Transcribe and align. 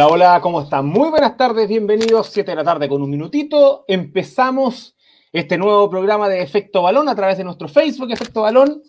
Hola, 0.00 0.08
hola, 0.08 0.40
¿cómo 0.40 0.62
están? 0.62 0.86
Muy 0.86 1.10
buenas 1.10 1.36
tardes, 1.36 1.68
bienvenidos, 1.68 2.28
7 2.28 2.52
de 2.52 2.56
la 2.56 2.64
tarde 2.64 2.88
con 2.88 3.02
un 3.02 3.10
minutito. 3.10 3.84
Empezamos 3.86 4.96
este 5.30 5.58
nuevo 5.58 5.90
programa 5.90 6.26
de 6.26 6.40
Efecto 6.40 6.80
Balón 6.80 7.06
a 7.10 7.14
través 7.14 7.36
de 7.36 7.44
nuestro 7.44 7.68
Facebook, 7.68 8.10
Efecto 8.10 8.40
Balón. 8.40 8.80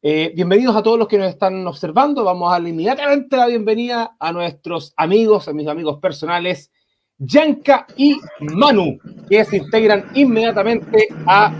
Eh, 0.00 0.32
bienvenidos 0.34 0.74
a 0.74 0.82
todos 0.82 0.98
los 0.98 1.06
que 1.06 1.18
nos 1.18 1.28
están 1.28 1.66
observando. 1.66 2.24
Vamos 2.24 2.48
a 2.48 2.52
darle 2.52 2.70
inmediatamente 2.70 3.36
la 3.36 3.46
bienvenida 3.46 4.16
a 4.18 4.32
nuestros 4.32 4.94
amigos, 4.96 5.48
a 5.48 5.52
mis 5.52 5.68
amigos 5.68 5.98
personales, 6.00 6.72
Yanka 7.18 7.86
y 7.98 8.16
Manu, 8.40 8.98
que 9.28 9.44
se 9.44 9.58
integran 9.58 10.12
inmediatamente 10.14 11.08
a 11.26 11.52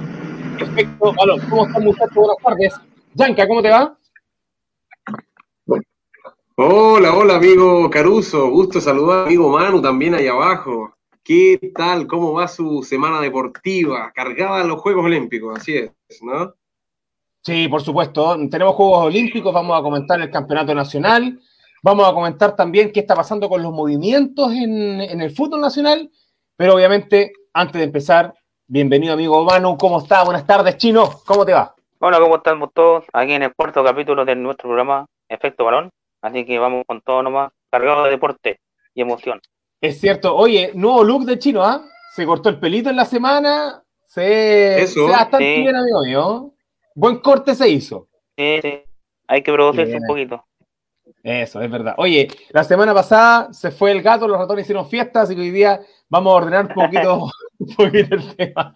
Efecto 0.58 1.12
Balón. 1.12 1.40
¿Cómo 1.50 1.66
están, 1.66 1.84
muchachos? 1.84 2.14
Buenas 2.14 2.36
tardes. 2.42 2.74
Yanka, 3.12 3.46
¿cómo 3.46 3.60
te 3.60 3.68
va? 3.68 3.98
Hola, 6.56 7.12
hola, 7.16 7.34
amigo 7.34 7.90
Caruso. 7.90 8.48
Gusto 8.48 8.80
saludar, 8.80 9.26
amigo 9.26 9.48
Manu, 9.48 9.82
también 9.82 10.14
ahí 10.14 10.28
abajo. 10.28 10.94
¿Qué 11.24 11.58
tal? 11.74 12.06
¿Cómo 12.06 12.32
va 12.32 12.46
su 12.46 12.84
semana 12.84 13.20
deportiva? 13.20 14.12
Cargada 14.14 14.58
de 14.58 14.68
los 14.68 14.80
Juegos 14.80 15.04
Olímpicos, 15.04 15.58
así 15.58 15.76
es, 15.76 15.92
¿no? 16.22 16.54
Sí, 17.42 17.66
por 17.66 17.82
supuesto. 17.82 18.36
Tenemos 18.48 18.76
Juegos 18.76 19.06
Olímpicos, 19.06 19.52
vamos 19.52 19.76
a 19.76 19.82
comentar 19.82 20.20
el 20.20 20.30
Campeonato 20.30 20.72
Nacional, 20.76 21.40
vamos 21.82 22.08
a 22.08 22.14
comentar 22.14 22.54
también 22.54 22.92
qué 22.92 23.00
está 23.00 23.16
pasando 23.16 23.48
con 23.48 23.60
los 23.60 23.72
movimientos 23.72 24.52
en, 24.52 25.00
en 25.00 25.20
el 25.22 25.32
fútbol 25.32 25.60
nacional, 25.60 26.08
pero 26.56 26.76
obviamente, 26.76 27.32
antes 27.52 27.80
de 27.80 27.84
empezar, 27.84 28.32
bienvenido 28.68 29.14
amigo 29.14 29.42
Manu, 29.44 29.76
¿cómo 29.76 29.98
está? 29.98 30.22
Buenas 30.22 30.46
tardes, 30.46 30.76
Chino, 30.76 31.10
¿cómo 31.26 31.44
te 31.44 31.52
va? 31.52 31.74
Hola, 31.98 32.20
¿cómo 32.20 32.36
estamos 32.36 32.70
todos? 32.72 33.06
Aquí 33.12 33.32
en 33.32 33.42
el 33.42 33.52
cuarto 33.56 33.82
capítulo 33.82 34.24
de 34.24 34.36
nuestro 34.36 34.68
programa 34.68 35.06
Efecto 35.28 35.64
Balón. 35.64 35.90
Así 36.24 36.46
que 36.46 36.58
vamos 36.58 36.84
con 36.86 37.02
todo 37.02 37.22
nomás, 37.22 37.52
cargado 37.70 38.04
de 38.04 38.10
deporte 38.12 38.58
y 38.94 39.02
emoción. 39.02 39.42
Es 39.78 40.00
cierto. 40.00 40.34
Oye, 40.34 40.70
nuevo 40.74 41.04
look 41.04 41.26
de 41.26 41.38
chino, 41.38 41.62
¿ah? 41.62 41.84
Se 42.14 42.24
cortó 42.24 42.48
el 42.48 42.58
pelito 42.58 42.88
en 42.88 42.96
la 42.96 43.04
semana. 43.04 43.82
Se, 44.06 44.80
Eso. 44.82 45.04
se 45.06 45.12
bastante 45.12 45.54
Sí. 45.56 45.60
bien, 45.60 45.76
amigo 45.76 46.02
mío. 46.02 46.54
Buen 46.94 47.18
corte 47.18 47.54
se 47.54 47.68
hizo. 47.68 48.08
Sí, 48.38 48.58
sí. 48.62 48.82
Hay 49.28 49.42
que 49.42 49.52
producirse 49.52 49.96
un 49.98 50.06
poquito. 50.06 50.42
Eso, 51.22 51.60
es 51.60 51.70
verdad. 51.70 51.94
Oye, 51.98 52.28
la 52.52 52.64
semana 52.64 52.94
pasada 52.94 53.52
se 53.52 53.70
fue 53.70 53.90
el 53.90 54.00
gato, 54.00 54.26
los 54.26 54.38
ratones 54.38 54.64
hicieron 54.64 54.88
fiesta, 54.88 55.20
así 55.22 55.34
que 55.34 55.42
hoy 55.42 55.50
día 55.50 55.78
vamos 56.08 56.32
a 56.32 56.36
ordenar 56.36 56.66
un 56.68 56.72
poquito, 56.74 57.26
un 57.58 57.74
poquito 57.74 58.14
el 58.14 58.36
tema. 58.36 58.72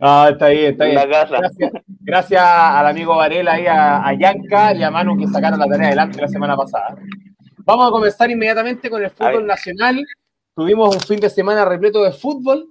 Ah, 0.00 0.28
está 0.32 0.48
bien, 0.48 0.72
está 0.72 0.84
En 0.86 0.94
bien. 0.94 1.08
Gracias, 1.08 1.72
gracias 2.00 2.42
al 2.44 2.86
amigo 2.86 3.16
Varela 3.16 3.60
y 3.60 3.66
a, 3.66 4.06
a 4.06 4.14
Yanka 4.14 4.74
y 4.74 4.82
a 4.82 4.90
Manu 4.90 5.16
que 5.16 5.26
sacaron 5.28 5.58
la 5.58 5.66
tarea 5.66 5.88
adelante 5.88 6.20
la 6.20 6.28
semana 6.28 6.56
pasada. 6.56 6.96
Vamos 7.64 7.88
a 7.88 7.90
comenzar 7.90 8.30
inmediatamente 8.30 8.90
con 8.90 9.02
el 9.02 9.10
fútbol 9.10 9.46
nacional. 9.46 10.04
Tuvimos 10.54 10.94
un 10.94 11.00
fin 11.00 11.20
de 11.20 11.30
semana 11.30 11.64
repleto 11.64 12.02
de 12.02 12.12
fútbol. 12.12 12.68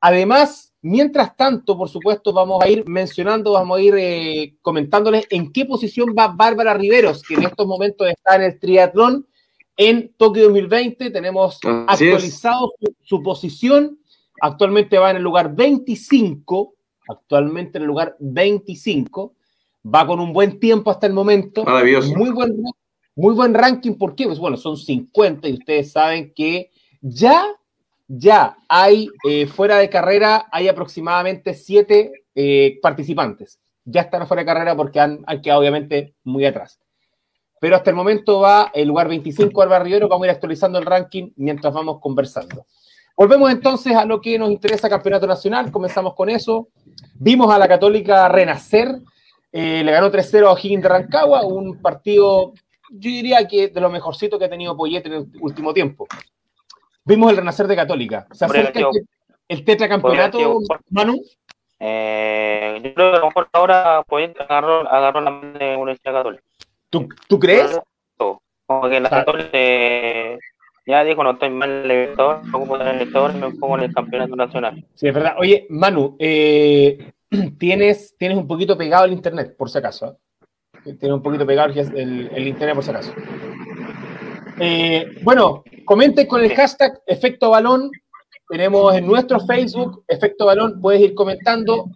Además, 0.00 0.74
mientras 0.82 1.34
tanto, 1.34 1.78
por 1.78 1.88
supuesto, 1.88 2.32
vamos 2.32 2.62
a 2.62 2.68
ir 2.68 2.86
mencionando, 2.86 3.52
vamos 3.52 3.78
a 3.78 3.80
ir 3.80 3.94
eh, 3.96 4.54
comentándoles 4.60 5.26
en 5.30 5.50
qué 5.50 5.64
posición 5.64 6.14
va 6.16 6.28
Bárbara 6.28 6.74
Riveros, 6.74 7.22
que 7.22 7.34
en 7.34 7.44
estos 7.44 7.66
momentos 7.66 8.06
está 8.08 8.36
en 8.36 8.42
el 8.42 8.58
triatlón 8.58 9.26
en 9.76 10.12
Tokio 10.16 10.44
2020. 10.44 11.10
Tenemos 11.10 11.58
Así 11.88 12.04
actualizado 12.04 12.72
su, 12.78 12.94
su 13.02 13.22
posición. 13.22 13.98
Actualmente 14.40 14.98
va 14.98 15.10
en 15.10 15.16
el 15.16 15.22
lugar 15.22 15.54
25. 15.54 16.74
Actualmente 17.08 17.78
en 17.78 17.82
el 17.82 17.88
lugar 17.88 18.16
25. 18.18 19.34
Va 19.94 20.06
con 20.06 20.20
un 20.20 20.32
buen 20.32 20.58
tiempo 20.58 20.90
hasta 20.90 21.06
el 21.06 21.12
momento. 21.12 21.64
Maravilloso. 21.64 22.14
Muy 22.16 22.30
buen, 22.30 22.62
muy 23.14 23.34
buen 23.34 23.54
ranking. 23.54 23.94
¿Por 23.94 24.14
qué? 24.14 24.26
Pues 24.26 24.38
bueno, 24.38 24.56
son 24.56 24.76
50 24.76 25.48
y 25.48 25.54
ustedes 25.54 25.92
saben 25.92 26.32
que 26.34 26.70
ya, 27.00 27.46
ya 28.08 28.56
hay 28.68 29.08
eh, 29.28 29.46
fuera 29.46 29.78
de 29.78 29.90
carrera, 29.90 30.46
hay 30.50 30.68
aproximadamente 30.68 31.54
7 31.54 32.12
participantes. 32.82 33.60
Ya 33.84 34.02
están 34.02 34.26
fuera 34.26 34.42
de 34.42 34.46
carrera 34.46 34.76
porque 34.76 34.98
han, 34.98 35.22
han 35.26 35.42
quedado 35.42 35.60
obviamente 35.60 36.14
muy 36.24 36.46
atrás. 36.46 36.80
Pero 37.60 37.76
hasta 37.76 37.88
el 37.88 37.96
momento 37.96 38.40
va 38.40 38.70
el 38.74 38.88
lugar 38.88 39.08
25 39.08 39.62
Álvaro 39.62 39.84
Rivero. 39.84 40.06
Vamos 40.06 40.24
a 40.24 40.26
ir 40.26 40.32
actualizando 40.32 40.78
el 40.78 40.84
ranking 40.84 41.30
mientras 41.36 41.72
vamos 41.72 41.98
conversando. 41.98 42.66
Volvemos 43.16 43.50
entonces 43.50 43.94
a 43.94 44.04
lo 44.04 44.20
que 44.20 44.38
nos 44.38 44.50
interesa 44.50 44.88
Campeonato 44.88 45.26
Nacional. 45.26 45.70
Comenzamos 45.70 46.14
con 46.14 46.28
eso. 46.28 46.68
Vimos 47.14 47.52
a 47.52 47.58
la 47.58 47.68
Católica 47.68 48.28
renacer. 48.28 48.88
Eh, 49.52 49.82
le 49.84 49.92
ganó 49.92 50.10
3-0 50.10 50.46
a 50.48 50.52
O'Higgins 50.52 50.82
de 50.82 50.88
Rancagua. 50.88 51.44
Un 51.46 51.80
partido, 51.80 52.52
yo 52.90 53.10
diría 53.10 53.46
que 53.46 53.68
de 53.68 53.80
lo 53.80 53.88
mejorcito 53.88 54.38
que 54.38 54.46
ha 54.46 54.50
tenido 54.50 54.76
Poyet 54.76 55.06
en 55.06 55.12
el 55.12 55.26
último 55.40 55.72
tiempo. 55.72 56.06
Vimos 57.04 57.30
el 57.30 57.36
renacer 57.36 57.66
de 57.68 57.76
Católica. 57.76 58.26
Se 58.32 58.46
acerca 58.46 58.80
el, 59.48 59.64
tetracampeonato, 59.64 60.38
haber 60.38 60.48
sido- 60.56 60.80
Manu. 60.90 61.20
Eh, 61.78 62.80
yo 62.82 62.94
creo 62.94 63.10
que 63.12 63.16
a 63.16 63.20
lo 63.20 63.26
mejor 63.26 63.48
ahora 63.52 64.02
Poyet 64.08 64.34
agarró, 64.40 64.88
agarró 64.90 65.20
la 65.20 65.30
mano 65.30 65.58
de 65.58 65.76
Universidad 65.76 66.14
Católica. 66.14 66.42
¿Tú, 66.90 67.08
tú 67.28 67.38
crees? 67.38 67.78
Como 68.16 68.88
que 68.88 68.98
la 68.98 69.08
Ah. 69.08 69.10
Católica 69.10 69.50
eh, 69.52 70.38
ya 70.86 71.02
dijo, 71.04 71.22
no 71.24 71.32
estoy 71.32 71.50
mal 71.50 71.70
en 71.70 71.76
el 71.82 71.88
Libertador, 71.88 72.44
me 72.44 72.56
ocupo 72.58 72.78
del 72.78 72.92
Libertador 72.98 73.30
y 73.34 73.38
me 73.38 73.50
pongo 73.52 73.78
en 73.78 73.84
el 73.84 73.94
Campeonato 73.94 74.36
Nacional. 74.36 74.84
Sí, 74.94 75.08
es 75.08 75.14
verdad. 75.14 75.34
Oye, 75.38 75.66
Manu, 75.70 76.16
eh, 76.18 77.12
tienes, 77.58 78.14
tienes 78.18 78.36
un 78.38 78.46
poquito 78.46 78.76
pegado 78.76 79.04
el 79.06 79.12
internet, 79.12 79.56
por 79.56 79.70
si 79.70 79.78
acaso. 79.78 80.18
¿eh? 80.84 80.92
Tienes 80.98 81.12
un 81.12 81.22
poquito 81.22 81.46
pegado 81.46 81.72
el, 81.72 81.78
el- 81.96 82.30
el 82.34 82.48
internet, 82.48 82.74
por 82.74 82.84
si 82.84 82.90
acaso. 82.90 83.12
Eh, 84.60 85.18
bueno, 85.22 85.64
comenten 85.84 86.26
con 86.26 86.42
el 86.44 86.54
hashtag 86.54 87.00
Efecto 87.06 87.50
Balón. 87.50 87.90
Tenemos 88.48 88.94
en 88.94 89.06
nuestro 89.06 89.40
Facebook 89.40 90.04
Efecto 90.06 90.46
Balón. 90.46 90.80
Puedes 90.80 91.00
ir 91.00 91.14
comentando. 91.14 91.86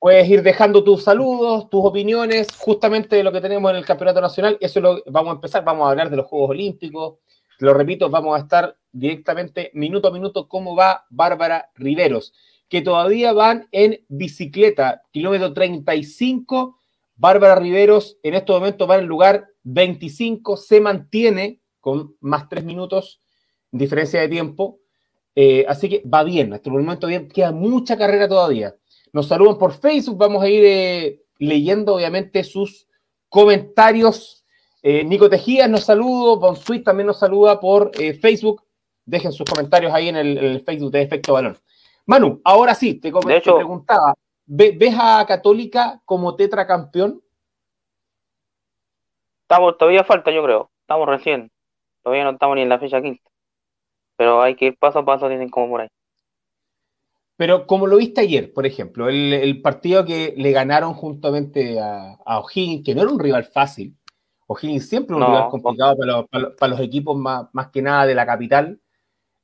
Puedes 0.00 0.28
ir 0.28 0.42
dejando 0.42 0.84
tus 0.84 1.02
saludos, 1.02 1.68
tus 1.70 1.84
opiniones, 1.84 2.46
justamente 2.56 3.16
de 3.16 3.24
lo 3.24 3.32
que 3.32 3.40
tenemos 3.40 3.70
en 3.70 3.78
el 3.78 3.84
Campeonato 3.84 4.20
Nacional. 4.20 4.56
Eso 4.60 4.80
lo 4.80 5.02
vamos 5.06 5.30
a 5.32 5.34
empezar. 5.36 5.64
Vamos 5.64 5.86
a 5.86 5.90
hablar 5.90 6.08
de 6.10 6.16
los 6.16 6.26
Juegos 6.26 6.50
Olímpicos. 6.50 7.14
Lo 7.58 7.74
repito, 7.74 8.08
vamos 8.08 8.36
a 8.36 8.42
estar 8.42 8.76
directamente 8.92 9.70
minuto 9.74 10.08
a 10.08 10.12
minuto 10.12 10.48
cómo 10.48 10.76
va 10.76 11.06
Bárbara 11.10 11.70
Riveros, 11.74 12.32
que 12.68 12.82
todavía 12.82 13.32
van 13.32 13.68
en 13.72 14.04
bicicleta, 14.08 15.02
kilómetro 15.10 15.52
35. 15.52 16.78
Bárbara 17.16 17.56
Riveros 17.56 18.18
en 18.22 18.34
estos 18.34 18.58
momentos 18.58 18.88
va 18.88 18.94
en 18.94 19.02
el 19.02 19.06
lugar 19.06 19.48
25, 19.64 20.56
se 20.56 20.80
mantiene 20.80 21.60
con 21.80 22.16
más 22.20 22.48
tres 22.48 22.64
minutos, 22.64 23.20
diferencia 23.72 24.20
de 24.20 24.28
tiempo. 24.28 24.78
Eh, 25.34 25.64
así 25.68 25.88
que 25.88 26.02
va 26.02 26.24
bien, 26.24 26.52
hasta 26.52 26.70
el 26.70 26.76
momento 26.76 27.06
bien, 27.06 27.28
queda 27.28 27.52
mucha 27.52 27.96
carrera 27.96 28.28
todavía. 28.28 28.76
Nos 29.12 29.28
saludan 29.28 29.58
por 29.58 29.72
Facebook, 29.72 30.16
vamos 30.16 30.42
a 30.42 30.48
ir 30.48 30.64
eh, 30.64 31.22
leyendo 31.38 31.94
obviamente 31.94 32.44
sus 32.44 32.86
comentarios. 33.28 34.37
Eh, 34.90 35.04
Nico 35.04 35.28
Tejías 35.28 35.68
nos 35.68 35.84
saluda, 35.84 36.36
Bonsuit 36.36 36.82
también 36.82 37.08
nos 37.08 37.18
saluda 37.18 37.60
por 37.60 37.90
eh, 38.00 38.14
Facebook. 38.14 38.62
Dejen 39.04 39.32
sus 39.32 39.44
comentarios 39.44 39.92
ahí 39.92 40.08
en 40.08 40.16
el, 40.16 40.38
en 40.38 40.44
el 40.46 40.60
Facebook 40.62 40.90
de 40.92 41.02
Efecto 41.02 41.34
Balón. 41.34 41.58
Manu, 42.06 42.40
ahora 42.42 42.74
sí, 42.74 42.94
te, 42.94 43.10
De 43.10 43.36
hecho- 43.36 43.50
te 43.52 43.56
preguntaba, 43.56 44.14
¿ve- 44.46 44.74
¿ves 44.78 44.94
a 44.98 45.26
Católica 45.28 46.00
como 46.06 46.34
tetracampeón? 46.36 47.22
Estamos, 49.42 49.76
todavía 49.76 50.04
falta, 50.04 50.30
yo 50.30 50.42
creo. 50.42 50.70
Estamos 50.80 51.06
recién. 51.06 51.50
Todavía 52.02 52.24
no 52.24 52.30
estamos 52.30 52.56
ni 52.56 52.62
en 52.62 52.70
la 52.70 52.78
fecha 52.78 53.02
quinta. 53.02 53.30
Pero 54.16 54.40
hay 54.40 54.54
que 54.56 54.68
ir 54.68 54.78
paso 54.78 55.00
a 55.00 55.04
paso, 55.04 55.28
dicen 55.28 55.50
como 55.50 55.68
por 55.68 55.82
ahí. 55.82 55.88
Pero 57.36 57.66
como 57.66 57.86
lo 57.86 57.98
viste 57.98 58.22
ayer, 58.22 58.54
por 58.54 58.64
ejemplo, 58.64 59.10
el, 59.10 59.34
el 59.34 59.60
partido 59.60 60.06
que 60.06 60.32
le 60.34 60.50
ganaron 60.52 60.94
juntamente 60.94 61.78
a, 61.78 62.14
a 62.24 62.40
O'Higgins, 62.40 62.86
que 62.86 62.94
no 62.94 63.02
era 63.02 63.10
un 63.10 63.18
rival 63.20 63.44
fácil. 63.44 63.94
O'Higgins 64.50 64.88
siempre 64.88 65.14
un 65.14 65.20
No. 65.20 65.26
rival 65.28 65.50
complicado 65.50 65.96
para 65.98 66.12
los, 66.12 66.28
para 66.28 66.42
los- 66.44 66.54
para 66.56 66.70
los 66.70 66.80
equipos 66.80 67.16
más, 67.16 67.46
más 67.52 67.68
que 67.70 67.82
nada 67.82 68.06
de 68.06 68.14
la 68.14 68.24
capital. 68.26 68.80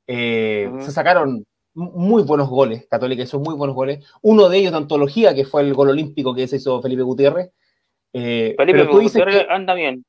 Eh. 0.07 0.69
Se 0.79 0.91
sacaron 0.91 1.45
muy 1.73 2.23
buenos 2.23 2.49
goles, 2.49 2.87
Católica 2.89 3.23
hizo 3.23 3.39
muy 3.39 3.53
buenos 3.55 3.75
goles. 3.75 4.05
Uno 4.21 4.49
de 4.49 4.57
ellos 4.57 4.71
de 4.71 4.77
antología, 4.77 5.33
que 5.35 5.45
fue 5.45 5.61
el 5.61 5.73
gol 5.73 5.89
olímpico 5.89 6.33
que 6.33 6.47
se 6.47 6.55
hizo 6.57 6.81
Felipe 6.81 7.01
Gutiérrez. 7.03 7.51
Eh, 8.13 8.55
Felipe 8.57 8.79
pero 8.79 8.91
tú 8.91 8.99
dices 8.99 9.21
Gutiérrez 9.21 9.45
que- 9.47 9.53
anda 9.53 9.73
bien, 9.73 10.05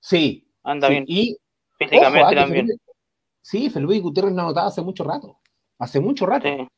sí, 0.00 0.46
anda 0.62 0.86
sí, 0.88 0.92
bien. 0.94 1.04
y 1.08 1.36
Físicamente 1.76 2.20
ojo, 2.20 2.28
ah, 2.30 2.34
también. 2.34 2.66
Felipe- 2.68 2.84
sí, 3.42 3.70
Felipe 3.70 3.98
Gutiérrez 4.00 4.32
no 4.32 4.42
anotaba 4.42 4.68
hace 4.68 4.82
mucho 4.82 5.04
rato. 5.04 5.38
Hace 5.78 6.00
mucho 6.00 6.24
rato. 6.26 6.46
Sí, 6.48 6.68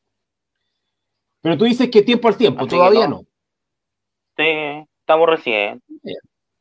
Pero 1.43 1.59
tú 1.59 1.65
dices 1.65 1.91
que 1.91 2.03
tiempo 2.03 2.27
al 2.29 2.37
tiempo, 2.37 2.61
Así 2.63 2.71
todavía 2.71 3.07
no. 3.07 3.17
no. 3.17 3.23
sí, 4.37 4.89
estamos 5.01 5.29
recién. 5.29 5.83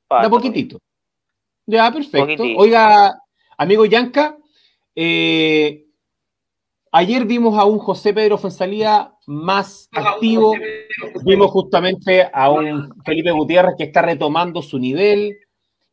Da 0.09 0.29
poquitito. 0.29 0.79
Ya, 1.65 1.91
perfecto. 1.91 2.19
Poquitito. 2.19 2.59
Oiga, 2.59 3.19
amigo 3.57 3.85
Yanka, 3.85 4.37
eh, 4.95 5.85
ayer 6.91 7.25
vimos 7.25 7.57
a 7.57 7.65
un 7.65 7.79
José 7.79 8.13
Pedro 8.13 8.37
Fonsalía 8.37 9.11
más 9.25 9.89
activo. 9.91 10.53
Vimos 11.23 11.51
justamente 11.51 12.29
a 12.31 12.51
un 12.51 12.93
Felipe 13.03 13.31
Gutiérrez 13.31 13.75
que 13.77 13.85
está 13.85 14.01
retomando 14.01 14.61
su 14.61 14.77
nivel. 14.77 15.37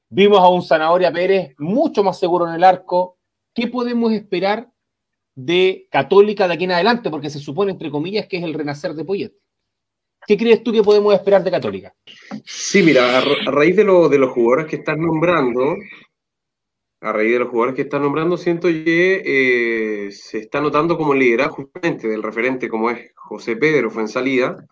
Vimos 0.08 0.40
a 0.40 0.48
un 0.48 0.62
Zanahoria 0.62 1.10
Pérez 1.10 1.54
mucho 1.58 2.04
más 2.04 2.18
seguro 2.18 2.46
en 2.46 2.54
el 2.54 2.64
arco. 2.64 3.16
¿Qué 3.54 3.66
podemos 3.66 4.12
esperar 4.12 4.70
de 5.34 5.88
Católica 5.90 6.46
de 6.46 6.54
aquí 6.54 6.64
en 6.64 6.72
adelante? 6.72 7.10
Porque 7.10 7.30
se 7.30 7.38
supone, 7.38 7.72
entre 7.72 7.90
comillas, 7.90 8.26
que 8.26 8.36
es 8.36 8.44
el 8.44 8.52
renacer 8.52 8.92
de 8.92 9.04
Poyet. 9.04 9.32
¿Qué 10.26 10.36
crees 10.36 10.62
tú 10.62 10.72
que 10.72 10.82
podemos 10.82 11.14
esperar 11.14 11.42
de 11.42 11.50
Católica? 11.50 11.94
Sí, 12.44 12.82
mira, 12.82 13.18
a, 13.18 13.50
raíz 13.50 13.76
de, 13.76 13.84
lo, 13.84 14.08
de 14.08 14.18
los 14.18 14.30
jugadores 14.30 14.66
que 14.66 14.76
están 14.76 15.00
nombrando, 15.00 15.76
a 17.00 17.12
raíz 17.12 17.32
de 17.32 17.38
los 17.40 17.48
jugadores 17.48 17.74
que 17.74 17.82
están 17.82 18.02
nombrando, 18.02 18.36
siento 18.36 18.68
que 18.68 19.22
eh, 19.24 20.10
se 20.12 20.38
está 20.38 20.60
notando 20.60 20.96
como 20.96 21.14
liderazgo 21.14 21.56
justamente 21.56 22.08
del 22.08 22.22
referente 22.22 22.68
como 22.68 22.90
es 22.90 23.10
José 23.16 23.56
Pedro 23.56 23.90
fue 23.90 24.02
en 24.02 24.08
salida, 24.08 24.64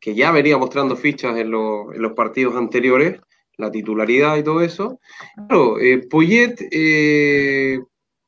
que 0.00 0.14
ya 0.14 0.30
venía 0.30 0.56
mostrando 0.56 0.96
fichas 0.96 1.36
en, 1.36 1.50
los 1.50 2.12
partidos 2.14 2.56
anteriores, 2.56 3.20
la 3.56 3.70
titularidad 3.70 4.36
y 4.36 4.44
todo 4.44 4.62
eso. 4.62 5.00
Claro, 5.48 5.78
eh, 5.80 6.06
Poyet, 6.08 6.56
eh, 6.70 7.80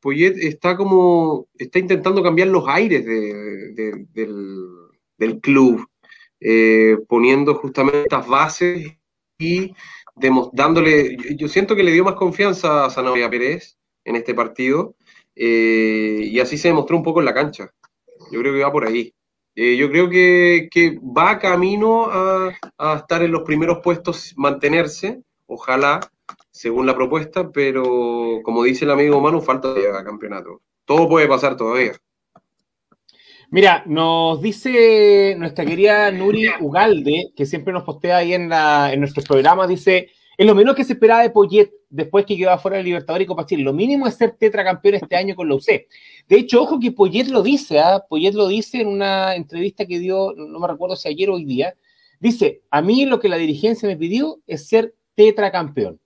está 0.02 0.76
como, 0.76 1.46
está 1.56 1.78
intentando 1.78 2.22
cambiar 2.22 2.48
los 2.48 2.64
aires 2.68 3.04
del, 3.04 4.06
club, 5.40 5.86
eh, 6.40 6.96
poniendo 7.06 7.54
justamente 7.54 8.02
estas 8.02 8.26
bases 8.26 8.96
y 9.38 9.74
dándole, 10.52 11.16
yo 11.36 11.48
siento 11.48 11.76
que 11.76 11.82
le 11.82 11.92
dio 11.92 12.04
más 12.04 12.14
confianza 12.14 12.84
a 12.84 12.90
Zanabria 12.90 13.30
Pérez 13.30 13.78
en 14.04 14.16
este 14.16 14.34
partido 14.34 14.94
eh, 15.34 16.20
y 16.22 16.40
así 16.40 16.58
se 16.58 16.68
demostró 16.68 16.96
un 16.96 17.02
poco 17.02 17.20
en 17.20 17.26
la 17.26 17.34
cancha. 17.34 17.72
Yo 18.30 18.40
creo 18.40 18.52
que 18.52 18.62
va 18.62 18.72
por 18.72 18.86
ahí. 18.86 19.14
Eh, 19.54 19.76
yo 19.76 19.90
creo 19.90 20.08
que, 20.08 20.98
va 21.02 21.38
camino 21.38 22.08
a, 22.10 22.52
estar 22.96 23.22
en 23.22 23.32
los 23.32 23.42
primeros 23.42 23.78
puestos, 23.82 24.32
mantenerse, 24.36 25.22
ojalá, 25.46 26.00
según 26.50 26.86
la 26.86 26.94
propuesta, 26.94 27.50
pero 27.50 28.40
como 28.44 28.62
dice 28.64 28.84
el 28.84 28.92
amigo 28.92 29.20
Manu, 29.20 29.40
falta 29.40 29.74
de 29.74 29.90
campeonato. 30.04 30.62
Todo 30.84 31.08
puede 31.08 31.28
pasar 31.28 31.56
todavía. 31.56 31.92
Mira, 33.52 33.82
nos 33.84 34.40
dice 34.40 35.34
nuestra 35.36 35.66
querida 35.66 36.12
Nuri 36.12 36.46
Ugalde, 36.60 37.32
que 37.34 37.46
siempre 37.46 37.72
nos 37.72 37.82
postea 37.82 38.18
ahí 38.18 38.32
en, 38.32 38.48
la, 38.48 38.92
en 38.92 39.00
nuestros 39.00 39.26
programas, 39.26 39.68
dice, 39.68 40.10
es 40.38 40.46
lo 40.46 40.54
menos 40.54 40.76
que 40.76 40.84
se 40.84 40.92
esperaba 40.92 41.22
de 41.22 41.30
Poyet 41.30 41.68
después 41.88 42.24
que 42.24 42.36
quedó 42.36 42.52
afuera 42.52 42.76
del 42.76 42.86
Libertadores 42.86 43.24
y 43.24 43.26
Copa. 43.26 43.44
Lo 43.50 43.72
mínimo 43.72 44.06
es 44.06 44.14
ser 44.14 44.36
tetracampeón 44.38 44.94
este 44.94 45.16
año 45.16 45.34
con 45.34 45.48
la 45.48 45.56
UC. 45.56 45.66
De 46.28 46.36
hecho, 46.36 46.62
ojo 46.62 46.78
que 46.78 46.92
Poyet 46.92 47.26
lo 47.26 47.42
dice, 47.42 47.80
¿ah? 47.80 48.04
Poyet 48.08 48.34
lo 48.34 48.46
dice 48.46 48.82
en 48.82 48.86
una 48.86 49.34
entrevista 49.34 49.84
que 49.84 49.98
dio, 49.98 50.32
no 50.36 50.60
me 50.60 50.68
recuerdo 50.68 50.94
si 50.94 51.08
ayer 51.08 51.28
o 51.28 51.34
hoy 51.34 51.44
día, 51.44 51.74
dice, 52.20 52.62
a 52.70 52.80
mí 52.82 53.04
lo 53.04 53.18
que 53.18 53.28
la 53.28 53.36
dirigencia 53.36 53.88
me 53.88 53.96
pidió 53.96 54.38
es 54.46 54.68
ser 54.68 54.94
tetracampeón. 55.16 55.98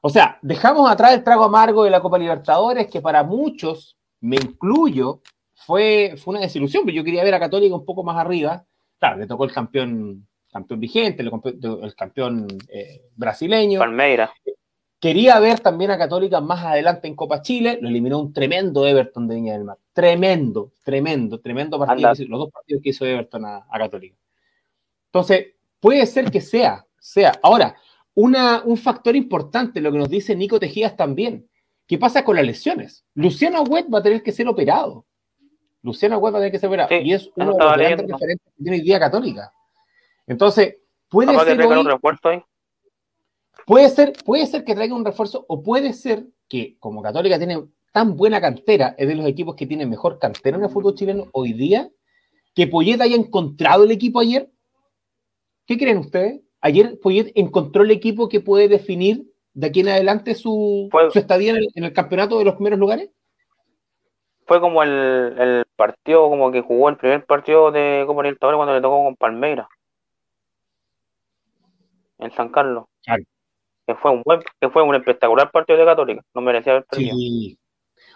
O 0.00 0.08
sea, 0.08 0.38
dejamos 0.40 0.90
atrás 0.90 1.12
el 1.12 1.22
trago 1.22 1.44
amargo 1.44 1.84
de 1.84 1.90
la 1.90 2.00
Copa 2.00 2.18
Libertadores, 2.18 2.86
que 2.86 3.02
para 3.02 3.22
muchos, 3.24 3.98
me 4.20 4.36
incluyo, 4.36 5.20
fue, 5.68 6.14
fue 6.16 6.32
una 6.32 6.40
desilusión, 6.40 6.86
pero 6.86 6.96
yo 6.96 7.04
quería 7.04 7.22
ver 7.22 7.34
a 7.34 7.38
Católica 7.38 7.74
un 7.74 7.84
poco 7.84 8.02
más 8.02 8.16
arriba. 8.16 8.64
Claro, 8.98 9.18
le 9.18 9.26
tocó 9.26 9.44
el 9.44 9.52
campeón, 9.52 10.26
campeón 10.50 10.80
vigente, 10.80 11.22
el, 11.22 11.94
campeón 11.94 12.48
eh, 12.70 13.02
brasileño. 13.14 13.78
Palmeira. 13.78 14.32
Quería 14.98 15.38
ver 15.40 15.60
también 15.60 15.90
a 15.90 15.98
Católica 15.98 16.40
más 16.40 16.64
adelante 16.64 17.06
en 17.06 17.14
Copa 17.14 17.42
Chile, 17.42 17.78
lo 17.82 17.90
eliminó 17.90 18.18
un 18.18 18.32
tremendo 18.32 18.86
Everton 18.86 19.28
de 19.28 19.34
Viña 19.34 19.52
del 19.52 19.64
Mar. 19.64 19.76
Tremendo, 19.92 20.72
tremendo, 20.82 21.38
tremendo 21.38 21.78
partido. 21.78 22.14
Los 22.28 22.40
dos 22.40 22.50
partidos 22.50 22.82
que 22.82 22.88
hizo 22.88 23.04
Everton 23.04 23.44
a, 23.44 23.66
Católica. 23.70 24.16
Entonces, 25.08 25.48
puede 25.80 26.06
ser 26.06 26.30
que 26.30 26.40
sea, 26.40 26.86
sea. 26.98 27.38
Ahora, 27.42 27.76
una, 28.14 28.62
un 28.64 28.78
factor 28.78 29.14
importante, 29.14 29.82
lo 29.82 29.92
que 29.92 29.98
nos 29.98 30.08
dice 30.08 30.34
Nico 30.34 30.58
Tejías 30.58 30.96
también. 30.96 31.46
¿Qué 31.86 31.98
pasa 31.98 32.24
con 32.24 32.36
las 32.36 32.46
lesiones? 32.46 33.04
Luciano 33.12 33.64
Wet 33.64 33.86
va 33.92 33.98
a 33.98 34.02
tener 34.02 34.22
que 34.22 34.32
ser 34.32 34.48
operado. 34.48 35.04
Luciano 35.88 36.18
Huerta 36.18 36.38
tiene 36.38 36.52
que 36.52 36.58
ser 36.58 37.02
y 37.02 37.12
es 37.14 37.30
uno 37.34 37.54
de 37.54 37.64
los 37.64 37.76
grandes 37.76 38.06
referentes 38.06 38.46
que 38.54 38.62
tiene 38.62 38.76
hoy 38.76 38.82
día 38.82 39.00
Católica. 39.00 39.52
Entonces, 40.26 40.76
puede 41.08 41.36
ser. 41.38 41.66
un 41.66 41.86
refuerzo 41.86 42.28
ahí? 42.28 42.42
Puede 43.66 43.88
ser, 43.88 44.12
puede 44.24 44.46
ser 44.46 44.64
que 44.64 44.74
traiga 44.74 44.94
un 44.94 45.04
refuerzo, 45.04 45.44
o 45.48 45.62
puede 45.62 45.94
ser 45.94 46.26
que, 46.46 46.76
como 46.78 47.02
Católica 47.02 47.38
tiene 47.38 47.64
tan 47.92 48.16
buena 48.16 48.40
cantera, 48.40 48.94
es 48.98 49.08
de 49.08 49.14
los 49.14 49.26
equipos 49.26 49.56
que 49.56 49.66
tiene 49.66 49.86
mejor 49.86 50.18
cantera 50.18 50.58
en 50.58 50.64
el 50.64 50.70
fútbol 50.70 50.94
chileno 50.94 51.28
hoy 51.32 51.54
día, 51.54 51.90
que 52.54 52.66
Poyet 52.66 53.00
haya 53.00 53.16
encontrado 53.16 53.84
el 53.84 53.90
equipo 53.90 54.20
ayer. 54.20 54.50
¿Qué 55.66 55.78
creen 55.78 55.98
ustedes? 55.98 56.40
Ayer 56.60 56.98
Poyet 57.00 57.32
encontró 57.34 57.82
el 57.82 57.90
equipo 57.90 58.28
que 58.28 58.40
puede 58.40 58.68
definir 58.68 59.24
de 59.54 59.66
aquí 59.66 59.80
en 59.80 59.88
adelante 59.88 60.34
su, 60.34 60.90
estadía 61.14 61.54
en 61.74 61.84
el 61.84 61.92
campeonato 61.92 62.38
de 62.38 62.44
los 62.44 62.54
primeros 62.54 62.78
lugares 62.78 63.10
fue 64.48 64.60
como 64.60 64.82
el, 64.82 65.64
partido, 65.76 66.28
como 66.30 66.50
que 66.50 66.62
jugó 66.62 66.88
el 66.88 66.96
primer 66.96 67.24
partido 67.26 67.70
de 67.70 68.02
Copa 68.06 68.22
Libertadores 68.22 68.56
cuando 68.56 68.74
le 68.74 68.80
tocó 68.80 69.04
con 69.04 69.14
Palmeiras. 69.14 69.68
En 72.18 72.32
San 72.32 72.48
Carlos. 72.48 72.86
Que 73.86 73.94
fue 73.94 74.10
un 74.10 74.22
buen, 74.24 74.40
que 74.60 74.70
fue 74.70 74.82
un 74.82 74.94
espectacular 74.94 75.50
partido 75.50 75.78
de 75.78 75.84
Católica. 75.84 76.22
No 76.34 76.40
merecía 76.40 76.72
haber 76.72 76.86
perdido. 76.86 77.14
Sí. 77.14 77.58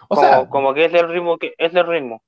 O 0.09 0.15
como, 0.15 0.21
sea, 0.21 0.49
como 0.49 0.73
que 0.73 0.85
es 0.85 0.93
el 0.93 1.07
ritmo 1.07 1.37
que 1.37 1.53
es 1.57 1.73
el 1.73 1.85
ritmo. 1.85 2.21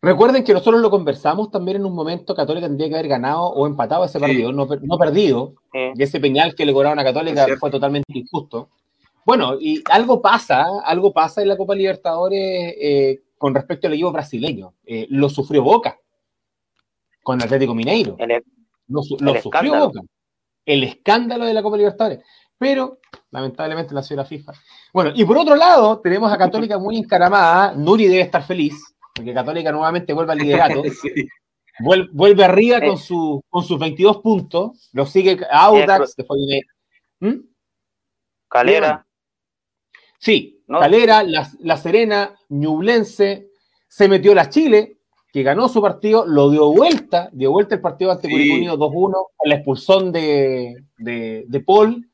Recuerden 0.00 0.44
que 0.44 0.52
nosotros 0.52 0.80
lo 0.80 0.90
conversamos 0.90 1.50
también 1.50 1.78
en 1.78 1.84
un 1.84 1.94
momento, 1.94 2.34
Católica 2.34 2.68
tendría 2.68 2.88
que 2.88 2.94
haber 2.94 3.08
ganado 3.08 3.46
o 3.48 3.66
empatado 3.66 4.04
ese 4.04 4.20
partido, 4.20 4.52
no, 4.52 4.68
perdido. 4.98 5.54
Y 5.72 6.02
ese 6.02 6.20
peñal 6.20 6.54
que 6.54 6.64
le 6.64 6.72
cobraron 6.72 6.98
a 7.00 7.04
Católica 7.04 7.46
fue 7.58 7.70
totalmente 7.70 8.16
injusto. 8.16 8.68
Bueno, 9.26 9.56
y 9.60 9.82
algo 9.90 10.22
pasa, 10.22 10.66
algo 10.84 11.12
pasa 11.12 11.42
en 11.42 11.48
la 11.48 11.56
Copa 11.56 11.74
Libertadores 11.74 12.74
eh, 12.80 13.22
con 13.36 13.56
respecto 13.56 13.88
al 13.88 13.94
equipo 13.94 14.12
brasileño. 14.12 14.74
Eh, 14.84 15.08
lo 15.10 15.28
sufrió 15.28 15.64
Boca 15.64 15.98
con 17.24 17.42
Atlético 17.42 17.74
Mineiro. 17.74 18.16
lo, 18.86 19.02
sufrió 19.02 19.78
Boca. 19.80 20.00
El 20.64 20.84
escándalo 20.84 21.44
de 21.44 21.54
la 21.54 21.62
Copa 21.62 21.76
Libertadores. 21.76 22.20
Pero, 22.56 23.00
lamentablemente, 23.32 23.94
la 23.94 24.24
FIFA. 24.24 24.52
Bueno, 24.92 25.10
y 25.12 25.24
por 25.24 25.36
otro 25.38 25.56
lado, 25.56 25.98
tenemos 25.98 26.32
a 26.32 26.38
Católica 26.38 26.78
muy 26.78 26.96
encaramada. 26.96 27.74
Nuri 27.74 28.06
debe 28.06 28.20
estar 28.20 28.44
feliz, 28.44 28.74
porque 29.12 29.34
Católica 29.34 29.72
nuevamente 29.72 30.12
vuelve 30.12 30.32
al 30.32 30.38
liderato. 30.38 30.82
Vuelve, 31.78 32.42
arriba 32.42 32.80
con, 32.80 32.96
su, 32.96 33.44
con 33.50 33.62
sus 33.62 33.78
22 33.78 34.22
puntos. 34.22 34.88
Lo 34.94 35.04
sigue 35.04 35.38
Audax. 35.50 36.14
¿Mm? 37.20 37.34
Calera. 38.48 39.05
Sí, 40.26 40.60
Calera, 40.66 41.22
la, 41.22 41.76
Serena, 41.76 42.34
Ñublense, 42.48 43.46
se 43.86 44.08
metió 44.08 44.34
la 44.34 44.48
Chile, 44.48 44.96
que 45.32 45.44
ganó 45.44 45.68
su 45.68 45.80
partido, 45.80 46.26
lo 46.26 46.50
dio 46.50 46.72
vuelta, 46.72 47.30
dio 47.32 47.52
vuelta 47.52 47.76
el 47.76 47.80
partido 47.80 48.10
ante 48.10 48.26
sí. 48.26 48.66
2-1, 48.66 48.76
con 48.76 49.48
la 49.48 49.54
expulsión 49.54 50.10
de, 50.10 50.82
de, 50.98 51.62
Paul, 51.64 52.10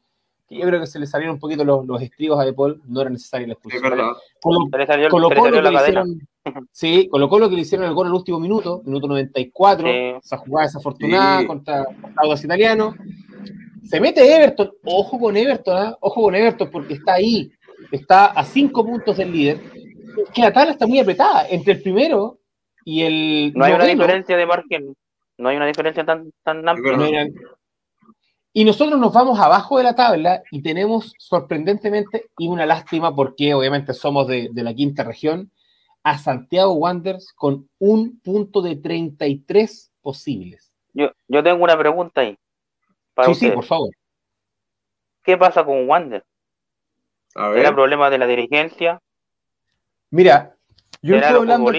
que 0.47 0.59
yo 0.59 0.67
creo 0.67 0.81
que 0.81 0.87
se 0.87 0.99
le 0.99 1.07
salieron 1.07 1.37
un 1.37 1.41
poquito 1.41 1.65
los, 1.65 1.87
los 1.87 2.03
estribos 2.03 2.39
a 2.39 2.45
De 2.45 2.53
Paul, 2.53 2.83
no 2.85 3.01
era 3.01 3.09
necesaria 3.09 3.47
la 3.47 3.55
expulsión. 3.55 3.83
Es 3.83 3.91
verdad. 3.91 4.13
Colocó 4.43 5.49
lo 5.49 5.63
que 5.63 5.71
le 5.71 5.73
hicieron, 5.73 6.29
sí, 6.71 7.09
colocó 7.09 7.39
lo 7.39 7.49
que 7.49 7.55
le 7.55 7.63
hicieron 7.63 7.87
el 7.87 7.95
gol 7.95 8.09
en 8.09 8.13
el 8.13 8.19
último 8.19 8.39
minuto, 8.39 8.83
minuto 8.85 9.09
94, 9.09 9.89
esa 10.23 10.37
jugada 10.37 10.67
desafortunada 10.67 11.47
contra 11.47 11.87
Audax 12.17 12.45
Italiano. 12.45 12.95
Se 13.85 13.99
mete 14.01 14.37
Everton, 14.37 14.71
ojo 14.85 15.19
con 15.19 15.35
Everton, 15.35 15.77
¿ah? 15.79 15.97
ojo 16.01 16.25
con 16.25 16.35
Everton, 16.35 16.71
porque 16.71 16.95
está 16.95 17.15
ahí 17.15 17.51
está 17.93 18.27
a 18.27 18.45
cinco 18.45 18.85
puntos 18.85 19.17
del 19.17 19.31
líder, 19.31 19.61
que 20.35 20.43
la 20.43 20.53
tabla 20.53 20.73
está 20.73 20.87
muy 20.87 20.99
apretada 20.99 21.47
entre 21.49 21.75
el 21.75 21.83
primero 21.83 22.39
y 22.85 23.03
el. 23.03 23.53
No 23.55 23.65
hay 23.65 23.75
una 23.75 23.85
diferencia 23.85 24.37
de 24.37 24.47
margen, 24.47 24.97
no 25.39 25.49
hay 25.49 25.57
una 25.57 25.67
diferencia 25.67 26.05
tan, 26.05 26.33
tan 26.43 26.69
amplia. 26.69 27.29
y 28.53 28.65
nosotros 28.65 28.99
nos 28.99 29.13
vamos 29.13 29.39
abajo 29.39 29.79
de 29.79 29.85
la 29.85 29.95
tabla 29.95 30.43
y 30.51 30.63
tenemos 30.63 31.15
sorprendentemente, 31.19 32.31
y 32.39 32.49
una 32.49 32.67
lástima 32.67 33.15
porque 33.15 33.55
obviamente 33.55 33.93
somos 33.95 34.27
de, 34.27 34.51
la 34.55 34.75
quinta 34.75 35.05
región, 35.05 35.51
a 36.03 36.19
Santiago 36.19 36.73
Wanderers 36.73 37.33
con 37.35 37.69
un 37.79 38.19
punto 38.21 38.63
de 38.63 38.77
33 38.77 39.93
posibles. 40.01 40.73
Yo, 40.95 41.11
yo 41.29 41.43
tengo 41.43 41.63
una 41.63 41.79
pregunta 41.79 42.23
ahí. 42.23 42.37
sí, 43.27 43.35
sí, 43.35 43.51
por 43.51 43.65
favor. 43.65 43.91
¿Qué 45.23 45.39
pasa 45.39 45.65
con 45.65 45.89
¿Era 47.35 47.75
problema 47.75 48.11
de 48.11 48.19
la 48.19 48.27
dirigencia? 48.27 49.01
Mira, 50.11 50.57
yo 51.01 51.17
estuve 51.17 51.39
hablando. 51.39 51.73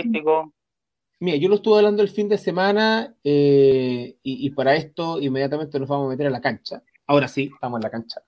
mira, 1.20 1.38
yo 1.38 1.50
lo 1.50 1.56
estuve 1.56 1.78
hablando 1.78 2.02
el 2.02 2.10
fin 2.10 2.28
de 2.28 2.38
semana 2.38 3.16
eh, 3.24 4.18
y, 4.24 4.50
para 4.52 4.76
esto 4.76 5.22
inmediatamente 5.22 5.80
nos 5.80 5.88
vamos 5.88 6.08
a 6.08 6.10
meter 6.10 6.28
a 6.28 6.32
la 6.32 6.42
cancha. 6.42 6.82
Ahora 7.06 7.28
sí, 7.28 7.52
estamos 7.54 7.78
en 7.78 7.84
la 7.84 7.92
cancha. 7.92 8.22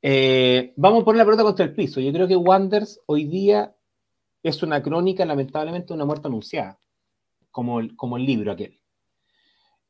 Eh, 0.00 0.72
vamos 0.76 1.02
a 1.02 1.04
poner 1.04 1.18
la 1.18 1.24
pelota 1.24 1.42
contra 1.42 1.64
el 1.64 1.74
piso. 1.74 2.00
Yo 2.00 2.12
creo 2.12 2.28
que 2.28 2.36
Wanders 2.36 3.00
hoy 3.06 3.24
día 3.24 3.74
es 4.42 4.62
una 4.62 4.80
crónica, 4.80 5.24
lamentablemente, 5.24 5.88
de 5.88 5.94
una 5.94 6.04
muerte 6.04 6.28
anunciada, 6.28 6.78
como 7.50 7.80
el, 7.80 7.96
como 7.96 8.16
el 8.16 8.24
libro 8.24 8.52
aquel. 8.52 8.78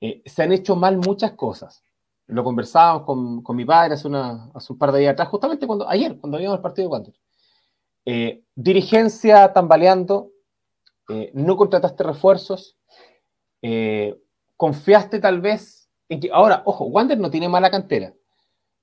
Eh, 0.00 0.22
se 0.25 0.42
han 0.42 0.52
hecho 0.52 0.76
mal 0.76 0.96
muchas 0.96 1.32
cosas. 1.32 1.82
Lo 2.28 2.42
conversábamos 2.42 3.04
con, 3.42 3.56
mi 3.56 3.64
padre 3.64 3.95
hace, 3.95 4.09
una, 4.09 4.50
hace 4.54 4.73
un 4.73 4.78
par 4.78 4.90
de 4.92 5.00
días 5.00 5.12
atrás, 5.12 5.28
justamente 5.28 5.66
cuando, 5.66 5.88
ayer, 5.88 6.18
cuando 6.18 6.37
habíamos 6.37 6.56
el 6.56 6.62
partido 6.62 6.88
de 6.88 6.92
Wander. 6.92 7.14
Eh, 8.04 8.42
dirigencia 8.54 9.52
tambaleando, 9.52 10.30
eh, 11.09 11.30
no 11.35 11.56
contrataste 11.56 12.02
refuerzos, 12.02 12.76
eh, 13.62 14.16
confiaste 14.56 15.18
tal 15.21 15.40
vez 15.40 15.88
en 16.09 16.21
que, 16.21 16.30
ahora, 16.33 16.62
ojo, 16.64 16.87
Wander 16.87 17.18
no 17.18 17.30
tiene 17.30 17.49
mala 17.49 17.71
cantera, 17.71 18.12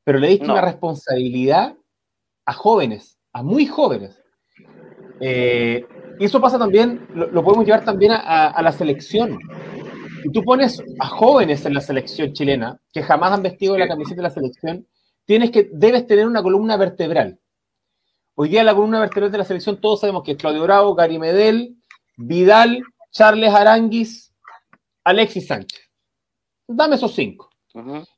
pero 0.04 0.20
le 0.20 0.28
diste 0.30 0.46
una 0.46 0.62
responsabilidad 0.62 1.76
a 2.46 2.54
jóvenes, 2.54 3.18
a 3.34 3.44
muy 3.44 3.66
jóvenes. 3.66 4.22
y 5.22 6.26
eso 6.26 6.42
pasa 6.42 6.60
también, 6.60 7.08
lo, 7.14 7.44
podemos 7.44 7.66
llevar 7.66 7.86
también 7.86 8.12
a, 8.14 8.62
la 8.62 8.72
selección. 8.72 9.40
Y 10.24 10.32
tú 10.32 10.44
pones 10.44 10.82
a 11.00 11.08
jóvenes 11.08 11.66
en 11.66 11.74
la 11.74 11.82
selección 11.82 12.34
chilena 12.34 12.80
que 12.92 13.04
jamás 13.04 13.34
han 13.34 13.44
vestido 13.44 13.78
la 13.78 13.88
camiseta 13.88 14.18
de 14.18 14.22
la 14.22 14.30
selección, 14.30 14.88
tienes 15.26 15.52
que, 15.52 15.70
debes 15.72 16.08
tener 16.08 16.28
una 16.28 16.42
columna 16.42 16.78
vertebral. 16.78 17.40
Hoy 18.36 18.50
día 18.50 18.64
la 18.64 18.74
columna 18.74 19.00
vertebral 19.00 19.32
de 19.32 19.38
la 19.38 19.44
selección 19.44 19.80
todos 19.80 20.00
sabemos 20.00 20.24
que 20.24 20.32
es 20.32 20.38
Claudio 20.38 20.64
Bravo, 20.64 20.96
Gary 20.96 21.20
Medel, 21.20 21.76
Vidal, 22.18 22.84
Charles 23.12 23.54
Aranguis, 23.54 24.34
Alexis 25.04 25.48
Sánchez. 25.48 25.82
Dame 26.68 26.96
esos 26.96 27.14
cinco. 27.14 27.50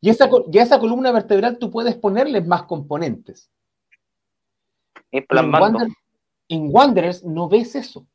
y, 0.02 0.10
esa, 0.10 0.26
a 0.26 0.30
esa 0.54 0.80
columna 0.80 1.12
vertebral 1.12 1.58
tú 1.58 1.72
puedes 1.72 1.96
ponerle 1.96 2.42
más 2.42 2.64
componentes. 2.64 3.50
En, 5.12 5.26
en 6.50 6.70
Wanderers 6.72 7.24
no 7.24 7.50
ves 7.50 7.76
eso. 7.76 8.06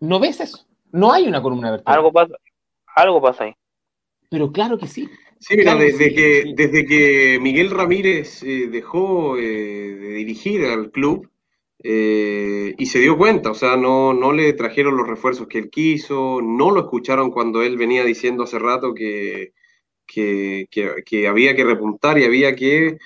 No 0.00 0.20
ves 0.20 0.40
eso. 0.40 0.67
No 0.92 1.12
hay 1.12 1.26
una 1.26 1.42
columna 1.42 1.70
vertebral. 1.70 1.96
Algo 1.96 2.12
pasa, 2.12 2.34
algo 2.94 3.22
pasa 3.22 3.44
ahí. 3.44 3.54
Pero 4.30 4.52
claro 4.52 4.78
que 4.78 4.86
sí. 4.86 5.08
Sí, 5.40 5.56
mira, 5.56 5.76
desde, 5.76 6.12
que, 6.14 6.52
desde 6.54 6.84
que 6.84 7.38
Miguel 7.40 7.70
Ramírez 7.70 8.42
eh, 8.42 8.68
dejó 8.68 9.38
eh, 9.38 9.40
de 9.40 10.08
dirigir 10.14 10.64
al 10.64 10.90
club 10.90 11.30
eh, 11.80 12.74
y 12.76 12.86
se 12.86 12.98
dio 12.98 13.16
cuenta, 13.16 13.52
o 13.52 13.54
sea, 13.54 13.76
no, 13.76 14.12
no 14.12 14.32
le 14.32 14.52
trajeron 14.54 14.96
los 14.96 15.06
refuerzos 15.06 15.46
que 15.46 15.58
él 15.58 15.70
quiso, 15.70 16.40
no 16.42 16.72
lo 16.72 16.80
escucharon 16.80 17.30
cuando 17.30 17.62
él 17.62 17.76
venía 17.76 18.02
diciendo 18.02 18.42
hace 18.42 18.58
rato 18.58 18.92
que, 18.94 19.52
que, 20.04 20.66
que 20.70 21.28
había 21.28 21.54
que 21.54 21.64
repuntar 21.64 22.18
y 22.18 22.24
había 22.24 22.56
que 22.56 22.98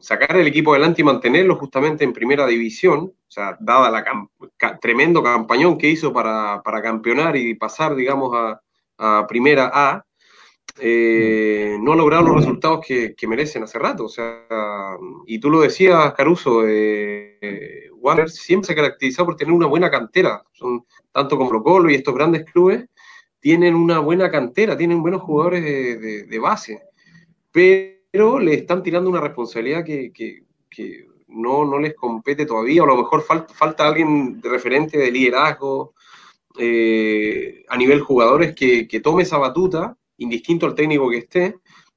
sacar 0.00 0.36
el 0.36 0.46
equipo 0.46 0.72
adelante 0.72 1.02
y 1.02 1.04
mantenerlo 1.04 1.56
justamente 1.56 2.02
en 2.02 2.12
primera 2.12 2.46
división, 2.48 3.12
sea, 3.34 3.56
dada 3.60 3.90
la 3.90 4.78
tremendo 4.80 5.22
campañón 5.22 5.76
que 5.76 5.90
hizo 5.90 6.12
para, 6.12 6.62
para 6.62 6.80
campeonar 6.82 7.36
y 7.36 7.54
pasar, 7.54 7.94
digamos, 7.94 8.32
a, 8.96 9.26
primera 9.26 9.70
A, 9.74 10.04
eh, 10.80 11.76
no 11.80 11.92
ha 11.92 11.96
logrado 11.96 12.22
los 12.22 12.36
resultados 12.36 12.84
que, 12.86 13.14
merecen 13.26 13.64
hace 13.64 13.78
rato. 13.78 14.04
O 14.04 14.08
sea, 14.08 14.46
y 15.26 15.38
tú 15.38 15.50
lo 15.50 15.60
decías, 15.60 16.14
Caruso, 16.14 16.62
eh, 16.66 17.90
Warner 17.94 18.30
siempre 18.30 18.66
se 18.66 18.72
ha 18.72 18.76
caracterizado 18.76 19.26
por 19.26 19.36
tener 19.36 19.52
una 19.52 19.66
buena 19.66 19.90
cantera. 19.90 20.42
Son, 20.52 20.84
tanto 21.12 21.36
como 21.36 21.62
Colo 21.62 21.90
y 21.90 21.94
estos 21.94 22.14
grandes 22.14 22.44
clubes 22.44 22.86
tienen 23.44 23.74
una 23.74 23.98
buena 23.98 24.30
cantera, 24.30 24.74
tienen 24.74 25.02
buenos 25.02 25.20
jugadores 25.20 25.62
de, 25.62 26.38
base, 26.38 26.80
pero 27.52 28.38
le 28.38 28.54
están 28.54 28.82
tirando 28.82 29.10
una 29.10 29.20
responsabilidad 29.20 29.84
que, 29.84 30.44
no, 31.34 31.64
no, 31.64 31.78
les 31.78 31.94
compete 31.94 32.46
todavía, 32.46 32.82
o 32.82 32.84
a 32.84 32.88
lo 32.88 32.96
mejor 32.96 33.22
falta, 33.22 33.52
falta 33.54 33.86
alguien 33.86 34.40
de 34.40 34.48
referente 34.48 34.98
de 34.98 35.10
liderazgo 35.10 35.94
eh, 36.58 37.64
a 37.68 37.76
nivel 37.76 38.00
jugadores 38.00 38.54
que, 38.54 38.86
que 38.86 39.00
tome 39.00 39.22
esa 39.22 39.38
batuta 39.38 39.96
indistinto 40.16 40.66
al 40.66 40.74
técnico 40.74 41.10
que 41.10 41.18
esté, 41.18 41.56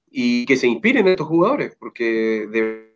y 0.09 0.45
que 0.45 0.55
se 0.55 0.67
inspiren 0.67 1.07
estos 1.07 1.27
jugadores, 1.27 1.75
porque 1.79 2.47
de 2.49 2.95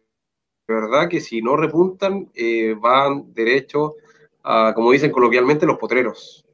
verdad 0.68 1.10
que 1.10 1.20
si 1.22 1.42
no 1.42 1.56
repuntan, 1.56 2.32
eh, 2.34 2.76
van 2.80 3.34
derecho 3.34 3.96
a, 4.44 4.74
como 4.74 4.92
dicen 4.92 5.12
coloquialmente, 5.12 5.66
los 5.66 5.78
potreros. 5.78 6.46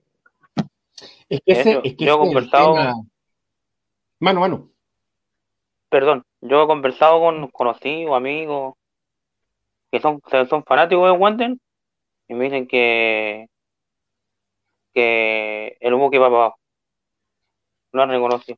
Es 1.30 1.42
que, 1.46 1.54
ese, 1.54 1.80
es 1.84 1.96
que 1.96 2.06
yo 2.06 2.16
he 2.16 2.18
conversado. 2.18 2.76
Mano, 4.20 4.40
mano. 4.40 4.70
Perdón, 5.90 6.26
yo 6.42 6.64
he 6.64 6.68
conversado 6.68 7.20
con 7.20 7.48
conocidos, 7.50 8.16
amigos, 8.16 8.76
que 9.92 10.00
son, 10.00 10.22
son 10.50 10.64
fanáticos 10.64 11.06
de 11.06 11.18
Wander, 11.18 11.58
y 12.28 12.34
me 12.34 12.46
dicen 12.46 12.68
que, 12.68 13.48
que 14.94 15.78
el 15.80 15.94
humo 15.94 16.12
que 16.12 16.20
va 16.20 16.28
para 16.28 16.38
abajo 16.38 16.60
no 17.94 18.04
han 18.04 18.10
reconocido. 18.10 18.58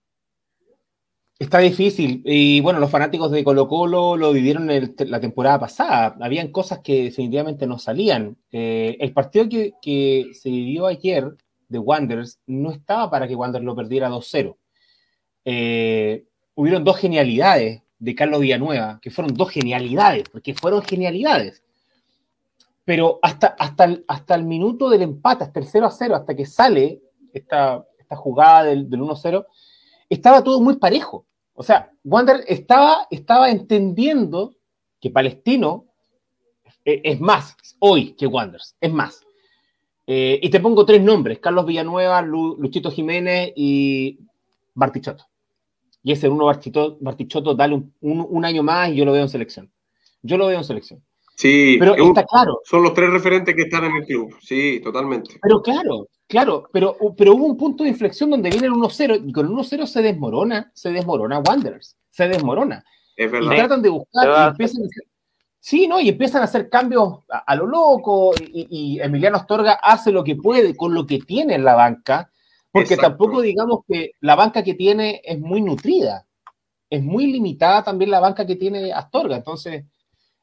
Está 1.40 1.60
difícil. 1.60 2.22
Y 2.26 2.60
bueno, 2.60 2.82
los 2.82 2.92
fanáticos 2.92 3.32
de 3.32 3.46
Colo 3.46 3.70
Colo 3.70 4.18
lo 4.18 4.34
vivieron 4.34 4.68
la 4.68 5.20
temporada 5.22 5.58
pasada. 5.58 6.18
Habían 6.20 6.52
cosas 6.52 6.80
que 6.80 7.06
definitivamente 7.06 7.66
no 7.66 7.80
salían. 7.80 8.38
Eh, 8.52 8.98
el 9.00 9.14
partido 9.14 9.48
que, 9.48 10.26
se 10.34 10.50
vivió 10.50 10.86
ayer 10.86 11.32
de 11.70 11.80
Wanderers 11.80 12.42
no 12.46 12.72
estaba 12.72 13.10
para 13.10 13.26
que 13.26 13.36
Wanderers 13.36 13.66
lo 13.66 13.76
perdiera 13.76 14.10
2-0. 14.10 14.58
Eh, 15.46 16.26
hubieron 16.56 16.84
dos 16.84 16.98
genialidades 16.98 17.84
de 18.00 18.16
Carlos 18.16 18.40
Villanueva, 18.40 19.00
que 19.02 19.12
fueron 19.12 19.36
dos 19.36 19.52
genialidades, 19.52 20.30
porque 20.30 20.54
fueron 20.54 20.82
genialidades. 20.82 21.62
Pero 22.86 23.20
hasta, 23.22 23.48
hasta, 23.48 23.84
el, 23.84 24.06
hasta 24.08 24.36
el 24.36 24.46
minuto 24.46 24.90
del 24.90 25.04
empate, 25.04 25.44
hasta 25.44 25.60
el 25.60 25.68
0 25.68 25.90
0, 25.92 26.16
hasta 26.16 26.36
que 26.36 26.46
sale 26.46 27.02
esta, 27.34 27.86
esta 28.00 28.16
jugada 28.16 28.64
del, 28.64 28.90
1-0, 28.90 29.46
estaba 30.10 30.44
todo 30.44 30.60
muy 30.62 30.78
parejo. 30.78 31.26
O 31.54 31.62
sea, 31.62 31.92
Wander 32.04 32.44
estaba, 32.48 33.06
estaba 33.12 33.52
entendiendo 33.52 34.56
que 35.00 35.12
Palestino 35.12 35.86
es, 36.86 37.20
más 37.20 37.56
hoy 37.80 38.14
que 38.14 38.26
Wanderers, 38.26 38.76
es 38.80 38.92
más. 38.92 39.22
Eh, 40.08 40.40
y 40.42 40.50
te 40.50 40.60
pongo 40.60 40.86
tres 40.86 41.04
nombres: 41.04 41.40
Carlos 41.40 41.66
Villanueva, 41.66 42.22
Luchito 42.22 42.90
Jiménez 42.90 43.52
y 43.56 44.20
Bartichotto. 44.74 45.26
Y 46.04 46.12
ese 46.14 46.30
uno 46.30 46.46
Bartichotto, 46.46 47.54
dale 47.54 47.76
un, 47.76 47.94
un, 48.02 48.46
año 48.46 48.64
más 48.64 48.90
y 48.90 48.96
yo 48.96 49.06
lo 49.06 49.12
veo 49.12 49.24
en 49.24 49.30
selección. 49.30 49.72
Yo 50.22 50.38
lo 50.38 50.48
veo 50.48 50.58
en 50.58 50.64
selección. 50.64 51.04
Sí, 51.36 51.78
pero 51.80 51.96
está 51.96 52.26
claro. 52.26 52.60
Son 52.66 52.84
los 52.84 52.94
tres 52.94 53.10
referentes 53.10 53.56
que 53.56 53.64
están 53.64 53.86
en 53.86 53.96
el 53.96 54.06
club. 54.06 54.36
Sí, 54.42 54.82
totalmente. 54.84 55.40
Pero 55.42 55.62
claro, 55.62 56.08
Claro, 56.30 56.70
pero, 56.72 56.96
pero 57.18 57.34
hubo 57.34 57.46
un 57.48 57.58
punto 57.58 57.84
de 57.84 57.90
inflexión 57.90 58.30
donde 58.30 58.52
viene 58.52 58.68
el 58.68 58.74
1-0 58.74 59.24
y 59.26 59.34
con 59.34 59.48
el 59.48 59.52
1-0 59.52 59.88
se 59.88 60.04
desmorona, 60.04 60.72
se 60.76 60.92
desmorona 60.92 61.40
Wanderers, 61.40 61.98
se 62.12 62.28
desmorona. 62.28 62.86
Es 63.16 63.32
verdad. 63.32 63.52
Y 63.52 63.56
tratan 63.56 63.82
de 63.82 63.90
buscar 63.90 64.28
y 64.28 64.50
empiezan 64.50 64.84
a 64.84 64.86
hacer, 64.86 65.04
sí, 65.60 65.88
¿no? 65.88 66.00
Y 66.00 66.10
empiezan 66.10 66.44
a 66.44 66.46
hacer 66.46 66.70
cambios 66.70 67.22
a, 67.28 67.56
lo 67.56 67.66
loco 67.66 68.32
y, 68.40 69.00
Emiliano 69.02 69.38
Astorga 69.38 69.80
hace 69.82 70.12
lo 70.12 70.24
que 70.24 70.36
puede 70.36 70.78
con 70.78 70.94
lo 70.94 71.08
que 71.08 71.18
tiene 71.18 71.56
en 71.56 71.64
la 71.64 71.74
banca, 71.74 72.30
porque 72.72 72.98
tampoco 72.98 73.42
digamos 73.42 73.80
que 73.88 74.12
la 74.20 74.36
banca 74.36 74.64
que 74.64 74.74
tiene 74.74 75.22
es 75.24 75.40
muy 75.40 75.62
nutrida, 75.62 76.26
es 76.90 77.04
muy 77.04 77.32
limitada 77.32 77.84
también 77.84 78.12
la 78.12 78.20
banca 78.20 78.46
que 78.46 78.56
tiene 78.56 78.92
Astorga, 78.92 79.38
entonces 79.38 79.86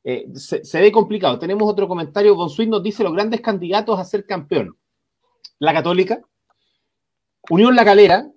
eh, 0.04 0.26
se, 0.34 0.80
ve 0.80 0.92
complicado. 0.92 1.38
Tenemos 1.38 1.68
otro 1.68 1.88
comentario, 1.88 2.34
González 2.34 2.68
nos 2.68 2.82
dice 2.82 3.02
los 3.02 3.12
grandes 3.12 3.40
candidatos 3.40 3.98
a 3.98 4.04
ser 4.04 4.26
campeón 4.26 4.76
la 5.58 5.72
Católica, 5.72 6.20
Unión 7.48 7.74
La 7.74 7.84
Calera, 7.84 8.30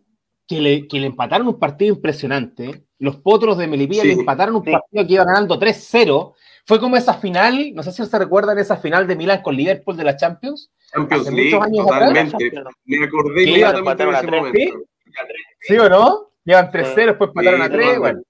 que 0.48 0.62
le, 0.62 0.88
que 0.88 1.00
le 1.00 1.08
empataron 1.08 1.48
un 1.48 1.60
partido 1.60 1.94
impresionante, 1.94 2.86
los 2.98 3.18
potros 3.18 3.58
de 3.58 3.68
Melipilla 3.68 4.04
le 4.04 4.14
empataron 4.14 4.56
un 4.56 4.64
partido 4.64 5.06
que 5.06 5.14
iba 5.14 5.24
ganando 5.24 5.60
3-0, 5.60 6.34
fue 6.66 6.80
como 6.80 6.98
esa 6.98 7.14
final, 7.14 7.72
no 7.74 7.84
sé 7.84 7.92
si 7.92 8.06
se 8.06 8.20
recuerdan 8.20 8.58
esa 8.58 8.78
final 8.78 9.08
de 9.08 9.16
Milan 9.16 9.42
con 9.42 9.56
Liverpool 9.56 9.98
de 9.98 10.04
la 10.04 10.18
Champions. 10.18 10.72
Champions 10.92 11.28
hace 11.28 11.36
League, 11.36 11.56
muchos 11.56 11.68
años 11.68 11.88
totalmente. 11.88 12.52
Me 12.86 13.06
acordé 13.06 13.44
inmediatamente 13.44 14.06
de 14.06 14.12
ese 14.12 14.28
momento. 14.28 14.80
¿Sí? 15.62 15.78
o 15.78 15.90
no? 15.90 16.32
Llevan 16.44 16.72
3-0, 16.72 16.96
después 17.06 17.30
empataron 17.30 17.62
a 17.62 17.70
3, 17.70 18.00
bueno. 18.00 18.22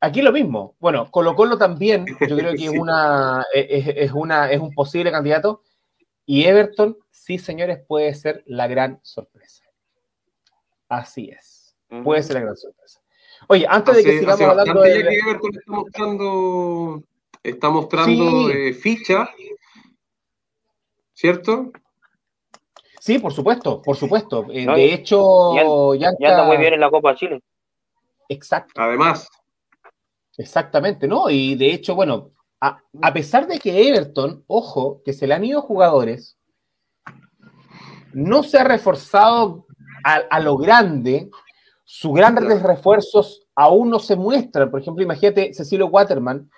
Aquí 0.00 0.22
lo 0.22 0.32
mismo. 0.32 0.76
Bueno, 0.80 1.10
Colo 1.10 1.36
Colo 1.36 1.58
también, 1.58 2.06
yo 2.06 2.36
creo 2.36 2.52
que 2.56 2.64
es, 2.64 2.70
una, 2.70 3.44
es, 3.52 3.86
es, 3.86 4.12
una, 4.12 4.50
es 4.50 4.60
un 4.60 4.72
posible 4.72 5.10
candidato. 5.10 5.62
Y 6.26 6.44
Everton 6.44 6.96
sí, 7.10 7.38
señores, 7.38 7.80
puede 7.86 8.14
ser 8.14 8.42
la 8.46 8.66
gran 8.66 9.00
sorpresa. 9.02 9.64
Así 10.88 11.30
es. 11.30 11.76
Puede 12.04 12.22
ser 12.22 12.34
la 12.34 12.40
gran 12.42 12.56
sorpresa. 12.56 13.00
Oye, 13.48 13.66
antes 13.68 13.96
de 13.96 14.04
que 14.04 14.18
sigamos 14.20 14.40
hablando 14.40 14.80
de. 14.82 15.02
Que 15.02 15.18
Everton 15.18 15.50
está 15.54 15.72
mostrando, 15.72 17.02
está 17.42 17.70
mostrando 17.70 18.50
eh, 18.50 18.72
ficha, 18.72 19.28
¿cierto? 21.20 21.70
Sí, 22.98 23.18
por 23.18 23.32
supuesto, 23.32 23.82
por 23.82 23.96
supuesto. 23.96 24.46
Eh, 24.50 24.66
de 24.66 24.94
hecho, 24.94 25.94
ya, 25.94 26.08
anda 26.08 26.44
muy 26.44 26.56
bien 26.56 26.74
en 26.74 26.80
la 26.80 26.90
Copa 26.90 27.14
Chile. 27.14 27.42
Exacto. 28.28 28.80
Además. 28.80 29.28
Exactamente, 30.38 31.06
¿no? 31.06 31.28
Y 31.28 31.56
de 31.56 31.74
hecho, 31.74 31.94
bueno, 31.94 32.30
a, 32.60 32.78
a, 33.02 33.12
pesar 33.12 33.46
de 33.46 33.58
que 33.58 33.88
Everton, 33.88 34.44
ojo, 34.46 35.02
que 35.04 35.12
se 35.12 35.26
le 35.26 35.34
han 35.34 35.44
ido 35.44 35.60
jugadores, 35.60 36.38
no 38.12 38.42
se 38.42 38.58
ha 38.58 38.64
reforzado 38.64 39.66
a, 40.02 40.40
lo 40.40 40.56
grande, 40.56 41.30
Sus 41.84 42.14
grandes 42.14 42.62
refuerzos 42.62 43.46
aún 43.54 43.90
no 43.90 43.98
se 43.98 44.16
muestran. 44.16 44.70
Por 44.70 44.80
ejemplo, 44.80 45.02
imagínate, 45.02 45.52
Cecilio 45.52 45.88
Waterman 45.88 46.50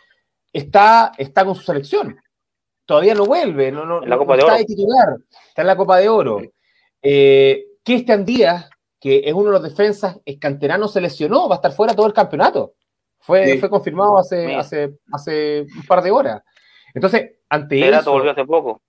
está, 0.52 1.12
está 1.18 1.44
con 1.44 1.56
su 1.56 1.62
selección. 1.62 2.16
Todavía 2.84 3.14
no 3.14 3.26
vuelve, 3.26 3.70
no, 3.70 3.84
no, 3.84 4.02
está 4.02 4.56
de 4.56 4.64
titular, 4.64 5.16
está 5.48 5.62
en 5.62 5.68
la 5.68 5.76
Copa 5.76 5.98
de 5.98 6.08
Oro. 6.08 6.42
Eh, 7.00 7.64
Cristian 7.84 8.24
Díaz, 8.24 8.68
que 9.00 9.22
es 9.24 9.32
uno 9.32 9.46
de 9.46 9.52
los 9.52 9.62
defensas 9.62 10.18
escanteranos, 10.24 10.92
se 10.92 11.00
lesionó, 11.00 11.48
va 11.48 11.56
a 11.56 11.58
estar 11.58 11.72
fuera 11.72 11.94
todo 11.94 12.06
el 12.06 12.12
campeonato. 12.12 12.74
Fue, 13.18 13.58
fue 13.58 13.70
confirmado 13.70 14.18
hace, 14.18 14.56
hace, 14.56 14.98
hace 15.12 15.66
un 15.76 15.86
par 15.86 16.02
de 16.02 16.10
horas. 16.10 16.42
Entonces, 16.92 17.36
ante 17.48 17.78
Cerato 17.80 18.12
volvió 18.12 18.32
hace 18.32 18.44
poco. 18.44 18.82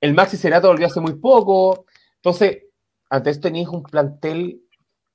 El 0.00 0.14
Maxi 0.14 0.36
Cerato 0.36 0.68
volvió 0.68 0.86
hace 0.86 1.00
muy 1.00 1.14
poco. 1.14 1.84
Entonces, 2.16 2.64
ante 3.10 3.30
esto 3.30 3.48
tenéis 3.48 3.68
un 3.68 3.82
plantel 3.82 4.62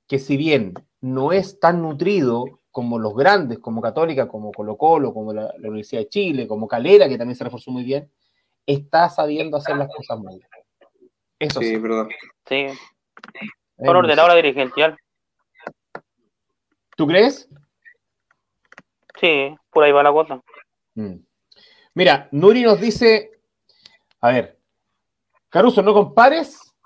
que 0.06 0.18
si 0.18 0.36
bien 0.36 0.74
no 1.00 1.32
es 1.32 1.58
tan 1.60 1.82
nutrido 1.82 2.57
como 2.78 2.96
los 2.96 3.12
grandes, 3.16 3.58
como 3.58 3.82
Católica, 3.82 4.28
como 4.28 4.52
Colo 4.52 4.76
Colo, 4.76 5.12
como 5.12 5.32
la, 5.32 5.52
Universidad 5.58 6.02
de 6.02 6.08
Chile, 6.08 6.46
como 6.46 6.68
Calera, 6.68 7.08
que 7.08 7.18
también 7.18 7.34
se 7.34 7.42
reforzó 7.42 7.72
muy 7.72 7.82
bien, 7.82 8.08
está 8.64 9.08
sabiendo 9.08 9.56
hacer 9.56 9.76
las 9.76 9.88
cosas 9.92 10.16
muy 10.20 10.36
bien. 10.36 10.48
Eso 11.40 11.58
sí. 11.58 11.70
Sí, 11.70 11.76
verdad. 11.76 12.06
Sí. 12.46 12.66
Por 13.78 13.96
ordenadora 13.96 14.36
dirigencial. 14.36 14.96
¿Tú 16.96 17.08
crees? 17.08 17.48
Sí, 19.20 19.56
por 19.70 19.82
ahí 19.82 19.90
va 19.90 20.04
la 20.04 20.12
cosa. 20.12 20.40
Mm. 20.94 21.16
Mira, 21.94 22.28
Nuri 22.30 22.62
nos 22.62 22.80
dice, 22.80 23.40
a 24.20 24.30
ver, 24.30 24.56
Caruso, 25.48 25.82
no 25.82 25.92
compares 25.92 26.76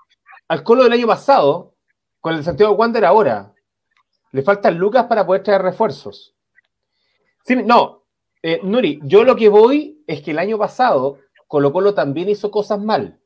al 0.47 0.63
Colo 0.63 0.85
del 0.85 0.93
año 0.93 1.05
pasado 1.05 1.75
con 2.19 2.33
el 2.33 2.43
Santiago 2.43 2.73
Wander 2.73 3.05
ahora. 3.05 3.52
Le 4.33 4.41
faltan 4.41 4.77
lucas 4.77 5.05
para 5.05 5.25
poder 5.25 5.43
traer 5.43 5.61
refuerzos. 5.61 6.35
no, 7.65 8.03
eh, 8.41 8.59
Nuri, 8.61 8.99
yo 9.03 9.23
lo 9.23 9.35
que 9.37 9.47
voy 9.47 10.03
es 10.05 10.21
que 10.21 10.31
el 10.31 10.39
año 10.39 10.57
pasado 10.57 11.19
Colo 11.47 11.71
Colo 11.71 11.93
también 11.93 12.29
hizo 12.29 12.51
cosas 12.51 12.81
mal. 12.81 13.19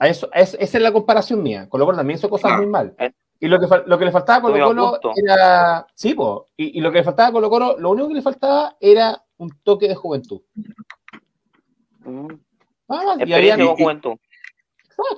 A 0.00 0.08
eso, 0.08 0.28
esa 0.34 0.58
es 0.58 0.74
la 0.74 0.92
comparación 0.92 1.42
mía. 1.42 1.68
Colo 1.68 1.86
Colo 1.86 1.96
también 1.96 2.18
hizo 2.18 2.28
cosas 2.28 2.56
muy 2.58 2.66
mal. 2.66 2.94
Eh. 2.98 3.12
Y 3.40 3.46
lo 3.46 3.60
que, 3.60 3.66
lo 3.86 3.98
que 3.98 4.04
le 4.04 4.10
faltaba 4.10 4.38
a 4.38 4.42
Colo 4.42 4.66
Colo 4.66 5.00
era. 5.14 5.86
Sí, 5.94 6.16
y, 6.56 6.80
lo 6.80 6.90
que 6.90 6.98
le 6.98 7.04
faltaba 7.04 7.28
a 7.28 7.32
Colo 7.32 7.48
Colo, 7.48 7.78
lo 7.78 7.90
único 7.90 8.08
que 8.08 8.14
le 8.14 8.22
faltaba 8.22 8.76
era 8.80 9.24
un 9.36 9.50
toque 9.62 9.86
de 9.86 9.94
juventud. 9.94 10.42
Mm. 12.00 12.34
Ah, 12.88 13.16
y, 13.24 13.32
había, 13.32 13.56
juventud. 13.56 14.16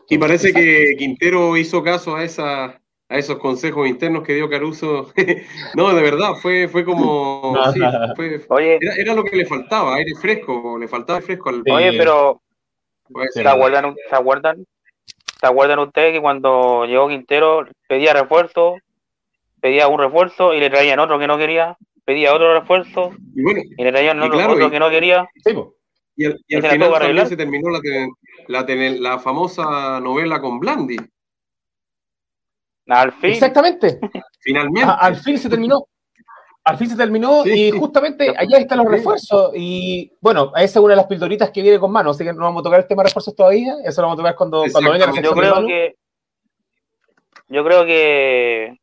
y 0.08 0.18
parece 0.18 0.52
que 0.52 0.96
Quintero 0.98 1.56
hizo 1.56 1.82
caso 1.82 2.16
a 2.16 2.24
esa, 2.24 2.79
a 3.10 3.18
esos 3.18 3.38
consejos 3.38 3.88
internos 3.88 4.22
que 4.22 4.34
dio 4.34 4.48
Caruso. 4.48 5.12
no, 5.74 5.92
de 5.92 6.02
verdad, 6.02 6.34
fue, 6.40 6.68
fue 6.68 6.84
como. 6.84 7.52
Oye, 8.48 8.78
era, 8.96 9.14
lo 9.14 9.24
que 9.24 9.36
le 9.36 9.44
faltaba, 9.44 9.96
aire 9.96 10.14
fresco, 10.14 10.78
le 10.78 10.88
faltaba 10.88 11.20
fresco 11.20 11.50
al. 11.50 11.62
Oye, 11.70 11.92
pero. 11.98 12.40
¿Se 13.32 13.46
acuerdan, 13.46 13.96
¿Se 14.08 14.14
acuerdan? 14.14 14.64
¿Se 15.40 15.46
acuerdan 15.46 15.80
ustedes 15.80 16.12
que 16.12 16.20
cuando 16.20 16.84
llegó 16.86 17.08
Quintero 17.08 17.66
pedía 17.88 18.12
refuerzo, 18.12 18.76
pedía 19.60 19.88
un 19.88 19.98
refuerzo 19.98 20.54
y 20.54 20.60
le 20.60 20.70
traían 20.70 21.00
otro 21.00 21.18
que 21.18 21.26
no 21.26 21.36
quería, 21.36 21.76
pedía 22.04 22.32
otro 22.32 22.54
refuerzo 22.60 23.10
y, 23.34 23.42
le 23.82 23.90
traían 23.90 24.22
otro, 24.22 24.70
que 24.70 24.78
no 24.78 24.90
quería? 24.90 25.28
y, 26.14 26.24
al, 26.26 26.38
final 26.62 27.26
se 27.26 27.36
terminó 27.36 27.70
la, 27.70 27.80
la, 28.46 28.64
la 28.68 29.18
famosa 29.18 29.98
novela 29.98 30.40
con 30.40 30.60
Blandi. 30.60 30.98
Al 32.90 33.12
fin. 33.12 33.30
Exactamente. 33.30 34.00
Finalmente. 34.40 34.90
al 34.98 35.16
fin 35.16 35.38
se 35.38 35.48
terminó. 35.48 35.86
Al 36.62 36.76
fin 36.76 36.90
se 36.90 36.96
terminó 36.96 37.46
y 37.46 37.70
justamente 37.70 38.34
allá 38.36 38.58
están 38.58 38.78
los 38.78 38.88
refuerzos. 38.88 39.52
Y 39.54 40.12
bueno, 40.20 40.52
esa 40.56 40.78
es 40.78 40.84
una 40.84 40.92
de 40.92 40.96
las 40.96 41.06
pildoritas 41.06 41.50
que 41.50 41.62
viene 41.62 41.78
con 41.78 41.90
mano, 41.90 42.10
así 42.10 42.22
que 42.22 42.32
no 42.32 42.44
vamos 42.44 42.60
a 42.60 42.64
tocar 42.64 42.80
el 42.80 42.86
tema 42.86 43.02
de 43.02 43.08
refuerzos 43.08 43.34
todavía. 43.34 43.76
Eso 43.84 44.02
lo 44.02 44.08
vamos 44.08 44.18
a 44.18 44.22
tocar 44.22 44.36
cuando, 44.36 44.64
cuando 44.70 44.92
venga 44.92 45.06
la 45.06 45.20
Yo 45.20 45.32
creo 45.32 45.66
que. 45.66 45.96
Yo 47.48 47.64
creo 47.64 47.86
que. 47.86 48.78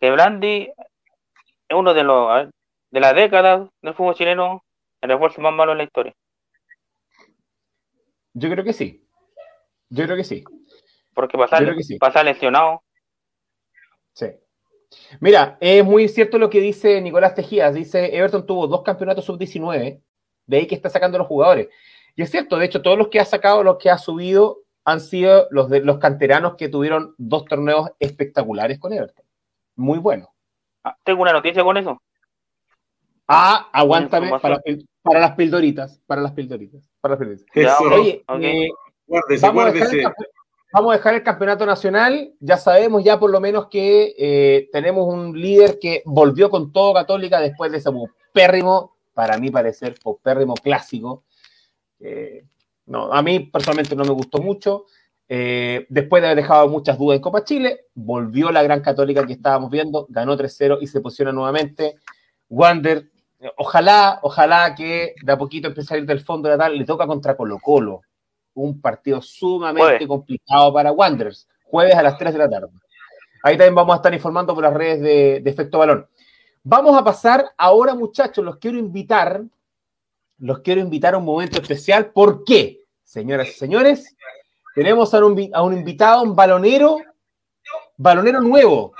Que 0.00 0.10
Blandi 0.10 0.68
es 1.68 1.76
uno 1.76 1.94
de 1.94 2.02
los. 2.02 2.48
de 2.90 3.00
las 3.00 3.14
décadas 3.14 3.68
del 3.82 3.94
fútbol 3.94 4.14
chileno, 4.14 4.64
el 5.00 5.10
refuerzo 5.10 5.40
más 5.40 5.54
malo 5.54 5.72
en 5.72 5.78
la 5.78 5.84
historia. 5.84 6.14
Yo 8.34 8.50
creo 8.50 8.64
que 8.64 8.72
sí. 8.72 9.06
Yo 9.90 10.04
creo 10.04 10.16
que 10.16 10.24
sí. 10.24 10.42
Porque 11.14 11.38
pasa 11.38 12.22
lesionado 12.24 12.82
Sí. 14.16 14.28
Mira, 15.20 15.58
es 15.60 15.84
muy 15.84 16.08
cierto 16.08 16.38
lo 16.38 16.48
que 16.48 16.60
dice 16.60 17.00
Nicolás 17.02 17.34
Tejías. 17.34 17.74
Dice, 17.74 18.16
Everton 18.16 18.46
tuvo 18.46 18.66
dos 18.66 18.82
campeonatos 18.82 19.26
sub-19, 19.26 20.00
de 20.46 20.56
ahí 20.56 20.66
que 20.66 20.74
está 20.74 20.88
sacando 20.88 21.18
los 21.18 21.26
jugadores. 21.26 21.68
Y 22.14 22.22
es 22.22 22.30
cierto, 22.30 22.56
de 22.56 22.64
hecho, 22.64 22.80
todos 22.80 22.96
los 22.96 23.08
que 23.08 23.20
ha 23.20 23.26
sacado, 23.26 23.62
los 23.62 23.76
que 23.76 23.90
ha 23.90 23.98
subido, 23.98 24.62
han 24.86 25.00
sido 25.00 25.48
los 25.50 25.68
de 25.68 25.80
los 25.80 25.98
canteranos 25.98 26.54
que 26.56 26.68
tuvieron 26.68 27.14
dos 27.18 27.44
torneos 27.44 27.90
espectaculares 27.98 28.78
con 28.78 28.92
Everton. 28.94 29.26
Muy 29.74 29.98
bueno. 29.98 30.32
Ah, 30.82 30.96
tengo 31.04 31.20
una 31.20 31.32
noticia 31.32 31.62
con 31.62 31.76
eso. 31.76 32.00
Ah, 33.28 33.68
aguántame 33.72 34.30
para, 34.40 34.62
las 35.20 35.32
pildoritas, 35.32 36.00
para 36.06 36.22
las 36.22 36.32
pildoritas, 36.32 36.88
para 37.00 37.16
las 37.16 37.18
pildoritas. 37.18 37.80
Oye, 37.80 38.24
eh, 38.40 38.68
vamos 39.42 39.64
a 39.66 39.72
dejar 39.72 40.14
Vamos 40.76 40.92
a 40.92 40.98
dejar 40.98 41.14
el 41.14 41.22
campeonato 41.22 41.64
nacional. 41.64 42.34
Ya 42.38 42.58
sabemos 42.58 43.02
ya 43.02 43.18
por 43.18 43.30
lo 43.30 43.40
menos 43.40 43.68
que 43.68 44.14
eh, 44.18 44.68
tenemos 44.70 45.10
un 45.10 45.32
líder 45.32 45.78
que 45.80 46.02
volvió 46.04 46.50
con 46.50 46.70
todo 46.70 46.92
Católica 46.92 47.40
después 47.40 47.72
de 47.72 47.78
ese 47.78 47.88
pérrimo, 48.30 48.94
para 49.14 49.38
mí 49.38 49.50
parecer, 49.50 49.94
pérrimo 50.22 50.52
clásico. 50.52 51.24
no, 52.84 53.10
a 53.10 53.22
mí 53.22 53.40
personalmente 53.40 53.96
no 53.96 54.04
me 54.04 54.10
gustó 54.10 54.36
mucho. 54.36 54.84
Eh, 55.26 55.86
después 55.88 56.20
de 56.20 56.28
haber 56.28 56.42
dejado 56.42 56.68
muchas 56.68 56.98
dudas 56.98 57.16
en 57.16 57.22
Copa 57.22 57.42
Chile, 57.42 57.86
volvió 57.94 58.52
la 58.52 58.62
gran 58.62 58.82
católica 58.82 59.26
que 59.26 59.32
estábamos 59.32 59.70
viendo, 59.70 60.04
ganó 60.10 60.36
3-0 60.36 60.76
y 60.82 60.88
se 60.88 61.00
posiciona 61.00 61.32
nuevamente. 61.32 61.94
Wander, 62.50 63.08
ojalá, 63.56 64.18
ojalá 64.20 64.74
que 64.74 65.14
de 65.24 65.32
a 65.32 65.38
poquito 65.38 65.68
empiece 65.68 65.94
a 65.94 65.96
ir 65.96 66.04
del 66.04 66.20
fondo 66.20 66.50
de 66.50 66.58
la 66.58 66.64
tal, 66.64 66.76
le 66.76 66.84
toca 66.84 67.06
contra 67.06 67.34
Colo 67.34 67.58
Colo 67.60 68.02
un 68.56 68.80
partido 68.80 69.22
sumamente 69.22 70.06
complicado 70.06 70.72
para 70.72 70.92
Wanderers, 70.92 71.46
jueves 71.64 71.94
a 71.94 72.02
las 72.02 72.18
3 72.18 72.32
de 72.32 72.38
la 72.38 72.50
tarde. 72.50 72.68
Ahí 73.42 73.56
también 73.56 73.74
vamos 73.74 73.92
a 73.94 73.96
estar 73.96 74.12
informando 74.12 74.54
por 74.54 74.64
las 74.64 74.74
redes 74.74 75.00
de, 75.00 75.50
Efecto 75.50 75.78
Balón. 75.78 76.06
Vamos 76.64 76.96
a 76.98 77.04
pasar 77.04 77.52
ahora, 77.56 77.94
muchachos, 77.94 78.44
los 78.44 78.56
quiero 78.56 78.78
invitar, 78.78 79.42
los 80.38 80.60
quiero 80.60 80.80
invitar 80.80 81.14
a 81.14 81.18
un 81.18 81.24
momento 81.24 81.60
especial. 81.60 82.06
¿Por 82.06 82.44
qué? 82.44 82.80
Señoras 83.04 83.48
y 83.48 83.52
señores, 83.52 84.16
tenemos 84.74 85.14
a 85.14 85.24
un, 85.24 85.50
a 85.52 85.62
un 85.62 85.74
invitado, 85.74 86.22
un 86.22 86.34
balonero, 86.34 86.98
balonero 87.96 88.40
nuevo, 88.40 88.94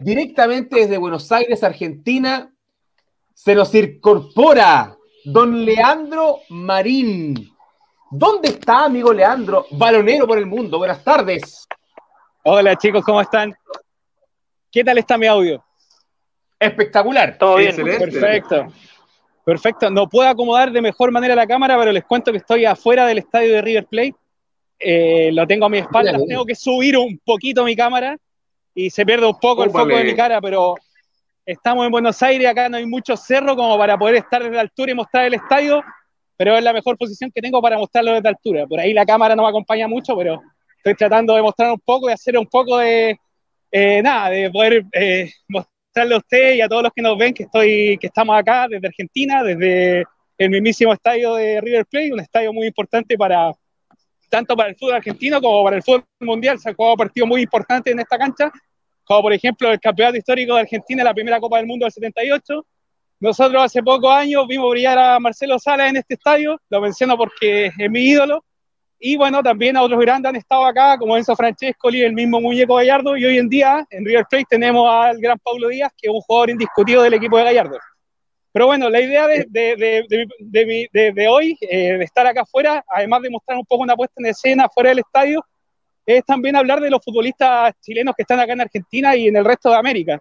directamente 0.00 0.76
desde 0.76 0.98
Buenos 0.98 1.30
Aires, 1.30 1.62
Argentina, 1.62 2.52
se 3.34 3.54
nos 3.54 3.72
incorpora 3.74 4.96
don 5.24 5.64
Leandro 5.64 6.40
Marín. 6.48 7.57
¿Dónde 8.10 8.48
está, 8.48 8.84
amigo 8.86 9.12
Leandro, 9.12 9.66
balonero 9.72 10.26
por 10.26 10.38
el 10.38 10.46
mundo? 10.46 10.78
Buenas 10.78 11.04
tardes. 11.04 11.68
Hola, 12.42 12.74
chicos, 12.76 13.04
¿cómo 13.04 13.20
están? 13.20 13.54
¿Qué 14.72 14.82
tal 14.82 14.96
está 14.96 15.18
mi 15.18 15.26
audio? 15.26 15.62
Espectacular. 16.58 17.36
Todo 17.36 17.56
bien. 17.56 17.76
Perfecto. 17.76 18.72
Perfecto. 19.44 19.90
No 19.90 20.08
puedo 20.08 20.26
acomodar 20.26 20.72
de 20.72 20.80
mejor 20.80 21.12
manera 21.12 21.34
la 21.34 21.46
cámara, 21.46 21.78
pero 21.78 21.92
les 21.92 22.04
cuento 22.04 22.32
que 22.32 22.38
estoy 22.38 22.64
afuera 22.64 23.06
del 23.06 23.18
estadio 23.18 23.52
de 23.52 23.60
River 23.60 23.86
Plate. 23.86 24.14
Eh, 24.78 25.30
lo 25.32 25.46
tengo 25.46 25.66
a 25.66 25.68
mi 25.68 25.78
espalda. 25.78 26.16
Tengo 26.26 26.46
que 26.46 26.54
subir 26.54 26.96
un 26.96 27.18
poquito 27.18 27.62
mi 27.62 27.76
cámara 27.76 28.16
y 28.74 28.88
se 28.88 29.04
pierde 29.04 29.26
un 29.26 29.38
poco 29.38 29.64
el 29.64 29.70
foco 29.70 29.88
de 29.88 30.04
mi 30.04 30.14
cara, 30.14 30.40
pero 30.40 30.76
estamos 31.44 31.84
en 31.84 31.92
Buenos 31.92 32.22
Aires. 32.22 32.48
Acá 32.48 32.70
no 32.70 32.78
hay 32.78 32.86
mucho 32.86 33.18
cerro 33.18 33.54
como 33.54 33.76
para 33.76 33.98
poder 33.98 34.16
estar 34.16 34.42
desde 34.42 34.54
la 34.54 34.62
altura 34.62 34.92
y 34.92 34.94
mostrar 34.94 35.26
el 35.26 35.34
estadio 35.34 35.82
pero 36.38 36.56
es 36.56 36.62
la 36.62 36.72
mejor 36.72 36.96
posición 36.96 37.32
que 37.34 37.42
tengo 37.42 37.60
para 37.60 37.76
mostrarlo 37.76 38.14
desde 38.14 38.28
altura. 38.28 38.64
Por 38.66 38.78
ahí 38.78 38.94
la 38.94 39.04
cámara 39.04 39.34
no 39.34 39.42
me 39.42 39.48
acompaña 39.48 39.88
mucho, 39.88 40.16
pero 40.16 40.40
estoy 40.76 40.94
tratando 40.94 41.34
de 41.34 41.42
mostrar 41.42 41.72
un 41.72 41.80
poco 41.80 42.08
y 42.08 42.12
hacer 42.12 42.38
un 42.38 42.46
poco 42.46 42.78
de, 42.78 43.18
eh, 43.72 44.00
nada, 44.00 44.30
de 44.30 44.48
poder 44.48 44.84
eh, 44.92 45.32
mostrarle 45.48 46.14
a 46.14 46.18
usted 46.18 46.54
y 46.54 46.60
a 46.60 46.68
todos 46.68 46.84
los 46.84 46.92
que 46.92 47.02
nos 47.02 47.18
ven 47.18 47.34
que, 47.34 47.42
estoy, 47.42 47.98
que 48.00 48.06
estamos 48.06 48.38
acá 48.38 48.68
desde 48.70 48.86
Argentina, 48.86 49.42
desde 49.42 50.04
el 50.38 50.50
mismísimo 50.50 50.92
estadio 50.92 51.34
de 51.34 51.60
River 51.60 51.86
Plate, 51.86 52.12
un 52.12 52.20
estadio 52.20 52.52
muy 52.52 52.68
importante 52.68 53.18
para 53.18 53.52
tanto 54.30 54.54
para 54.54 54.68
el 54.68 54.76
fútbol 54.76 54.94
argentino 54.94 55.40
como 55.40 55.64
para 55.64 55.76
el 55.76 55.82
fútbol 55.82 56.04
mundial. 56.20 56.60
Se 56.60 56.68
han 56.68 56.76
jugado 56.76 56.96
partidos 56.98 57.28
muy 57.28 57.42
importantes 57.42 57.92
en 57.92 57.98
esta 57.98 58.16
cancha, 58.16 58.52
como 59.02 59.22
por 59.22 59.32
ejemplo 59.32 59.72
el 59.72 59.80
campeonato 59.80 60.18
histórico 60.18 60.54
de 60.54 60.60
Argentina, 60.60 61.02
la 61.02 61.14
primera 61.14 61.40
Copa 61.40 61.56
del 61.56 61.66
Mundo 61.66 61.84
del 61.84 61.92
78, 61.92 62.64
nosotros 63.20 63.62
hace 63.62 63.82
pocos 63.82 64.10
años 64.10 64.46
vimos 64.46 64.70
brillar 64.70 64.98
a 64.98 65.18
Marcelo 65.18 65.58
Sala 65.58 65.88
en 65.88 65.96
este 65.96 66.14
estadio, 66.14 66.60
lo 66.70 66.80
menciono 66.80 67.16
porque 67.16 67.66
es 67.66 67.90
mi 67.90 68.00
ídolo, 68.00 68.44
Y 69.00 69.16
bueno, 69.16 69.42
también 69.42 69.76
a 69.76 69.82
otros 69.82 70.00
grandes 70.00 70.30
han 70.30 70.36
estado 70.36 70.64
acá, 70.66 70.98
como 70.98 71.16
Enzo 71.16 71.36
Francescoli, 71.36 72.02
el 72.02 72.14
mismo 72.14 72.40
Muñeco 72.40 72.74
Gallardo, 72.74 73.16
y 73.16 73.24
hoy 73.24 73.38
en 73.38 73.48
día 73.48 73.86
en 73.90 74.04
River 74.04 74.26
Plate 74.28 74.46
tenemos 74.50 74.88
al 74.90 75.18
gran 75.20 75.38
Paulo 75.38 75.68
Díaz, 75.68 75.92
que 75.96 76.08
es 76.08 76.12
un 76.12 76.20
jugador 76.20 76.50
indiscutido 76.50 77.02
del 77.02 77.14
equipo 77.14 77.38
de 77.38 77.44
Gallardo. 77.44 77.78
Pero 78.50 78.66
bueno, 78.66 78.90
la 78.90 79.00
idea 79.00 79.28
de, 79.28 79.46
de, 79.48 80.04
de, 80.40 81.12
de 81.12 81.28
hoy, 81.28 81.56
eh, 81.60 81.92
de 81.98 82.04
estar 82.04 82.26
acá 82.26 82.40
afuera, 82.40 82.84
además 82.88 83.22
de 83.22 83.30
mostrar 83.30 83.56
un 83.56 83.64
poco 83.64 83.84
una 83.84 83.94
puesta 83.94 84.14
en 84.16 84.26
escena 84.26 84.68
fuera 84.68 84.88
del 84.90 84.98
estadio, 84.98 85.44
es 86.04 86.24
también 86.24 86.56
hablar 86.56 86.80
de 86.80 86.90
los 86.90 87.04
futbolistas 87.04 87.74
chilenos 87.80 88.14
que 88.16 88.22
están 88.22 88.40
acá 88.40 88.52
en 88.54 88.62
Argentina 88.62 89.14
y 89.14 89.28
en 89.28 89.36
el 89.36 89.44
resto 89.44 89.70
de 89.70 89.76
América. 89.76 90.20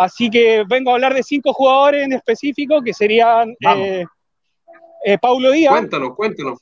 Así 0.00 0.30
que 0.30 0.64
vengo 0.66 0.90
a 0.90 0.94
hablar 0.94 1.12
de 1.12 1.22
cinco 1.22 1.52
jugadores 1.52 2.06
en 2.06 2.14
específico, 2.14 2.80
que 2.80 2.94
serían 2.94 3.54
eh, 3.60 4.02
eh, 5.04 5.18
Paulo 5.18 5.50
Díaz. 5.50 5.72
Cuéntanos, 5.74 6.16
cuéntanos. 6.16 6.58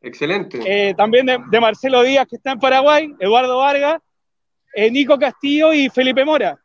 Excelente. 0.00 0.58
Eh, 0.64 0.94
también 0.94 1.26
de, 1.26 1.60
Marcelo 1.60 2.02
Díaz, 2.02 2.26
que 2.26 2.36
está 2.36 2.52
en 2.52 2.58
Paraguay, 2.58 3.14
Eduardo 3.20 3.58
Vargas, 3.58 4.00
eh, 4.74 4.90
Nico 4.90 5.18
Castillo 5.18 5.74
y 5.74 5.90
Felipe 5.90 6.24
Mora. 6.24 6.58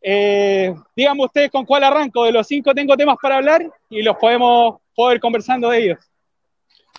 Díganme 0.00 1.24
ustedes 1.24 1.50
con 1.50 1.66
cuál 1.66 1.82
arranco. 1.82 2.26
De 2.26 2.30
los 2.30 2.46
cinco 2.46 2.72
tengo 2.72 2.96
temas 2.96 3.16
para 3.20 3.38
hablar 3.38 3.68
y 3.88 4.02
los 4.04 4.16
podemos 4.18 4.76
poder 4.94 5.18
conversando 5.18 5.70
de 5.70 5.78
ellos. 5.78 6.09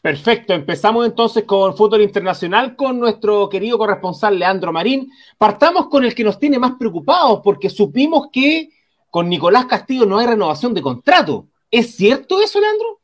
Perfecto, 0.02 0.54
empezamos 0.54 1.06
entonces 1.06 1.44
con 1.44 1.78
fútbol 1.78 2.02
internacional 2.02 2.76
con 2.76 3.00
nuestro 3.00 3.48
querido 3.48 3.78
corresponsal 3.78 4.40
Leandro 4.40 4.74
Marín. 4.74 5.12
Partamos 5.38 5.90
con 5.90 6.04
el 6.04 6.16
que 6.16 6.24
nos 6.24 6.40
tiene 6.40 6.58
más 6.58 6.74
preocupados 6.80 7.42
porque 7.44 7.70
supimos 7.70 8.30
que 8.34 8.70
con 9.12 9.30
Nicolás 9.30 9.68
Castillo 9.68 10.08
no 10.08 10.18
hay 10.18 10.26
renovación 10.26 10.74
de 10.74 10.82
contrato. 10.82 11.46
¿Es 11.70 11.96
cierto 11.96 12.42
eso, 12.42 12.60
Leandro? 12.60 13.00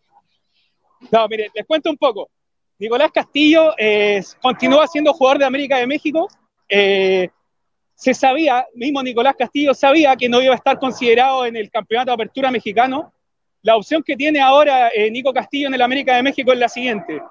No, 1.12 1.28
mire, 1.28 1.52
les 1.54 1.68
cuento 1.68 1.92
un 1.92 1.98
poco. 1.98 2.30
Nicolás 2.80 3.12
Castillo 3.12 3.76
eh, 3.78 4.24
continúa 4.42 4.88
siendo 4.88 5.14
jugador 5.14 5.38
de 5.38 5.46
América 5.46 5.78
de 5.78 5.86
México. 5.86 6.28
Eh, 6.68 7.30
se 7.94 8.14
sabía, 8.16 8.66
mismo 8.74 9.04
Nicolás 9.04 9.36
Castillo 9.38 9.76
sabía 9.76 10.16
que 10.16 10.30
no 10.30 10.42
iba 10.42 10.54
a 10.54 10.58
estar 10.58 10.80
considerado 10.80 11.46
en 11.46 11.56
el 11.56 11.70
campeonato 11.70 12.10
de 12.10 12.16
apertura 12.16 12.50
mexicano. 12.50 13.14
La 13.62 13.76
opción 13.76 14.04
que 14.04 14.16
tiene 14.16 14.40
ahora 14.40 14.90
eh, 14.90 15.10
Nico 15.12 15.34
Castillo 15.34 15.68
en 15.68 15.74
el 15.74 15.82
América 15.82 16.16
de 16.16 16.24
México 16.24 16.54
es 16.54 16.60
la 16.60 16.70
siguiente. 16.70 17.22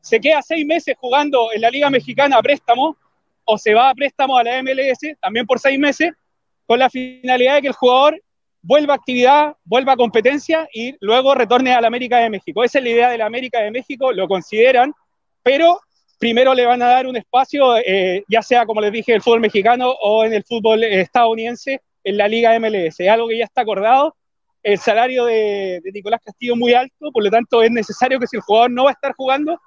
Se 0.00 0.20
queda 0.20 0.42
seis 0.42 0.66
meses 0.66 0.94
jugando 0.98 1.52
en 1.52 1.60
la 1.60 1.70
Liga 1.70 1.90
Mexicana 1.90 2.36
a 2.38 2.42
préstamo 2.42 2.96
o 3.44 3.58
se 3.58 3.74
va 3.74 3.90
a 3.90 3.94
préstamo 3.94 4.36
a 4.36 4.44
la 4.44 4.62
MLS, 4.62 5.16
también 5.20 5.46
por 5.46 5.58
seis 5.58 5.78
meses, 5.78 6.12
con 6.66 6.78
la 6.78 6.88
finalidad 6.88 7.56
de 7.56 7.62
que 7.62 7.68
el 7.68 7.74
jugador 7.74 8.20
vuelva 8.62 8.94
a 8.94 8.96
actividad, 8.96 9.56
vuelva 9.64 9.94
a 9.94 9.96
competencia 9.96 10.68
y 10.72 10.94
luego 11.00 11.34
retorne 11.34 11.72
a 11.72 11.80
la 11.80 11.86
América 11.86 12.18
de 12.18 12.30
México. 12.30 12.62
Esa 12.62 12.78
es 12.78 12.84
la 12.84 12.90
idea 12.90 13.10
de 13.10 13.18
la 13.18 13.26
América 13.26 13.60
de 13.60 13.70
México, 13.70 14.12
lo 14.12 14.28
consideran, 14.28 14.92
pero 15.42 15.80
primero 16.18 16.54
le 16.54 16.66
van 16.66 16.82
a 16.82 16.86
dar 16.86 17.06
un 17.06 17.16
espacio, 17.16 17.76
eh, 17.78 18.22
ya 18.28 18.42
sea, 18.42 18.66
como 18.66 18.80
les 18.80 18.92
dije, 18.92 19.14
el 19.14 19.22
fútbol 19.22 19.40
mexicano 19.40 19.90
o 19.90 20.24
en 20.24 20.34
el 20.34 20.44
fútbol 20.44 20.84
estadounidense, 20.84 21.80
en 22.04 22.16
la 22.16 22.28
Liga 22.28 22.58
MLS. 22.58 23.00
Es 23.00 23.08
algo 23.08 23.28
que 23.28 23.38
ya 23.38 23.44
está 23.44 23.62
acordado. 23.62 24.14
El 24.62 24.78
salario 24.78 25.24
de, 25.24 25.80
Nicolás 25.92 26.20
Castillo 26.24 26.56
muy 26.56 26.74
alto, 26.74 27.10
por 27.12 27.24
lo 27.24 27.30
tanto 27.30 27.62
es 27.62 27.70
necesario 27.70 28.18
que 28.18 28.26
si 28.26 28.36
el 28.36 28.42
jugador 28.42 28.70
no 28.70 28.84
va 28.84 28.90
a 28.90 28.92
estar 28.92 29.14
jugando, 29.16 29.58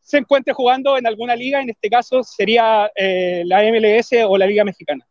se 0.00 0.18
encuentre 0.18 0.52
jugando 0.52 0.98
en 0.98 1.06
alguna 1.06 1.36
liga, 1.36 1.62
en 1.62 1.70
este 1.70 1.88
caso 1.88 2.22
sería 2.22 2.90
eh, 2.96 3.42
la 3.46 3.62
MLS 3.62 4.10
o 4.26 4.36
la 4.36 4.46
Liga 4.46 4.64
Mexicana. 4.64 5.06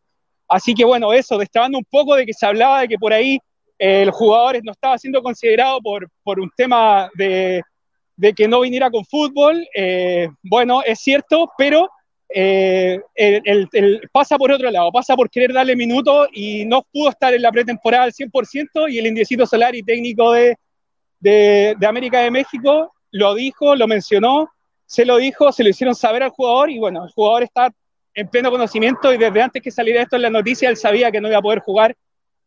Así 0.47 0.73
que 0.73 0.83
bueno, 0.83 1.13
eso, 1.13 1.37
destrabando 1.37 1.77
un 1.77 1.85
poco 1.85 2.15
de 2.15 2.25
que 2.25 2.33
se 2.33 2.45
hablaba 2.45 2.81
de 2.81 2.89
que 2.89 2.97
por 2.97 3.13
ahí 3.13 3.39
eh, 3.79 4.01
el 4.01 4.11
jugador 4.11 4.59
no 4.63 4.73
estaba 4.73 4.97
siendo 4.97 5.23
considerado 5.23 5.81
por, 5.81 6.09
por 6.23 6.41
un 6.41 6.51
tema 6.57 7.09
de, 7.15 7.61
de, 8.17 8.33
que 8.33 8.49
no 8.49 8.59
viniera 8.59 8.91
con 8.91 9.05
fútbol. 9.05 9.65
Eh, 9.73 10.27
bueno, 10.43 10.81
es 10.85 10.99
cierto, 10.99 11.49
pero 11.57 11.89
eh, 12.33 12.99
el, 13.15 14.09
pasa 14.11 14.37
por 14.37 14.51
otro 14.51 14.69
lado, 14.71 14.91
pasa 14.91 15.15
por 15.15 15.29
querer 15.29 15.53
darle 15.53 15.75
minutos 15.75 16.27
y 16.33 16.65
no 16.65 16.83
pudo 16.91 17.09
estar 17.09 17.33
en 17.33 17.41
la 17.41 17.51
pretemporada 17.51 18.05
al 18.05 18.13
100% 18.13 18.91
y 18.91 18.99
el 18.99 19.07
Indiecito 19.07 19.45
Solari, 19.45 19.83
técnico 19.83 20.31
de, 20.31 20.57
de, 21.19 21.87
América 21.87 22.21
de 22.21 22.31
México, 22.31 22.93
lo 23.11 23.35
dijo, 23.35 23.75
lo 23.75 23.87
mencionó, 23.87 24.49
se 24.85 25.05
lo 25.05 25.17
dijo, 25.17 25.51
se 25.51 25.63
lo 25.63 25.69
hicieron 25.69 25.95
saber 25.95 26.23
al 26.23 26.29
jugador 26.29 26.69
y 26.69 26.79
bueno, 26.79 27.05
el 27.05 27.11
jugador 27.11 27.43
está 27.43 27.71
en 28.13 28.27
pleno 28.27 28.51
conocimiento 28.51 29.13
y 29.13 29.17
desde 29.17 29.41
antes 29.41 29.61
que 29.61 29.71
saliera 29.71 30.01
esto 30.01 30.15
en 30.15 30.23
la 30.23 30.29
noticia, 30.29 30.69
él 30.69 30.77
sabía 30.77 31.11
que 31.11 31.21
no 31.21 31.27
iba 31.27 31.37
a 31.37 31.41
poder 31.41 31.59
jugar 31.59 31.95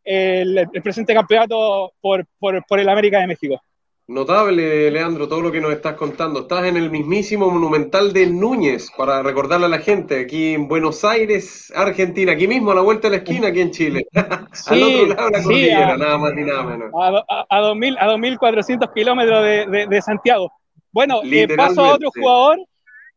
el, 0.03 0.69
presente 0.83 1.13
campeonato 1.13 1.93
por, 1.99 2.25
por, 2.39 2.79
el 2.79 2.89
América 2.89 3.19
de 3.19 3.27
México. 3.27 3.61
Notable, 4.07 4.91
Leandro, 4.91 5.27
todo 5.27 5.41
lo 5.41 5.51
que 5.51 5.59
nos 5.59 5.73
estás 5.73 5.95
contando. 5.95 6.41
Estás 6.41 6.65
en 6.65 6.77
el 6.77 6.91
mismísimo 6.91 7.49
monumental 7.49 8.13
de 8.13 8.27
Núñez, 8.27 8.91
para 8.95 9.23
recordarle 9.23 9.65
a 9.65 9.69
la 9.69 9.79
gente, 9.79 10.19
aquí 10.19 10.53
en 10.53 10.67
Buenos 10.67 11.03
Aires, 11.03 11.73
Argentina, 11.75 12.33
aquí 12.33 12.47
mismo 12.47 12.71
a 12.71 12.75
la 12.75 12.81
vuelta 12.81 13.09
de 13.09 13.17
la 13.17 13.23
esquina, 13.23 13.47
aquí 13.47 13.61
en 13.61 13.71
Chile. 13.71 14.07
Sí, 14.53 14.73
Al 14.73 14.83
otro 14.83 15.05
lado 15.07 15.25
de 15.25 15.31
la 15.31 15.43
cordillera, 15.43 15.97
nada 15.97 16.17
más 16.17 16.33
ni 16.33 16.43
nada 16.43 16.63
menos. 16.63 16.91
A, 16.97 17.45
a, 17.49 17.59
2000, 17.61 17.97
a 17.97 18.07
2.400 18.07 18.93
kilómetros 18.93 19.43
de, 19.43 19.65
de, 19.65 19.87
de, 19.87 20.01
Santiago. 20.01 20.51
Bueno, 20.91 21.21
eh, 21.25 21.47
paso 21.57 21.83
a 21.83 21.95
otro 21.95 22.09
jugador 22.15 22.59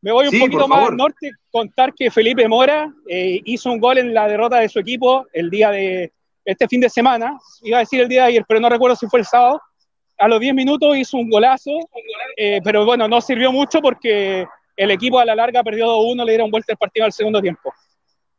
me 0.01 0.13
voy 0.13 0.29
un 0.29 0.39
poquito 0.39 0.69
más 0.69 0.89
al 0.89 0.97
norte, 0.97 1.33
contar 1.51 1.93
que 1.93 2.11
Felipe 2.11 2.47
Mora 2.47 2.93
eh, 3.09 3.41
hizo 3.45 3.71
un 3.73 3.81
gol 3.81 3.99
en 3.99 4.15
la 4.15 4.29
derrota 4.29 4.59
de 4.59 4.69
su 4.69 4.79
equipo 4.79 5.27
el 5.33 5.51
día 5.51 5.71
de 5.71 6.13
este 6.45 6.69
fin 6.69 6.81
de 6.81 6.89
semana, 6.89 7.37
iba 7.63 7.79
a 7.79 7.81
decir 7.81 8.01
el 8.01 8.09
día 8.09 8.23
de 8.23 8.29
ayer, 8.29 8.45
pero 8.47 8.61
no 8.61 8.69
recuerdo 8.69 8.97
si 8.97 9.07
fue 9.09 9.21
el 9.21 9.27
sábado. 9.27 9.61
A 10.19 10.29
los 10.29 10.41
10 10.41 10.55
minutos 10.55 10.97
hizo 10.97 11.17
un 11.17 11.31
golazo, 11.31 11.79
eh, 12.37 12.61
pero 12.65 12.85
bueno, 12.85 13.07
no 13.07 13.21
sirvió 13.21 13.53
mucho 13.53 13.81
porque 13.81 14.47
el 14.77 14.91
equipo 14.91 15.19
a 15.19 15.25
la 15.25 15.35
larga 15.35 15.63
perdió 15.63 15.87
2-1, 15.87 16.25
le 16.25 16.33
dieron 16.33 16.51
vuelta 16.51 16.73
el 16.73 16.79
partido 16.79 17.07
al 17.07 17.13
segundo 17.13 17.41
tiempo. 17.41 17.73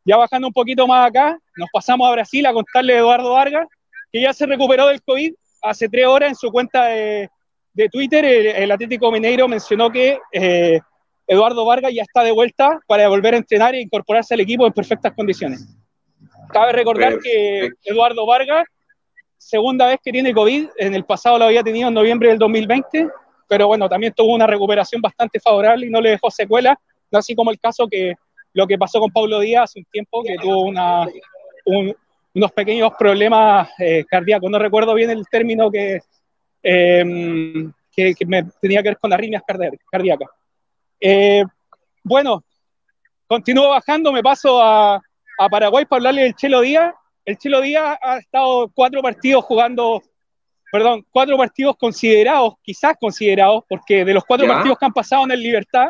Ya 0.04 0.16
bajando 0.16 0.48
un 0.48 0.52
poquito 0.52 0.86
más 0.86 1.08
acá, 1.08 1.38
nos 1.56 1.68
pasamos 1.72 2.08
a 2.08 2.12
Brasil 2.12 2.44
a 2.46 2.52
contarle 2.52 2.94
a 2.94 2.98
Eduardo 2.98 3.32
Vargas, 3.32 3.66
que 4.12 4.20
ya 4.20 4.32
se 4.32 4.46
recuperó 4.46 4.88
del 4.88 5.02
COVID 5.02 5.32
hace 5.62 5.88
tres 5.88 6.06
horas 6.06 6.30
en 6.30 6.34
su 6.34 6.50
cuenta 6.50 6.86
de, 6.86 7.28
de 7.72 7.88
Twitter. 7.88 8.24
El, 8.24 8.46
el, 8.46 8.70
Atlético 8.70 9.12
Mineiro 9.12 9.46
mencionó 9.48 9.90
que 9.90 10.18
eh, 10.32 10.80
Eduardo 11.26 11.64
Vargas 11.64 11.92
ya 11.94 12.02
está 12.02 12.24
de 12.24 12.32
vuelta 12.32 12.80
para 12.86 13.08
volver 13.08 13.34
a 13.34 13.38
entrenar 13.38 13.74
e 13.74 13.80
incorporarse 13.80 14.34
al 14.34 14.40
equipo 14.40 14.66
en 14.66 14.72
perfectas 14.72 15.12
condiciones. 15.14 15.66
Cabe 16.52 16.72
recordar 16.72 17.18
que 17.20 17.70
Eduardo 17.84 18.26
Vargas, 18.26 18.64
segunda 19.40 19.86
vez 19.86 19.98
que 20.04 20.12
tiene 20.12 20.34
COVID, 20.34 20.68
en 20.76 20.94
el 20.94 21.04
pasado 21.04 21.38
lo 21.38 21.46
había 21.46 21.62
tenido 21.62 21.88
en 21.88 21.94
noviembre 21.94 22.28
del 22.28 22.38
2020, 22.38 23.08
pero 23.48 23.66
bueno, 23.66 23.88
también 23.88 24.12
tuvo 24.12 24.34
una 24.34 24.46
recuperación 24.46 25.00
bastante 25.00 25.40
favorable 25.40 25.86
y 25.86 25.90
no 25.90 26.00
le 26.00 26.10
dejó 26.10 26.30
secuelas, 26.30 26.76
no 27.10 27.18
así 27.18 27.34
como 27.34 27.50
el 27.50 27.58
caso 27.58 27.88
que 27.88 28.14
lo 28.52 28.66
que 28.66 28.76
pasó 28.76 29.00
con 29.00 29.10
Pablo 29.10 29.40
Díaz 29.40 29.64
hace 29.64 29.78
un 29.80 29.86
tiempo, 29.86 30.22
que 30.22 30.36
tuvo 30.36 30.62
una, 30.62 31.06
un, 31.64 31.94
unos 32.34 32.52
pequeños 32.52 32.92
problemas 32.98 33.70
eh, 33.78 34.04
cardíacos. 34.08 34.50
No 34.50 34.58
recuerdo 34.58 34.94
bien 34.94 35.10
el 35.10 35.26
término 35.28 35.70
que, 35.70 36.00
eh, 36.62 37.70
que, 37.90 38.14
que, 38.14 38.26
me 38.26 38.44
tenía 38.60 38.82
que 38.82 38.90
ver 38.90 38.98
con 38.98 39.12
arritmias 39.12 39.42
cardíacas. 39.90 40.28
Eh, 41.00 41.44
bueno, 42.04 42.44
continúo 43.26 43.70
bajando, 43.70 44.12
me 44.12 44.22
paso 44.22 44.62
a, 44.62 44.96
a, 45.38 45.48
Paraguay 45.48 45.86
para 45.86 45.98
hablarle 45.98 46.22
del 46.24 46.34
Chelo 46.34 46.60
Díaz. 46.60 46.94
El 47.24 47.38
Chelo 47.38 47.60
Díaz 47.60 47.98
ha 48.02 48.18
estado 48.18 48.70
cuatro 48.74 49.02
partidos 49.02 49.44
jugando, 49.44 50.02
perdón, 50.72 51.04
cuatro 51.10 51.36
partidos 51.36 51.76
considerados, 51.76 52.54
quizás 52.62 52.94
considerados, 52.98 53.64
porque 53.68 54.04
de 54.04 54.14
los 54.14 54.24
cuatro 54.24 54.46
¿Ya? 54.46 54.54
partidos 54.54 54.78
que 54.78 54.84
han 54.86 54.92
pasado 54.92 55.24
en 55.24 55.32
el 55.32 55.42
Libertad, 55.42 55.88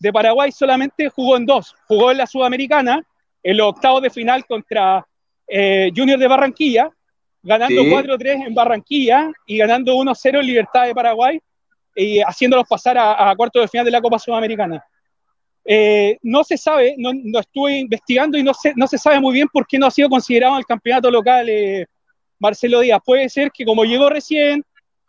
de 0.00 0.12
Paraguay 0.12 0.50
solamente 0.50 1.10
jugó 1.10 1.36
en 1.36 1.46
dos. 1.46 1.74
Jugó 1.86 2.10
en 2.10 2.18
la 2.18 2.26
Sudamericana, 2.26 3.02
en 3.42 3.56
los 3.56 3.68
octavos 3.68 4.02
de 4.02 4.10
final 4.10 4.46
contra 4.46 5.06
eh, 5.46 5.90
Junior 5.94 6.18
de 6.18 6.26
Barranquilla, 6.26 6.90
ganando 7.42 7.82
sí. 7.82 7.90
4-3 7.90 8.46
en 8.46 8.54
Barranquilla 8.54 9.30
y 9.46 9.58
ganando 9.58 9.94
1-0 9.94 10.40
en 10.40 10.46
Libertad 10.46 10.86
de 10.86 10.94
Paraguay 10.94 11.40
y 11.94 12.20
haciéndolos 12.20 12.66
pasar 12.66 12.96
a, 12.96 13.30
a 13.30 13.36
cuartos 13.36 13.62
de 13.62 13.68
final 13.68 13.84
de 13.84 13.90
la 13.90 14.00
Copa 14.00 14.18
Sudamericana. 14.18 14.82
Eh, 15.64 16.18
no 16.22 16.42
se 16.42 16.56
sabe, 16.56 16.94
no, 16.98 17.10
no, 17.12 17.40
estuve 17.40 17.78
investigando 17.78 18.38
y 18.38 18.42
no 18.42 18.54
se, 18.54 18.72
no 18.76 18.86
se 18.86 18.98
sabe 18.98 19.20
muy 19.20 19.34
bien 19.34 19.48
por 19.52 19.66
qué 19.66 19.78
no 19.78 19.86
ha 19.86 19.90
sido 19.90 20.08
considerado 20.08 20.54
en 20.54 20.60
el 20.60 20.66
campeonato 20.66 21.10
local 21.10 21.48
eh, 21.48 21.86
Marcelo 22.38 22.80
Díaz. 22.80 23.00
Puede 23.04 23.28
ser 23.28 23.50
que 23.52 23.64
como 23.64 23.84
llegó 23.84 24.08
recién, 24.08 24.64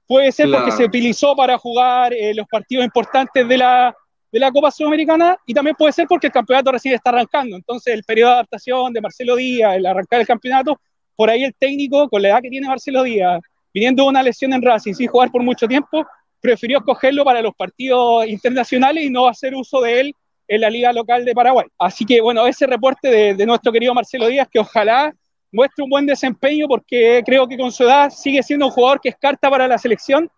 puede 0.05 0.31
ser 0.31 0.47
claro. 0.47 0.65
porque 0.65 0.77
se 0.77 0.85
utilizó 0.85 1.35
para 1.35 1.57
jugar 1.57 2.13
eh, 2.13 2.33
los 2.35 2.47
partidos 2.47 2.83
importantes 2.83 3.47
de 3.47 3.57
la, 3.57 3.95
de 4.31 4.39
la 4.39 4.51
Copa 4.51 4.71
Sudamericana 4.71 5.37
y 5.45 5.53
también 5.53 5.75
puede 5.75 5.93
ser 5.93 6.05
porque 6.07 6.27
el 6.27 6.33
campeonato 6.33 6.71
recién 6.71 6.95
está 6.95 7.11
arrancando. 7.11 7.55
Entonces 7.55 7.93
el 7.93 8.03
periodo 8.03 8.31
de 8.31 8.35
adaptación 8.35 8.91
de 8.93 9.01
Marcelo 9.01 9.37
Díaz, 9.37 9.77
el 9.77 9.85
arrancar 9.85 10.19
el 10.19 10.27
campeonato, 10.27 10.79
por 11.15 11.29
ahí 11.29 11.43
el 11.43 11.55
técnico, 11.57 12.09
con 12.09 12.21
la 12.21 12.29
edad 12.29 12.41
que 12.41 12.49
tiene 12.49 12.67
Marcelo 12.67 13.03
Díaz, 13.03 13.39
viniendo 13.73 14.03
de 14.03 14.09
una 14.09 14.23
lesión 14.23 14.51
en 14.53 14.61
Racing 14.61 14.93
sin 14.93 15.07
jugar 15.07 15.31
por 15.31 15.43
mucho 15.43 15.67
tiempo, 15.67 16.05
prefirió 16.41 16.79
escogerlo 16.79 17.23
para 17.23 17.41
los 17.41 17.53
partidos 17.55 18.27
internacionales 18.27 19.05
y 19.05 19.09
no 19.09 19.27
hacer 19.27 19.55
uso 19.55 19.79
de 19.81 20.01
él 20.01 20.15
en 20.51 20.59
la 20.59 20.69
liga 20.69 20.91
local 20.91 21.23
de 21.23 21.33
Paraguay. 21.33 21.65
Así 21.79 22.05
que 22.05 22.19
bueno, 22.19 22.45
ese 22.45 22.67
reporte 22.67 23.33
de, 23.33 23.45
nuestro 23.45 23.71
querido 23.71 23.93
Marcelo 23.93 24.27
Díaz, 24.27 24.49
que 24.51 24.59
ojalá 24.59 25.15
muestre 25.49 25.81
un 25.81 25.89
buen 25.89 26.05
desempeño 26.05 26.67
porque 26.67 27.23
creo 27.25 27.47
que 27.47 27.57
con 27.57 27.71
su 27.71 27.83
edad 27.83 28.09
sigue 28.09 28.43
siendo 28.43 28.65
un 28.65 28.71
jugador 28.71 28.99
que 28.99 29.09
es 29.09 29.15
carta 29.15 29.49
para 29.49 29.65
la 29.65 29.77
selección. 29.77 30.29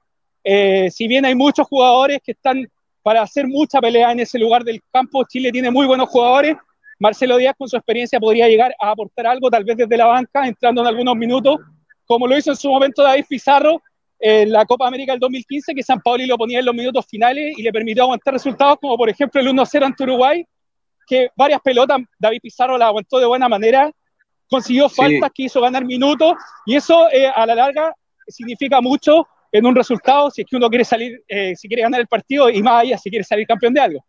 Eh, 0.43 0.89
si 0.91 1.07
bien 1.07 1.25
hay 1.25 1.33
muchos 1.33 1.65
jugadores 1.67 2.19
que 2.23 2.33
están 2.33 2.67
para 3.01 3.23
hacer 3.23 3.47
mucha 3.47 3.81
pelea 3.81 4.11
en 4.11 4.19
ese 4.19 4.37
lugar 4.37 4.63
del 4.63 4.81
campo. 4.91 5.25
Chile 5.27 5.51
tiene 5.51 5.71
muy 5.71 5.87
buenos 5.87 6.07
jugadores. 6.09 6.57
Marcelo 6.99 7.37
Díaz 7.37 7.55
con 7.57 7.67
su 7.67 7.75
experiencia 7.75 8.19
podría 8.19 8.47
llegar 8.47 8.75
a 8.79 8.91
aportar 8.91 9.25
algo, 9.25 9.49
tal 9.49 9.63
vez 9.63 9.77
desde 9.77 9.97
la 9.97 10.05
banca, 10.05 10.47
entrando 10.47 10.81
en 10.81 10.87
algunos 10.87 11.15
minutos, 11.15 11.57
como 12.05 12.27
lo 12.27 12.37
hizo 12.37 12.51
en 12.51 12.55
su 12.55 12.69
momento 12.69 13.01
David 13.01 13.25
Pizarro 13.27 13.81
en 14.25 14.53
la 14.53 14.65
Copa 14.65 14.87
América 14.87 15.11
del 15.11 15.19
2015, 15.19 15.75
que 15.75 15.83
San 15.83 15.99
Paoli 15.99 16.25
lo 16.25 16.37
ponía 16.37 16.59
en 16.59 16.65
los 16.65 16.73
minutos 16.73 17.05
finales 17.05 17.55
y 17.57 17.61
le 17.61 17.73
permitió 17.73 18.03
aguantar 18.03 18.33
resultados, 18.33 18.77
como 18.79 18.95
por 18.95 19.09
ejemplo 19.09 19.41
el 19.41 19.47
1-0 19.49 19.83
ante 19.83 20.03
Uruguay, 20.03 20.45
que 21.05 21.29
varias 21.35 21.59
pelotas 21.59 21.99
David 22.17 22.39
Pizarro 22.41 22.77
la 22.77 22.87
aguantó 22.87 23.19
de 23.19 23.25
buena 23.25 23.49
manera, 23.49 23.91
consiguió 24.49 24.87
faltas 24.87 25.29
que 25.35 25.43
hizo 25.43 25.59
ganar 25.59 25.83
minutos, 25.83 26.35
y 26.65 26.77
eso 26.77 27.11
eh, 27.11 27.27
a 27.27 27.45
la 27.45 27.53
larga 27.53 27.93
significa 28.25 28.79
mucho 28.79 29.27
en 29.51 29.65
un 29.65 29.75
resultado 29.75 30.31
si 30.31 30.43
es 30.43 30.47
que 30.49 30.55
uno 30.55 30.69
quiere 30.69 30.85
salir, 30.85 31.21
eh, 31.27 31.53
si 31.57 31.67
quiere 31.67 31.83
ganar 31.83 31.99
el 31.99 32.07
partido 32.07 32.49
y 32.49 32.63
más 32.63 32.83
allá 32.83 32.97
si 32.97 33.09
quiere 33.09 33.25
salir 33.25 33.45
campeón 33.45 33.73
de 33.73 33.81
algo. 33.81 34.05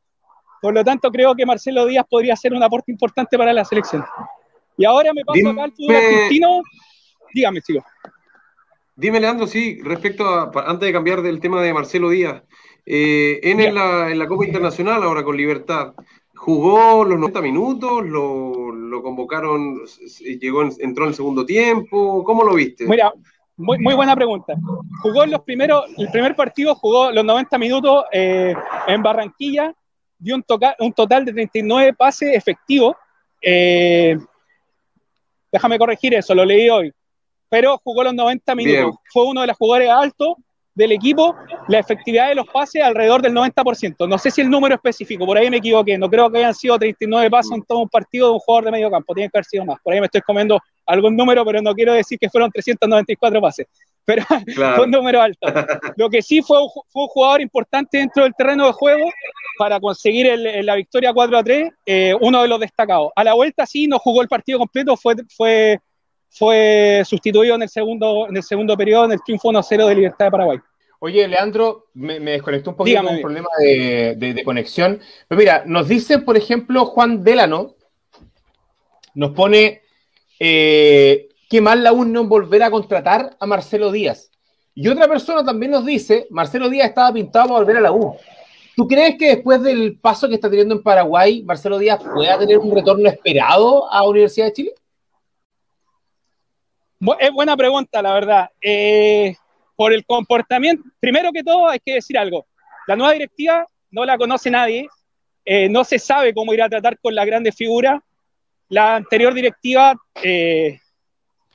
Por 0.62 0.72
lo 0.72 0.84
tanto, 0.84 1.10
creo 1.10 1.34
que 1.34 1.44
Marcelo 1.44 1.86
Díaz 1.86 2.06
podría 2.08 2.36
ser 2.36 2.54
un 2.54 2.62
aporte 2.62 2.92
importante 2.92 3.36
para 3.36 3.52
la 3.52 3.64
selección. 3.64 4.04
Y 4.78 4.84
ahora 4.84 5.12
me 5.12 5.24
paso 5.24 5.48
acá 5.50 5.64
al 5.64 5.72
fútbol 5.72 5.96
argentino. 5.96 6.62
Dígame, 7.34 7.60
chico. 7.62 7.84
Dime, 8.96 9.20
Leandro, 9.20 9.46
sí, 9.46 9.80
respecto 9.82 10.24
a, 10.26 10.52
antes 10.66 10.86
de 10.86 10.92
cambiar 10.92 11.20
del 11.22 11.40
tema 11.40 11.60
de 11.60 11.74
Marcelo 11.74 12.10
Díaz, 12.10 12.42
eh, 12.86 13.40
en, 13.42 13.74
la, 13.74 14.10
en, 14.10 14.18
la, 14.18 14.26
Copa 14.28 14.44
Internacional, 14.44 15.02
ahora 15.02 15.24
con 15.24 15.36
Libertad, 15.36 15.94
¿jugó 16.34 17.04
los 17.04 17.18
90 17.18 17.40
minutos? 17.40 18.06
¿Lo, 18.06 18.70
lo 18.70 19.02
convocaron? 19.02 19.80
¿Llegó, 20.40 20.62
entró 20.62 21.04
en 21.04 21.08
el 21.08 21.14
segundo 21.14 21.44
tiempo? 21.44 22.22
¿Cómo 22.22 22.44
lo 22.44 22.54
viste? 22.54 22.86
Mira, 22.86 23.12
muy, 23.56 23.78
muy 23.78 23.94
buena 23.94 24.14
pregunta. 24.14 24.54
Jugó 25.02 25.24
en 25.24 25.30
los 25.30 25.42
primeros, 25.42 25.84
el 25.96 26.10
primer 26.10 26.36
partido 26.36 26.74
jugó 26.74 27.10
los 27.10 27.24
90 27.24 27.58
minutos 27.58 28.04
eh, 28.12 28.54
en 28.86 29.02
Barranquilla, 29.02 29.74
dio 30.18 30.36
un, 30.36 30.44
un 30.78 30.92
total 30.92 31.24
de 31.24 31.32
39 31.32 31.94
pases 31.94 32.36
efectivos. 32.36 32.94
Eh, 33.40 34.16
déjame 35.50 35.78
corregir 35.78 36.14
eso, 36.14 36.34
lo 36.34 36.44
leí 36.44 36.68
hoy. 36.68 36.92
Pero 37.54 37.80
jugó 37.84 38.02
los 38.02 38.14
90 38.14 38.52
minutos. 38.56 38.96
Fue 39.12 39.24
uno 39.28 39.42
de 39.42 39.46
los 39.46 39.56
jugadores 39.56 39.88
altos 39.88 40.34
del 40.74 40.90
equipo. 40.90 41.36
La 41.68 41.78
efectividad 41.78 42.28
de 42.28 42.34
los 42.34 42.48
pases 42.48 42.82
alrededor 42.82 43.22
del 43.22 43.32
90%. 43.32 44.08
No 44.08 44.18
sé 44.18 44.32
si 44.32 44.40
el 44.40 44.50
número 44.50 44.74
específico, 44.74 45.24
por 45.24 45.38
ahí 45.38 45.48
me 45.48 45.58
equivoqué. 45.58 45.96
No 45.96 46.10
creo 46.10 46.28
que 46.32 46.38
hayan 46.38 46.52
sido 46.52 46.76
39 46.76 47.30
pases 47.30 47.52
en 47.52 47.62
todo 47.62 47.78
un 47.78 47.88
partido 47.88 48.26
de 48.26 48.32
un 48.32 48.38
jugador 48.40 48.64
de 48.64 48.70
medio 48.72 48.90
campo. 48.90 49.14
Tiene 49.14 49.30
que 49.30 49.38
haber 49.38 49.44
sido 49.44 49.64
más. 49.66 49.78
Por 49.84 49.94
ahí 49.94 50.00
me 50.00 50.06
estoy 50.06 50.22
comiendo 50.22 50.58
algún 50.84 51.16
número, 51.16 51.44
pero 51.44 51.62
no 51.62 51.72
quiero 51.74 51.92
decir 51.92 52.18
que 52.18 52.28
fueron 52.28 52.50
394 52.50 53.40
pases. 53.40 53.68
Pero 54.04 54.24
fue 54.74 54.84
un 54.86 54.90
número 54.90 55.22
alto. 55.22 55.46
Lo 55.96 56.10
que 56.10 56.22
sí 56.22 56.42
fue, 56.42 56.58
fue, 56.88 57.04
un 57.04 57.08
jugador 57.08 57.40
importante 57.40 57.98
dentro 57.98 58.24
del 58.24 58.34
terreno 58.34 58.66
de 58.66 58.72
juego 58.72 59.08
para 59.60 59.78
conseguir 59.78 60.26
el, 60.26 60.66
la 60.66 60.74
victoria 60.74 61.12
4 61.12 61.38
a 61.38 61.44
3, 61.44 61.70
eh, 61.86 62.16
uno 62.20 62.42
de 62.42 62.48
los 62.48 62.58
destacados. 62.58 63.12
A 63.14 63.22
la 63.22 63.34
vuelta 63.34 63.64
sí, 63.64 63.86
no 63.86 64.00
jugó 64.00 64.22
el 64.22 64.28
partido 64.28 64.58
completo, 64.58 64.96
fue, 64.96 65.14
fue, 65.36 65.78
fue 66.34 67.02
sustituido 67.04 67.54
en 67.54 67.62
el, 67.62 67.68
segundo, 67.68 68.26
en 68.28 68.36
el 68.36 68.42
segundo 68.42 68.76
periodo 68.76 69.04
en 69.06 69.12
el 69.12 69.22
triunfo 69.22 69.50
1-0 69.50 69.86
de 69.86 69.94
Libertad 69.94 70.26
de 70.26 70.30
Paraguay. 70.30 70.58
Oye, 70.98 71.28
Leandro, 71.28 71.86
me, 71.94 72.18
me 72.18 72.32
desconectó 72.32 72.70
un 72.70 72.76
poquito 72.76 73.02
con 73.02 73.14
un 73.14 73.20
problema 73.20 73.48
de, 73.58 74.14
de, 74.16 74.34
de, 74.34 74.44
conexión. 74.44 75.00
Pero 75.28 75.38
mira, 75.38 75.62
nos 75.66 75.86
dice, 75.86 76.18
por 76.18 76.36
ejemplo, 76.36 76.86
Juan 76.86 77.22
Delano, 77.22 77.74
nos 79.14 79.30
pone 79.32 79.82
eh, 80.40 81.28
qué 81.48 81.60
mal 81.60 81.84
la 81.84 81.92
UN 81.92 82.12
no 82.12 82.24
volver 82.24 82.62
a 82.62 82.70
contratar 82.70 83.36
a 83.38 83.46
Marcelo 83.46 83.92
Díaz. 83.92 84.30
Y 84.74 84.88
otra 84.88 85.06
persona 85.06 85.44
también 85.44 85.72
nos 85.72 85.86
dice, 85.86 86.26
Marcelo 86.30 86.68
Díaz 86.68 86.88
estaba 86.88 87.12
pintado 87.12 87.48
para 87.48 87.60
volver 87.60 87.76
a 87.76 87.80
la 87.80 87.92
U. 87.92 88.16
¿Tú 88.74 88.88
crees 88.88 89.16
que 89.16 89.36
después 89.36 89.62
del 89.62 89.98
paso 90.00 90.28
que 90.28 90.34
está 90.34 90.50
teniendo 90.50 90.74
en 90.74 90.82
Paraguay, 90.82 91.44
Marcelo 91.44 91.78
Díaz 91.78 92.00
pueda 92.02 92.38
tener 92.38 92.58
un 92.58 92.74
retorno 92.74 93.08
esperado 93.08 93.92
a 93.92 94.08
Universidad 94.08 94.46
de 94.46 94.52
Chile? 94.52 94.74
Es 97.18 97.30
buena 97.32 97.56
pregunta, 97.56 98.00
la 98.00 98.14
verdad. 98.14 98.50
Eh, 98.60 99.34
por 99.76 99.92
el 99.92 100.04
comportamiento, 100.04 100.84
primero 101.00 101.32
que 101.32 101.42
todo 101.42 101.68
hay 101.68 101.80
que 101.84 101.94
decir 101.94 102.16
algo. 102.16 102.46
La 102.86 102.96
nueva 102.96 103.12
directiva 103.12 103.66
no 103.90 104.04
la 104.04 104.18
conoce 104.18 104.50
nadie, 104.50 104.88
eh, 105.44 105.68
no 105.68 105.84
se 105.84 105.98
sabe 105.98 106.32
cómo 106.32 106.54
ir 106.54 106.62
a 106.62 106.68
tratar 106.68 106.98
con 106.98 107.14
la 107.14 107.24
grandes 107.24 107.54
figuras. 107.54 108.00
La 108.68 108.96
anterior 108.96 109.34
directiva, 109.34 109.94
eh, 110.22 110.78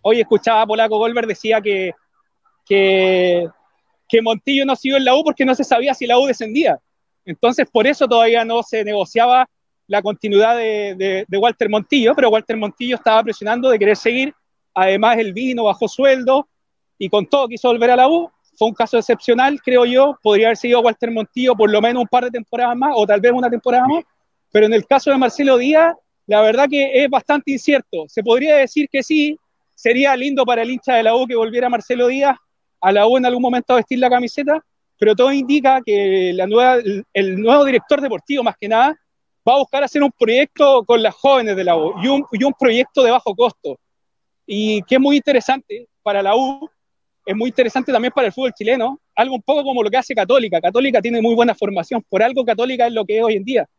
hoy 0.01 0.19
escuchaba 0.21 0.61
a 0.61 0.67
Polaco 0.67 0.97
Goldberg, 0.97 1.27
decía 1.27 1.59
que, 1.61 1.91
que, 2.65 3.49
Montillo 4.21 4.65
no 4.65 4.75
siguió 4.75 4.97
en 4.97 5.05
la 5.05 5.15
U 5.15 5.23
porque 5.23 5.45
no 5.45 5.55
se 5.55 5.63
sabía 5.63 5.93
si 5.93 6.05
la 6.05 6.19
U 6.19 6.25
descendía. 6.25 6.79
Entonces, 7.25 7.67
por 7.71 7.87
eso 7.87 8.07
todavía 8.07 8.45
no 8.45 8.63
se 8.63 8.83
negociaba 8.83 9.49
la 9.87 10.01
continuidad 10.01 10.55
de, 10.55 11.25
Walter 11.31 11.69
Montillo, 11.69 12.13
pero 12.15 12.29
Walter 12.29 12.57
Montillo 12.57 12.95
estaba 12.95 13.23
presionando 13.23 13.69
de 13.69 13.79
querer 13.79 13.97
seguir. 13.97 14.33
Además, 14.81 15.17
el 15.17 15.33
vino 15.33 15.65
bajó 15.65 15.89
sueldo 15.89 16.47
y 16.97 17.09
con 17.09 17.25
todo 17.25 17.49
quiso 17.49 17.67
volver 17.67 17.91
a 17.91 17.97
la 17.97 18.07
U. 18.07 18.31
Fue 18.55 18.69
un 18.69 18.73
caso 18.73 18.97
excepcional, 18.97 19.61
creo 19.61 19.83
yo. 19.83 20.17
Podría 20.23 20.47
haber 20.47 20.57
seguido 20.57 20.79
Walter 20.79 21.11
Montillo 21.11 21.53
por 21.53 21.69
lo 21.69 21.81
menos 21.81 22.01
un 22.01 22.07
par 22.07 22.23
de 22.23 22.31
temporadas 22.31 22.77
más 22.77 22.91
o 22.95 23.05
tal 23.05 23.19
vez 23.19 23.33
una 23.33 23.49
temporada 23.49 23.85
más. 23.87 24.03
Pero 24.51 24.67
en 24.67 24.73
el 24.73 24.85
caso 24.85 25.11
de 25.11 25.17
Marcelo 25.17 25.57
Díaz, 25.57 25.95
la 26.27 26.41
verdad 26.41 26.67
que 26.69 27.03
es 27.03 27.09
bastante 27.09 27.51
incierto. 27.51 28.05
Se 28.07 28.23
podría 28.23 28.55
decir 28.55 28.87
que 28.89 29.03
sí, 29.03 29.37
sería 29.75 30.15
lindo 30.15 30.45
para 30.45 30.61
el 30.61 30.69
hincha 30.69 30.95
de 30.95 31.03
la 31.03 31.15
U 31.15 31.27
que 31.27 31.35
volviera 31.35 31.67
Marcelo 31.67 32.07
Díaz 32.07 32.37
a 32.79 32.91
la 32.93 33.05
U 33.05 33.17
en 33.17 33.25
algún 33.25 33.41
momento 33.41 33.73
a 33.73 33.77
vestir 33.77 33.99
la 33.99 34.09
camiseta, 34.09 34.63
pero 34.97 35.13
todo 35.13 35.33
indica 35.33 35.81
que 35.85 36.29
el 36.29 37.41
nuevo 37.41 37.65
director 37.65 37.99
deportivo, 37.99 38.43
más 38.43 38.55
que 38.57 38.69
nada, 38.69 38.97
va 39.47 39.55
a 39.55 39.59
buscar 39.59 39.83
hacer 39.83 40.01
un 40.03 40.11
proyecto 40.11 40.85
con 40.85 41.01
las 41.03 41.15
jóvenes 41.15 41.57
de 41.57 41.63
la 41.65 41.75
U 41.75 41.93
y 42.01 42.43
un 42.43 42.53
proyecto 42.57 43.03
de 43.03 43.11
bajo 43.11 43.35
costo. 43.35 43.77
Y 44.51 44.81
que 44.81 44.95
es 44.95 45.01
muy 45.01 45.17
interesante 45.17 45.87
para 46.01 46.23
la 46.23 46.35
U, 46.35 46.67
es 47.23 47.35
muy 47.35 47.49
interesante 47.49 47.91
también 47.91 48.11
para 48.11 48.25
el 48.25 48.33
fútbol 48.33 48.51
chileno, 48.51 48.99
algo 49.15 49.35
un 49.35 49.43
poco 49.43 49.63
como 49.63 49.83
lo 49.83 49.91
que 49.91 49.97
hace 49.97 50.15
Católica. 50.15 50.59
Católica 50.59 50.99
tiene 51.03 51.21
muy 51.21 51.35
buena 51.35 51.53
formación, 51.53 52.03
por 52.09 52.23
algo 52.23 52.43
Católica 52.43 52.87
es 52.87 52.93
lo 52.93 53.05
que 53.05 53.19
es 53.19 53.23
hoy 53.23 53.35
en 53.35 53.43
día. 53.43 53.69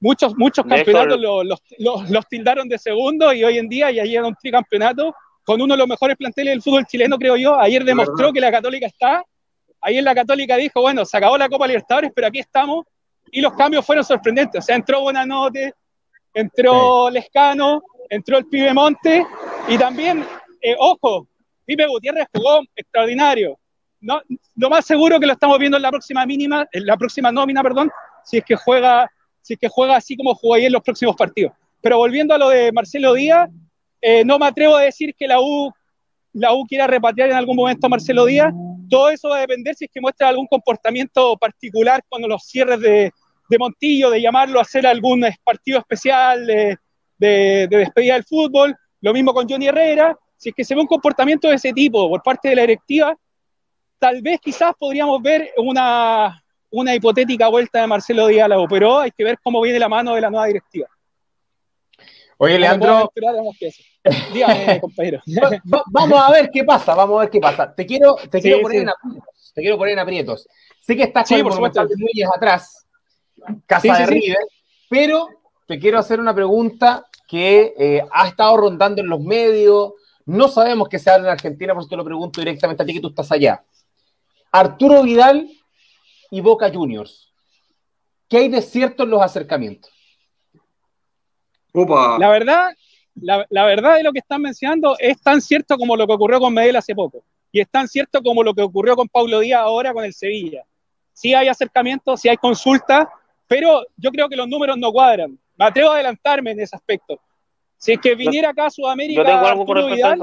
Muchos, 0.00 0.36
muchos 0.36 0.66
campeonatos 0.66 1.20
los, 1.20 1.46
los, 1.78 2.10
los, 2.10 2.26
tildaron 2.26 2.68
de 2.68 2.78
segundo 2.78 3.32
y 3.32 3.44
hoy 3.44 3.58
en 3.58 3.68
día 3.68 3.92
ya 3.92 4.02
llega 4.02 4.26
un 4.26 4.34
tricampeonato 4.34 5.14
con 5.44 5.62
uno 5.62 5.74
de 5.74 5.78
los 5.78 5.86
mejores 5.86 6.16
planteles 6.16 6.50
del 6.50 6.62
fútbol 6.62 6.84
chileno, 6.84 7.16
creo 7.16 7.36
yo. 7.36 7.56
Ayer 7.56 7.84
demostró 7.84 8.32
que 8.32 8.40
la 8.40 8.50
Católica 8.50 8.88
está. 8.88 9.24
Ayer 9.82 10.02
la 10.02 10.16
Católica 10.16 10.56
dijo, 10.56 10.80
bueno, 10.80 11.04
se 11.04 11.16
acabó 11.16 11.38
la 11.38 11.48
Copa 11.48 11.68
Libertadores, 11.68 12.10
pero 12.12 12.26
aquí 12.26 12.40
estamos. 12.40 12.86
Y 13.30 13.40
los 13.40 13.52
cambios 13.52 13.86
fueron 13.86 14.04
sorprendentes. 14.04 14.64
O 14.64 14.66
sea, 14.66 14.74
entró 14.74 15.00
Bonanote, 15.00 15.74
entró 16.34 17.08
Lescano, 17.08 17.84
entró 18.10 18.38
el 18.38 18.46
Pibe 18.46 18.72
Monte 18.74 19.26
y 19.68 19.78
también, 19.78 20.24
eh, 20.60 20.76
ojo, 20.78 21.28
Pipe 21.64 21.86
Gutiérrez 21.86 22.26
jugó 22.34 22.62
extraordinario. 22.74 23.58
No, 24.00 24.22
lo 24.56 24.70
más 24.70 24.86
seguro 24.86 25.18
que 25.18 25.26
lo 25.26 25.32
estamos 25.32 25.58
viendo 25.58 25.76
en 25.76 25.82
la 25.82 25.90
próxima 25.90 26.24
mínima, 26.24 26.66
la 26.72 26.96
próxima 26.96 27.32
nómina, 27.32 27.62
perdón, 27.62 27.90
si 28.24 28.38
es 28.38 28.44
que 28.44 28.56
juega 28.56 29.10
si 29.42 29.54
es 29.54 29.60
que 29.60 29.68
juega 29.68 29.96
así 29.96 30.16
como 30.16 30.34
jugó 30.34 30.54
ahí 30.54 30.66
en 30.66 30.72
los 30.72 30.82
próximos 30.82 31.16
partidos. 31.16 31.52
Pero 31.80 31.96
volviendo 31.96 32.34
a 32.34 32.38
lo 32.38 32.50
de 32.50 32.70
Marcelo 32.70 33.14
Díaz, 33.14 33.48
eh, 34.00 34.22
no 34.24 34.38
me 34.38 34.46
atrevo 34.46 34.76
a 34.76 34.82
decir 34.82 35.14
que 35.18 35.26
la 35.26 35.40
U, 35.40 35.72
la 36.34 36.52
U 36.52 36.66
quiera 36.66 36.86
repatriar 36.86 37.30
en 37.30 37.36
algún 37.36 37.56
momento 37.56 37.86
a 37.86 37.90
Marcelo 37.90 38.26
Díaz. 38.26 38.52
Todo 38.90 39.08
eso 39.08 39.30
va 39.30 39.38
a 39.38 39.40
depender 39.40 39.74
si 39.74 39.86
es 39.86 39.90
que 39.92 40.00
muestra 40.00 40.28
algún 40.28 40.46
comportamiento 40.46 41.36
particular 41.38 42.02
cuando 42.08 42.28
los 42.28 42.42
cierres 42.44 42.80
de, 42.80 43.10
de 43.48 43.58
Montillo, 43.58 44.10
de 44.10 44.20
llamarlo 44.20 44.58
a 44.58 44.62
hacer 44.62 44.86
algún 44.86 45.24
partido 45.44 45.78
especial 45.78 46.78
de, 47.18 47.66
de, 47.68 47.76
despedida 47.76 48.14
del 48.14 48.24
fútbol. 48.24 48.74
Lo 49.00 49.12
mismo 49.12 49.34
con 49.34 49.48
Johnny 49.48 49.68
Herrera. 49.68 50.16
Si 50.36 50.50
es 50.50 50.54
que 50.54 50.64
se 50.64 50.74
ve 50.74 50.80
un 50.80 50.86
comportamiento 50.86 51.48
de 51.48 51.54
ese 51.54 51.72
tipo 51.72 52.08
por 52.08 52.22
parte 52.22 52.48
de 52.48 52.56
la 52.56 52.62
directiva, 52.62 53.16
tal 53.98 54.22
vez 54.22 54.40
quizás 54.40 54.72
podríamos 54.78 55.20
ver 55.20 55.52
una, 55.56 56.42
una 56.70 56.94
hipotética 56.94 57.48
vuelta 57.48 57.80
de 57.80 57.86
Marcelo 57.86 58.26
Díaz 58.26 58.50
a 58.50 58.66
pero 58.68 59.00
hay 59.00 59.10
que 59.10 59.24
ver 59.24 59.38
cómo 59.42 59.60
viene 59.60 59.78
la 59.78 59.88
mano 59.88 60.14
de 60.14 60.20
la 60.20 60.30
nueva 60.30 60.46
directiva. 60.46 60.88
Oye, 62.38 62.58
Leandro. 62.58 63.12
Dígame, 64.32 64.80
compañero. 64.80 65.20
vamos 65.86 66.20
a 66.20 66.30
ver 66.30 66.50
qué 66.52 66.62
pasa, 66.64 66.94
vamos 66.94 67.18
a 67.18 67.20
ver 67.22 67.30
qué 67.30 67.40
pasa. 67.40 67.74
Te 67.74 67.84
quiero, 67.84 68.14
te 68.30 68.40
quiero 68.40 68.60
poner 68.60 68.82
en 68.82 68.88
aprietos. 68.90 69.52
Te 69.54 69.60
quiero 69.60 69.76
poner 69.76 69.92
en 69.94 69.98
aprietos. 69.98 70.48
Sé 70.80 70.96
que 70.96 71.02
estás 71.02 71.28
con 71.28 71.42
por 71.42 71.52
el 71.66 71.86
de 71.88 72.24
atrás, 72.34 72.86
casa 73.66 73.98
de 73.98 74.06
River, 74.06 74.38
pero 74.88 75.28
te 75.66 75.78
quiero 75.78 75.98
hacer 75.98 76.20
una 76.20 76.34
pregunta 76.34 77.04
que 77.28 77.74
eh, 77.78 78.02
ha 78.10 78.26
estado 78.26 78.56
rondando 78.56 79.02
en 79.02 79.08
los 79.08 79.20
medios. 79.20 79.92
No 80.24 80.48
sabemos 80.48 80.88
qué 80.88 80.98
se 80.98 81.10
habla 81.10 81.28
en 81.28 81.32
Argentina, 81.34 81.74
por 81.74 81.82
eso 81.82 81.90
te 81.90 81.96
lo 81.96 82.04
pregunto 82.04 82.40
directamente 82.40 82.82
a 82.82 82.86
ti 82.86 82.94
que 82.94 83.00
tú 83.00 83.08
estás 83.08 83.30
allá. 83.30 83.62
Arturo 84.50 85.02
Vidal 85.02 85.48
y 86.30 86.40
Boca 86.40 86.70
Juniors. 86.72 87.32
¿Qué 88.28 88.38
hay 88.38 88.48
de 88.48 88.62
cierto 88.62 89.04
en 89.04 89.10
los 89.10 89.22
acercamientos? 89.22 89.92
La 92.18 92.30
verdad, 92.30 92.70
la, 93.14 93.46
verdad 93.50 93.96
de 93.96 94.02
lo 94.02 94.12
que 94.12 94.18
están 94.20 94.40
mencionando 94.42 94.96
es 94.98 95.20
tan 95.20 95.40
cierto 95.40 95.76
como 95.76 95.96
lo 95.96 96.06
que 96.06 96.14
ocurrió 96.14 96.40
con 96.40 96.54
Medel 96.54 96.76
hace 96.76 96.94
poco. 96.94 97.22
Y 97.52 97.60
es 97.60 97.68
tan 97.68 97.88
cierto 97.88 98.22
como 98.22 98.42
lo 98.42 98.54
que 98.54 98.62
ocurrió 98.62 98.96
con 98.96 99.08
Paulo 99.08 99.40
Díaz 99.40 99.60
ahora 99.60 99.92
con 99.92 100.04
el 100.04 100.14
Sevilla. 100.14 100.64
sí 101.12 101.34
hay 101.34 101.48
acercamientos, 101.48 102.20
sí 102.20 102.28
hay 102.28 102.36
consultas, 102.36 103.06
pero 103.46 103.84
yo 103.96 104.10
creo 104.10 104.28
que 104.28 104.36
los 104.36 104.48
números 104.48 104.78
no 104.78 104.92
cuadran. 104.92 105.38
Me 105.58 105.64
atrevo 105.64 105.90
a 105.90 105.94
adelantarme 105.94 106.52
en 106.52 106.60
ese 106.60 106.76
aspecto. 106.76 107.20
Si 107.76 107.92
es 107.92 108.00
que 108.00 108.14
viniera 108.14 108.50
acá 108.50 108.66
a 108.66 108.70
Sudamérica, 108.70 109.22
yo 109.22 109.26
tengo 109.26 109.46
algo 109.46 109.66
por 109.66 109.84
Vidal, 109.90 110.20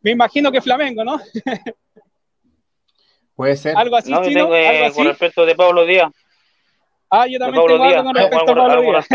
me 0.00 0.10
imagino 0.10 0.52
que 0.52 0.60
Flamengo, 0.60 1.02
¿no? 1.02 1.18
Puede 3.34 3.56
ser. 3.56 3.76
Algo 3.76 3.96
así, 3.96 4.10
no, 4.10 4.22
chino, 4.22 4.42
tengo, 4.42 4.54
eh, 4.54 4.68
¿Algo 4.68 4.86
así? 4.86 4.96
Con 4.96 5.06
respecto 5.06 5.46
de 5.46 5.54
Pablo 5.54 5.86
Díaz. 5.86 6.12
Ah, 7.08 7.26
yo 7.26 7.38
también 7.38 7.64
tengo 7.66 7.82
algo 7.82 8.04
con 8.04 8.14
respecto 8.14 8.52
a 8.52 8.54
Pablo 8.54 8.82
Díaz. 8.82 9.06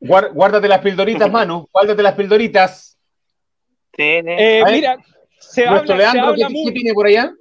Guárdate 0.34 0.66
las 0.68 0.80
pildoritas, 0.80 1.30
Manu. 1.30 1.68
Guárdate 1.72 2.02
las 2.02 2.14
pildoritas. 2.14 2.98
Sí, 3.96 4.20
sí. 4.20 4.26
Eh, 4.26 4.64
mira, 4.68 4.96
se 5.38 5.64
habla, 5.64 5.94
Leandro, 5.94 6.22
se 6.22 6.28
habla 6.28 6.48
¿qué, 6.48 6.52
mucho, 6.52 6.66
¿qué 6.66 6.72
tiene 6.72 6.92
por 6.92 7.06
allá? 7.06 7.32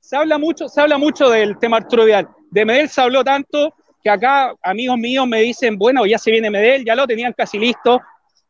Se 0.00 0.16
habla 0.16 0.38
mucho, 0.38 0.68
se 0.68 0.80
habla 0.80 0.96
mucho 0.96 1.28
del 1.28 1.58
tema 1.58 1.76
Arturo 1.76 2.06
Vidal. 2.06 2.28
De 2.50 2.64
Medel 2.64 2.88
se 2.88 3.02
habló 3.02 3.22
tanto 3.22 3.74
que 4.02 4.10
acá 4.10 4.54
amigos 4.62 4.98
míos 4.98 5.26
me 5.26 5.40
dicen, 5.40 5.78
bueno, 5.78 6.04
ya 6.06 6.18
se 6.18 6.30
viene 6.30 6.50
Medel, 6.50 6.84
ya 6.84 6.94
lo 6.94 7.06
tenían 7.06 7.32
casi 7.32 7.58
listo. 7.58 8.00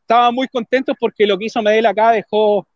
Estaban 0.01 0.33
muy 0.33 0.47
contentos 0.47 0.95
porque 0.99 1.25
lo 1.25 1.37
que 1.37 1.45
hizo 1.45 1.61
Medel 1.61 1.85
acá 1.85 2.11
dejó 2.11 2.67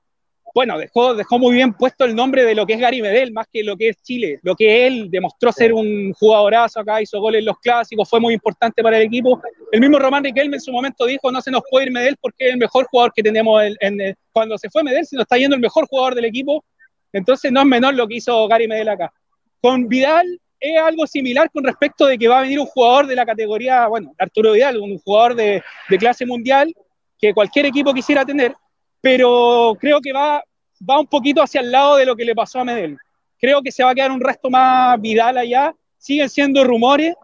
bueno, 0.58 0.80
dejó, 0.80 1.14
dejó 1.14 1.38
muy 1.38 1.54
bien 1.54 1.72
puesto 1.74 2.04
el 2.04 2.16
nombre 2.16 2.44
de 2.44 2.56
lo 2.56 2.66
que 2.66 2.74
es 2.74 2.80
Gary 2.80 3.00
Medel, 3.00 3.32
más 3.32 3.46
que 3.54 3.64
lo 3.64 3.78
que 3.78 3.90
es 3.90 4.02
Chile. 4.02 4.40
Lo 4.42 4.56
que 4.56 4.88
él 4.88 5.08
demostró 5.12 5.52
ser 5.52 5.72
un 5.72 6.12
jugadorazo 6.14 6.80
acá, 6.80 7.00
hizo 7.00 7.20
goles 7.20 7.42
en 7.42 7.46
los 7.46 7.60
clásicos, 7.60 8.10
fue 8.10 8.20
muy 8.20 8.34
importante 8.34 8.82
para 8.82 8.98
el 8.98 9.04
equipo. 9.04 9.40
El 9.72 9.82
mismo 9.82 10.00
Román 10.00 10.24
Riquelme 10.24 10.56
en 10.56 10.62
su 10.62 10.72
momento 10.72 11.06
dijo, 11.06 11.32
no 11.32 11.42
se 11.42 11.52
nos 11.52 11.62
puede 11.70 11.86
ir 11.86 11.92
Medel 11.92 12.18
porque 12.20 12.48
es 12.48 12.54
el 12.54 12.58
mejor 12.58 12.88
jugador 12.88 13.14
que 13.16 13.22
tenemos. 13.22 13.62
En, 13.80 14.16
cuando 14.32 14.58
se 14.58 14.68
fue 14.72 14.84
Medel, 14.84 15.06
se 15.06 15.16
nos 15.16 15.26
está 15.26 15.38
yendo 15.38 15.56
el 15.56 15.62
mejor 15.62 15.86
jugador 15.88 16.16
del 16.16 16.26
equipo. 16.26 16.66
Entonces 17.14 17.52
no 17.52 17.60
es 17.60 17.68
menor 17.68 17.94
lo 17.94 18.08
que 18.08 18.16
hizo 18.16 18.48
Gary 18.48 18.68
Medel 18.68 18.90
acá. 18.90 19.14
Con 19.62 19.88
Vidal 19.88 20.42
es 20.60 20.80
algo 20.80 21.06
similar 21.08 21.50
con 21.52 21.64
respecto 21.64 22.06
de 22.06 22.18
que 22.18 22.28
va 22.28 22.40
a 22.40 22.42
venir 22.42 22.60
un 22.60 22.66
jugador 22.66 23.08
de 23.08 23.16
la 23.16 23.26
categoría, 23.26 23.88
bueno, 23.88 24.14
Arturo 24.18 24.54
Vidal, 24.54 24.78
un 24.78 24.98
jugador 25.00 25.36
de, 25.36 25.64
de 25.90 25.98
clase 25.98 26.26
mundial 26.26 26.74
que 27.20 27.34
cualquier 27.34 27.66
equipo 27.66 27.94
quisiera 27.94 28.26
tener, 28.26 28.54
pero 29.02 29.76
creo 29.80 30.00
que 30.02 30.14
va, 30.14 30.44
va 30.88 31.00
un 31.00 31.08
poquito 31.08 31.42
hacia 31.42 31.62
el 31.62 31.72
lado 31.72 31.98
de 31.98 32.06
lo 32.06 32.16
que 32.16 32.26
le 32.26 32.36
pasó 32.36 32.60
a 32.60 32.64
Medel. 32.64 32.98
Creo 33.40 33.62
que 33.62 33.72
se 33.72 33.84
va 33.84 33.92
a 33.92 33.96
quedar 33.96 34.12
un 34.12 34.22
resto 34.22 34.50
más 34.50 35.00
Vidal 35.00 35.38
allá. 35.38 35.74
Siguen 35.98 36.30
siendo 36.30 36.64
rumores. 36.64 37.16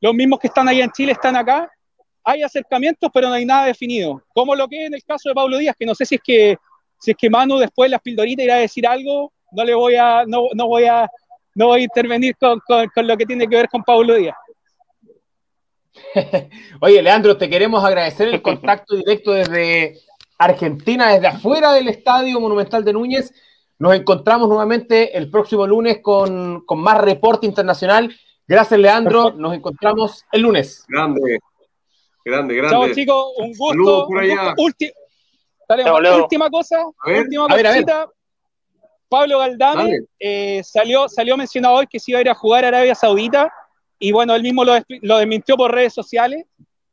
Los 0.00 0.14
mismos 0.14 0.38
que 0.38 0.48
están 0.48 0.68
allá 0.68 0.84
en 0.84 0.90
Chile 0.90 1.12
están 1.12 1.36
acá. 1.36 1.70
Hay 2.24 2.42
acercamientos, 2.42 3.10
pero 3.12 3.28
no 3.28 3.34
hay 3.34 3.44
nada 3.44 3.66
definido. 3.66 4.22
Como 4.34 4.54
lo 4.54 4.68
que 4.68 4.86
en 4.86 4.94
el 4.94 5.02
caso 5.02 5.28
de 5.28 5.34
Pablo 5.34 5.58
Díaz, 5.58 5.74
que 5.78 5.86
no 5.86 5.94
sé 5.94 6.04
si 6.04 6.16
es 6.16 6.20
que, 6.22 6.56
si 6.98 7.12
es 7.12 7.16
que 7.16 7.30
Manu 7.30 7.58
después 7.58 7.88
de 7.88 7.92
las 7.92 8.02
pildoritas 8.02 8.44
irá 8.44 8.56
a 8.56 8.58
decir 8.58 8.86
algo. 8.86 9.32
No 9.50 9.64
le 9.64 9.74
voy 9.74 9.96
a, 9.96 10.24
no, 10.26 10.48
no 10.54 10.66
voy 10.66 10.84
a, 10.84 11.10
no 11.54 11.66
voy 11.68 11.80
a 11.80 11.84
intervenir 11.84 12.36
con, 12.36 12.60
con, 12.66 12.88
con 12.94 13.06
lo 13.06 13.16
que 13.16 13.26
tiene 13.26 13.46
que 13.48 13.56
ver 13.56 13.68
con 13.68 13.82
Pablo 13.82 14.14
Díaz. 14.14 14.36
Oye, 16.80 17.02
Leandro, 17.02 17.36
te 17.36 17.48
queremos 17.50 17.84
agradecer 17.84 18.28
el 18.28 18.42
contacto 18.42 18.96
directo 18.96 19.32
desde 19.32 19.98
Argentina 20.38 21.12
desde 21.12 21.26
afuera 21.28 21.72
del 21.72 21.88
Estadio 21.88 22.40
Monumental 22.40 22.84
de 22.84 22.92
Núñez. 22.92 23.32
Nos 23.78 23.94
encontramos 23.94 24.48
nuevamente 24.48 25.16
el 25.16 25.30
próximo 25.30 25.66
lunes 25.66 25.98
con, 26.02 26.64
con 26.64 26.80
más 26.80 26.98
reporte 27.00 27.46
internacional. 27.46 28.14
Gracias, 28.46 28.78
Leandro. 28.78 29.32
Nos 29.32 29.54
encontramos 29.54 30.24
el 30.32 30.42
lunes. 30.42 30.84
Grande, 30.88 31.40
grande, 32.24 32.54
grande. 32.56 32.70
Chao, 32.70 32.94
chicos. 32.94 33.26
Un 33.38 33.48
gusto. 33.48 33.68
Saludos 33.70 34.04
por 34.06 34.16
un 34.16 34.22
allá. 34.22 34.54
gusto. 34.54 34.62
Ulti- 34.62 34.92
Dale, 35.68 35.84
Chao, 35.84 36.00
Leo. 36.00 36.16
última 36.22 36.50
cosa. 36.50 36.80
A 36.80 37.08
ver, 37.10 37.22
última 37.22 37.46
a 37.46 37.54
ver, 37.56 37.66
a 37.66 37.70
ver. 37.72 37.84
Pablo 39.12 39.38
Galdame 39.40 39.98
eh, 40.18 40.62
salió, 40.64 41.06
salió 41.08 41.36
mencionado 41.36 41.74
hoy 41.74 41.86
que 41.86 42.00
se 42.00 42.10
iba 42.12 42.18
a 42.18 42.22
ir 42.22 42.30
a 42.30 42.34
jugar 42.34 42.64
a 42.64 42.68
Arabia 42.68 42.94
Saudita 42.94 43.52
y 43.98 44.10
bueno, 44.10 44.34
él 44.34 44.42
mismo 44.42 44.64
lo, 44.64 44.72
des- 44.72 44.84
lo 45.02 45.18
desmintió 45.18 45.54
por 45.56 45.70
redes 45.70 45.92
sociales. 45.92 46.46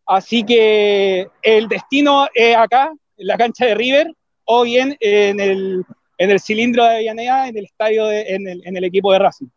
Así 0.06 0.44
que 0.44 1.28
el 1.42 1.68
destino 1.70 2.28
es 2.34 2.58
acá, 2.58 2.92
en 3.18 3.28
la 3.28 3.38
cancha 3.38 3.66
de 3.66 3.76
River, 3.76 4.12
o 4.44 4.64
bien 4.64 4.98
en 5.00 5.40
el, 5.40 5.84
en 6.18 6.30
el 6.32 6.40
cilindro 6.40 6.84
de 6.84 6.90
Avellaneda, 6.96 7.48
en 7.48 7.58
el 7.58 7.66
estadio, 7.66 8.06
de- 8.08 8.36
en, 8.36 8.48
el, 8.48 8.62
en 8.66 8.76
el 8.76 8.84
equipo 8.84 9.14
de 9.14 9.20
Racing. 9.20 9.48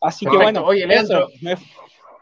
Así 0.00 0.24
que 0.26 0.36
bueno, 0.36 0.64
Oye, 0.64 0.86
Leandro. 0.86 1.28
Me- 1.42 1.56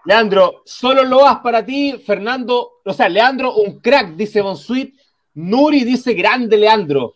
Leandro, 0.06 0.62
solo 0.64 1.04
lo 1.04 1.18
vas 1.22 1.38
para 1.38 1.64
ti. 1.64 2.00
Fernando, 2.04 2.72
o 2.85 2.92
sea, 2.92 3.09
Leandro, 3.09 3.54
un 3.56 3.80
crack, 3.80 4.09
dice 4.16 4.40
Bonsuit. 4.40 4.94
Nuri 5.35 5.85
dice 5.85 6.14
grande, 6.14 6.56
Leandro. 6.56 7.14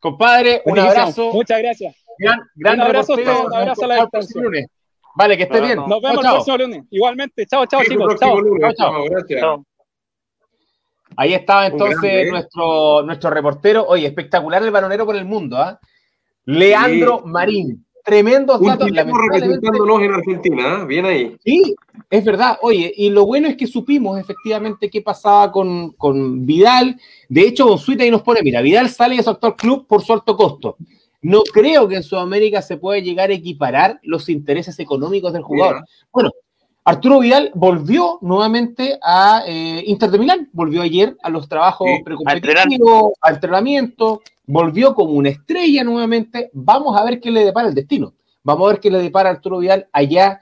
Compadre, 0.00 0.62
un 0.64 0.72
buenísimo. 0.74 0.90
abrazo. 1.02 1.32
Muchas 1.32 1.58
gracias. 1.60 1.96
Gran, 2.18 2.40
gran 2.56 2.74
Un 2.76 2.80
abrazo 2.86 3.12
a 3.12 3.16
ustedes, 3.16 3.38
un 3.40 3.54
abrazo 3.54 3.84
a 3.84 3.88
la 3.88 3.94
distancia. 3.96 4.42
lunes. 4.42 4.66
Vale, 5.14 5.36
que 5.36 5.42
esté 5.44 5.60
bien. 5.60 5.76
Nos 5.76 6.00
vemos 6.00 6.20
Chao, 6.20 6.20
el 6.20 6.30
próximo 6.44 6.56
lunes. 6.58 6.84
Igualmente. 6.90 7.46
Chao, 7.46 7.66
chao, 7.66 7.80
Sí, 7.82 7.88
chicos. 7.90 8.16
Chao. 8.18 8.40
lunes. 8.40 8.60
Chao, 8.60 8.72
chao. 8.74 8.92
Chao, 8.92 9.04
gracias. 9.10 9.40
Chao. 9.40 9.64
Ahí 11.16 11.34
estaba 11.34 11.66
Un 11.66 11.72
entonces 11.72 12.00
grande, 12.00 12.22
¿eh? 12.22 12.30
nuestro, 12.30 13.02
nuestro 13.02 13.30
reportero. 13.30 13.84
Oye, 13.86 14.06
espectacular 14.06 14.62
el 14.62 14.70
balonero 14.70 15.04
por 15.04 15.16
el 15.16 15.24
mundo, 15.24 15.56
¿ah? 15.58 15.78
Leandro 16.44 17.20
Marín. 17.24 17.84
Tremendos 18.04 18.60
Un 18.60 18.66
datos. 18.68 18.90
lamentablemente- 18.90 19.40
representándonos 19.40 20.02
en 20.02 20.12
Argentina, 20.14 20.78
¿eh? 20.82 20.86
bien 20.86 21.04
ahí. 21.06 21.36
Sí, 21.44 21.74
es 22.10 22.24
verdad. 22.24 22.58
Oye, 22.60 22.92
y 22.96 23.08
lo 23.08 23.24
bueno 23.24 23.46
es 23.46 23.56
que 23.56 23.68
supimos 23.68 24.18
efectivamente 24.18 24.90
qué 24.90 25.00
pasaba 25.00 25.52
con, 25.52 25.92
con 25.92 26.44
Vidal. 26.44 27.00
De 27.28 27.42
hecho, 27.42 27.66
Bonsuita 27.66 28.02
ahí 28.02 28.10
nos 28.10 28.22
pone, 28.22 28.42
mira, 28.42 28.60
Vidal 28.60 28.90
sale 28.90 29.16
de 29.16 29.22
su 29.22 29.30
actual 29.30 29.54
club 29.54 29.86
por 29.86 30.02
su 30.02 30.12
alto 30.12 30.36
costo. 30.36 30.76
No 31.22 31.42
creo 31.42 31.86
que 31.86 31.96
en 31.96 32.02
Sudamérica 32.02 32.62
se 32.62 32.78
pueda 32.78 32.98
llegar 32.98 33.30
a 33.30 33.34
equiparar 33.34 34.00
los 34.02 34.28
intereses 34.28 34.78
económicos 34.80 35.32
del 35.32 35.42
jugador. 35.42 35.84
Bueno, 36.12 36.30
Arturo 36.84 37.20
Vidal 37.20 37.52
volvió 37.54 38.18
nuevamente 38.22 38.98
a 39.02 39.44
eh, 39.46 39.84
Inter 39.86 40.10
de 40.10 40.18
Milán, 40.18 40.48
volvió 40.52 40.82
ayer 40.82 41.16
a 41.22 41.30
los 41.30 41.48
trabajos 41.48 41.86
Sí, 41.94 42.02
precompetitivos, 42.02 43.12
a 43.20 43.30
entrenamiento, 43.30 44.22
volvió 44.46 44.94
como 44.94 45.12
una 45.12 45.28
estrella 45.28 45.84
nuevamente. 45.84 46.50
Vamos 46.54 46.98
a 46.98 47.04
ver 47.04 47.20
qué 47.20 47.30
le 47.30 47.44
depara 47.44 47.68
el 47.68 47.74
destino. 47.74 48.14
Vamos 48.42 48.66
a 48.66 48.72
ver 48.72 48.80
qué 48.80 48.90
le 48.90 48.98
depara 48.98 49.30
Arturo 49.30 49.58
Vidal 49.58 49.88
allá 49.92 50.40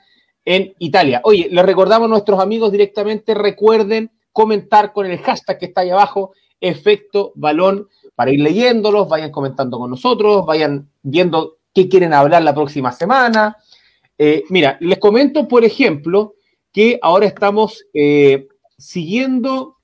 en 0.49 0.75
Italia. 0.79 1.21
Oye, 1.25 1.49
le 1.51 1.63
recordamos 1.63 2.07
a 2.07 2.09
nuestros 2.09 2.41
amigos 2.41 2.73
directamente, 2.73 3.35
recuerden 3.35 4.11
comentar 4.33 4.95
con 4.95 5.05
el 5.05 5.19
hashtag 5.19 5.59
que 5.59 5.67
está 5.67 5.83
ahí 5.83 5.91
abajo, 5.91 6.33
efecto 6.59 7.33
balón, 7.35 7.87
para 8.15 8.31
ir 8.31 8.41
leyéndolos, 8.41 9.11
vayan 9.11 9.31
comentando 9.31 9.79
con 9.79 9.91
nosotros, 9.91 10.47
vayan 10.47 10.89
viendo 11.03 11.59
qué 11.75 11.87
quieren 11.87 12.15
hablar 12.15 12.43
la 12.45 12.55
próxima 12.55 12.93
semana. 12.93 13.59
Eh, 14.17 14.45
mira, 14.49 14.79
les 14.81 14.99
comento, 14.99 15.47
por 15.47 15.67
ejemplo, 15.67 16.37
que 16.73 16.99
ahora 17.03 17.27
estamos 17.27 17.85
eh, 17.93 18.49
siguiendo 18.79 19.77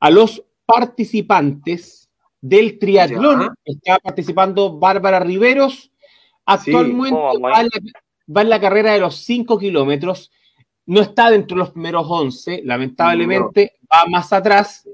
a 0.00 0.08
los 0.08 0.42
participantes 0.64 2.08
del 2.40 2.78
triatlón. 2.78 3.54
Está 3.66 3.98
participando 3.98 4.78
Bárbara 4.78 5.20
Riveros. 5.20 5.92
Actualmente 6.46 7.10
¿Cómo 7.10 7.34
vamos 7.34 7.42
va, 7.42 7.60
en 7.60 7.66
la, 7.66 8.05
va 8.34 8.42
en 8.42 8.48
la 8.50 8.60
carrera 8.60 8.92
de 8.92 9.00
los 9.00 9.16
5 9.16 9.58
kilómetros. 9.58 10.30
No 10.86 11.00
está 11.00 11.30
dentro 11.30 11.56
de 11.56 11.60
los 11.60 11.70
primeros 11.70 12.06
11, 12.08 12.62
lamentablemente, 12.64 13.74
va 13.92 14.04
más 14.08 14.32
atrás, 14.32 14.88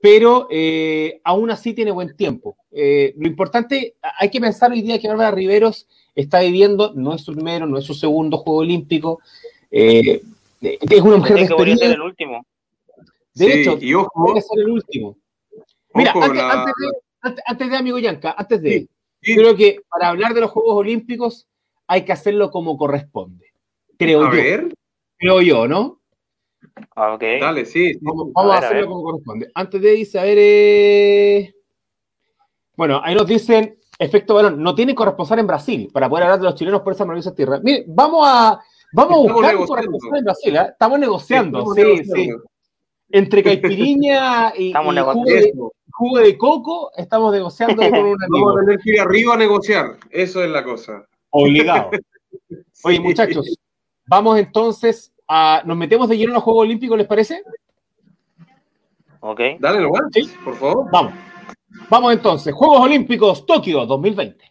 pero 0.00 0.46
eh, 0.50 1.20
aún 1.24 1.50
así 1.50 1.72
tiene 1.72 1.90
buen 1.90 2.14
tiempo. 2.16 2.56
Eh, 2.70 3.14
lo 3.16 3.26
importante, 3.26 3.94
hay 4.18 4.30
que 4.30 4.40
pensar 4.40 4.70
hoy 4.72 4.82
día 4.82 4.98
que 5.00 5.08
Bárbara 5.08 5.30
Riveros 5.30 5.88
está 6.14 6.40
viviendo, 6.40 6.92
no 6.94 7.14
es 7.14 7.22
su 7.22 7.32
primero, 7.32 7.66
no 7.66 7.78
es 7.78 7.84
su 7.84 7.94
segundo 7.94 8.36
Juego 8.38 8.60
Olímpico, 8.60 9.20
eh, 9.70 10.20
es 10.60 11.00
una 11.00 11.16
mujer 11.16 11.38
de 11.40 11.48
que 11.48 11.54
podría 11.54 11.76
ser 11.76 11.92
el 11.92 12.00
último. 12.02 12.44
de 13.34 13.44
Sí, 13.46 13.52
hecho, 13.60 13.78
y 13.80 13.94
ojo, 13.94 14.10
puede 14.14 14.40
ser 14.42 14.58
el 14.60 14.68
último. 14.70 15.16
Mira, 15.94 16.10
ojo, 16.10 16.22
antes, 16.24 16.36
la- 16.38 16.52
antes 16.52 16.74
de, 16.78 16.86
antes- 17.22 17.44
antes 17.46 17.70
de, 17.70 17.76
amigo 17.76 17.98
Yanka, 17.98 18.34
antes 18.36 18.60
de, 18.62 18.70
Sí, 18.70 18.88
sí. 19.22 19.34
creo 19.34 19.56
que 19.56 19.80
para 19.88 20.08
hablar 20.10 20.34
de 20.34 20.42
los 20.42 20.50
Juegos 20.50 20.74
Olímpicos 20.76 21.46
hay 21.86 22.04
que 22.04 22.12
hacerlo 22.12 22.50
como 22.50 22.76
corresponde, 22.76 23.46
creo 23.98 24.22
a 24.22 24.30
yo, 24.30 24.36
ver, 24.36 24.74
creo 25.18 25.40
yo, 25.42 25.68
¿no? 25.68 26.00
Ok. 26.96 27.22
dale, 27.40 27.64
sí. 27.64 27.92
sí. 27.94 27.98
Vamos, 28.02 28.32
vamos 28.32 28.52
a, 28.52 28.56
A 28.56 28.60
ver, 28.60 28.64
a 28.64 28.68
hacerlo 28.68 28.88
como 28.88 29.02
corresponde. 29.02 29.48
Antes 29.54 29.80
de 29.80 29.90
dice, 29.92 30.18
a 30.18 30.22
ver. 30.24 30.36
eh, 30.38 31.54
Bueno, 32.76 33.00
ahí 33.02 33.14
nos 33.14 33.26
dicen, 33.26 33.78
efecto 33.98 34.34
balón, 34.34 34.62
no 34.62 34.74
tiene 34.74 34.94
corresponsal 34.94 35.38
en 35.38 35.46
Brasil 35.46 35.88
para 35.92 36.08
poder 36.08 36.24
hablar 36.24 36.38
de 36.40 36.44
los 36.44 36.54
chilenos 36.54 36.82
por 36.82 36.92
esa 36.92 37.04
maravillosa 37.04 37.34
tierra. 37.34 37.60
Mire, 37.62 37.84
vamos 37.86 38.26
a, 38.28 38.60
vamos 38.92 39.28
a 39.28 39.32
buscar 39.32 39.56
un 39.56 39.66
corresponsal 39.66 40.18
en 40.18 40.24
Brasil, 40.24 40.56
¿eh? 40.56 40.66
Estamos 40.70 40.98
negociando, 40.98 41.58
Estamos 41.58 41.74
sí, 41.76 41.82
negociando. 41.82 42.42
sí. 42.42 42.48
Entre 43.08 43.42
caipiriña 43.42 44.52
y, 44.56 44.72
de, 44.72 45.52
jugo 45.92 46.18
de 46.18 46.36
coco, 46.36 46.90
estamos 46.96 47.32
negociando 47.32 47.76
con 47.76 47.86
un 47.86 47.96
amigo. 47.96 48.16
Vamos 48.46 48.56
a 48.56 48.60
tener 48.64 48.78
que 48.80 48.90
ir 48.90 49.00
arriba 49.00 49.34
a 49.34 49.36
negociar. 49.36 49.96
Eso 50.10 50.42
es 50.42 50.50
la 50.50 50.64
cosa. 50.64 51.06
Obligado. 51.42 51.90
Oye, 52.84 53.00
muchachos, 53.00 53.56
vamos 54.06 54.38
entonces 54.38 55.12
a. 55.28 55.62
¿Nos 55.64 55.76
metemos 55.76 56.08
de 56.08 56.16
lleno 56.16 56.30
en 56.30 56.34
los 56.34 56.42
Juegos 56.42 56.62
Olímpicos, 56.62 56.96
les 56.98 57.06
parece? 57.06 57.42
Ok. 59.20 59.40
Dale 59.58 59.80
nomás, 59.80 60.02
Sí. 60.12 60.30
por 60.44 60.54
favor. 60.56 60.90
Vamos. 60.90 61.12
Vamos 61.90 62.12
entonces. 62.12 62.54
Juegos 62.54 62.80
Olímpicos 62.80 63.44
Tokio 63.44 63.84
2020. 63.86 64.44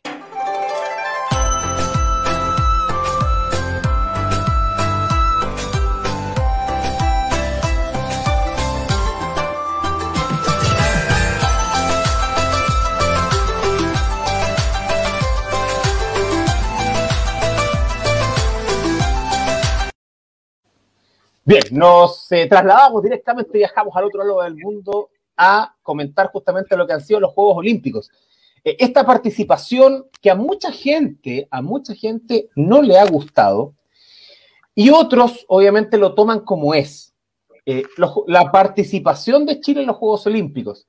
Bien, 21.48 21.62
nos 21.70 22.32
eh, 22.32 22.48
trasladamos 22.48 23.04
directamente, 23.04 23.52
viajamos 23.56 23.96
al 23.96 24.06
otro 24.06 24.24
lado 24.24 24.42
del 24.42 24.56
mundo 24.56 25.12
a 25.38 25.76
comentar 25.84 26.32
justamente 26.32 26.76
lo 26.76 26.88
que 26.88 26.94
han 26.94 27.02
sido 27.02 27.20
los 27.20 27.34
Juegos 27.34 27.58
Olímpicos. 27.58 28.10
Eh, 28.64 28.78
esta 28.80 29.06
participación 29.06 30.08
que 30.20 30.32
a 30.32 30.36
mucha 30.36 30.72
gente, 30.72 31.48
a 31.52 31.62
mucha 31.62 31.94
gente 31.94 32.50
no 32.56 32.82
le 32.82 32.98
ha 32.98 33.06
gustado 33.06 33.76
y 34.74 34.90
otros 34.90 35.46
obviamente 35.48 36.00
lo 36.00 36.16
toman 36.16 36.40
como 36.40 36.74
es. 36.74 37.14
Eh, 37.68 37.84
la 38.26 38.52
participación 38.52 39.46
de 39.46 39.60
Chile 39.60 39.82
en 39.82 39.88
los 39.88 39.98
Juegos 39.98 40.26
Olímpicos. 40.26 40.88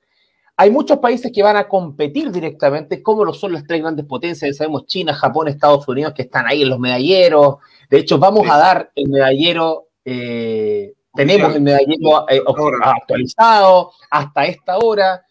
Hay 0.55 0.71
muchos 0.71 0.97
países 0.97 1.31
que 1.31 1.43
van 1.43 1.55
a 1.55 1.67
competir 1.67 2.31
directamente, 2.31 3.03
como 3.03 3.23
lo 3.23 3.31
son 3.31 3.53
las 3.53 3.63
tres 3.63 3.79
grandes 3.79 4.07
potencias, 4.07 4.57
sabemos 4.57 4.87
China, 4.87 5.13
Japón, 5.13 5.47
Estados 5.47 5.87
Unidos, 5.87 6.13
que 6.15 6.23
están 6.23 6.47
ahí 6.47 6.63
en 6.63 6.69
los 6.69 6.79
medalleros. 6.79 7.57
De 7.91 7.99
hecho, 7.99 8.17
vamos 8.17 8.49
a 8.49 8.57
dar 8.57 8.91
el 8.95 9.07
medallero 9.07 9.86
eh, 10.09 10.93
tenemos 11.13 11.53
el 11.53 11.61
medallero 11.61 12.29
eh, 12.29 12.41
actualizado 12.81 13.91
hasta 14.09 14.45
esta 14.45 14.77
hora, 14.77 15.25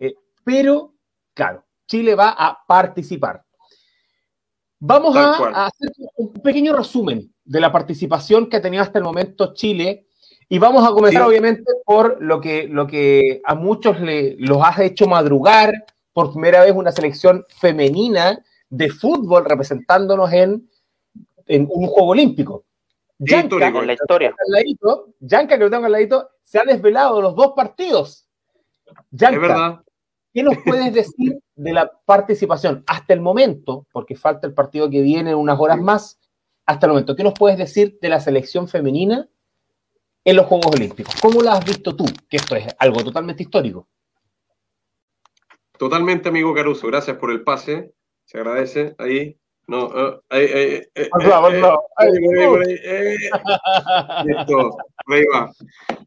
eh, 0.00 0.14
pero 0.42 0.94
claro, 1.32 1.64
Chile 1.86 2.16
va 2.16 2.30
a 2.30 2.58
participar. 2.66 3.44
Vamos 4.80 5.14
a, 5.14 5.66
hacer 5.66 5.90
un 6.16 6.32
pequeño 6.32 6.74
resumen 6.76 7.32
de 7.44 7.60
la 7.60 7.70
participación 7.70 8.48
que 8.48 8.56
ha 8.56 8.62
tenido 8.62 8.82
hasta 8.82 8.98
el 8.98 9.04
momento 9.04 9.54
Chile 9.54 10.08
y 10.48 10.58
vamos 10.58 10.84
a 10.84 10.90
comenzar 10.90 11.22
obviamente 11.22 11.70
por 11.84 12.20
lo 12.20 12.40
que, 12.40 12.66
lo 12.66 12.88
que 12.88 13.40
a 13.44 13.54
muchos 13.54 14.00
le, 14.00 14.34
los 14.40 14.58
ha 14.60 14.82
hecho 14.82 15.06
madrugar, 15.06 15.72
por 16.12 16.32
primera 16.32 16.64
vez 16.64 16.72
una 16.74 16.90
selección 16.90 17.44
femenina 17.60 18.42
de 18.70 18.90
fútbol 18.90 19.44
representándonos 19.44 20.32
en, 20.32 20.68
en 21.46 21.68
un 21.70 21.86
Juego 21.86 22.08
Olímpico. 22.08 22.65
Yanka, 23.18 23.72
con 23.72 23.86
la 23.86 23.94
historia. 23.94 24.34
Yanka, 25.20 25.56
que 25.56 25.64
lo 25.64 25.70
tengo 25.70 25.86
al 25.86 25.92
ladito, 25.92 26.30
se 26.42 26.58
ha 26.58 26.64
desvelado 26.64 27.20
los 27.20 27.34
dos 27.34 27.52
partidos. 27.56 28.28
Yanka, 29.10 29.40
verdad. 29.40 29.82
¿qué 30.32 30.42
nos 30.42 30.58
puedes 30.64 30.92
decir 30.92 31.38
de 31.54 31.72
la 31.72 31.90
participación 32.04 32.84
hasta 32.86 33.14
el 33.14 33.20
momento? 33.20 33.86
Porque 33.90 34.16
falta 34.16 34.46
el 34.46 34.52
partido 34.52 34.90
que 34.90 35.00
viene 35.00 35.30
en 35.30 35.38
unas 35.38 35.58
horas 35.58 35.78
más. 35.78 36.20
Hasta 36.66 36.86
el 36.86 36.92
momento, 36.92 37.16
¿qué 37.16 37.22
nos 37.22 37.32
puedes 37.32 37.56
decir 37.56 37.98
de 38.02 38.08
la 38.08 38.20
selección 38.20 38.68
femenina 38.68 39.28
en 40.24 40.36
los 40.36 40.46
Juegos 40.46 40.74
Olímpicos? 40.74 41.14
¿Cómo 41.22 41.40
la 41.40 41.54
has 41.54 41.64
visto 41.64 41.94
tú? 41.96 42.04
Que 42.28 42.36
esto 42.36 42.54
es 42.56 42.66
algo 42.78 43.02
totalmente 43.02 43.44
histórico. 43.44 43.88
Totalmente, 45.78 46.28
amigo 46.28 46.52
Caruso. 46.54 46.86
Gracias 46.88 47.16
por 47.16 47.30
el 47.30 47.42
pase. 47.42 47.94
Se 48.24 48.38
agradece 48.38 48.94
ahí. 48.98 49.38
No, 49.68 49.86
uh, 49.86 50.20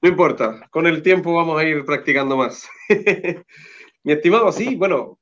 No 0.01 0.10
importa, 0.10 0.62
con 0.72 0.88
el 0.88 1.01
tiempo 1.01 1.34
vamos 1.34 1.60
a 1.60 1.66
ir 1.66 1.84
practicando 1.84 2.38
más. 2.38 2.70
Mi 4.03 4.14
estimado, 4.14 4.51
sí, 4.53 4.76
bueno, 4.76 5.20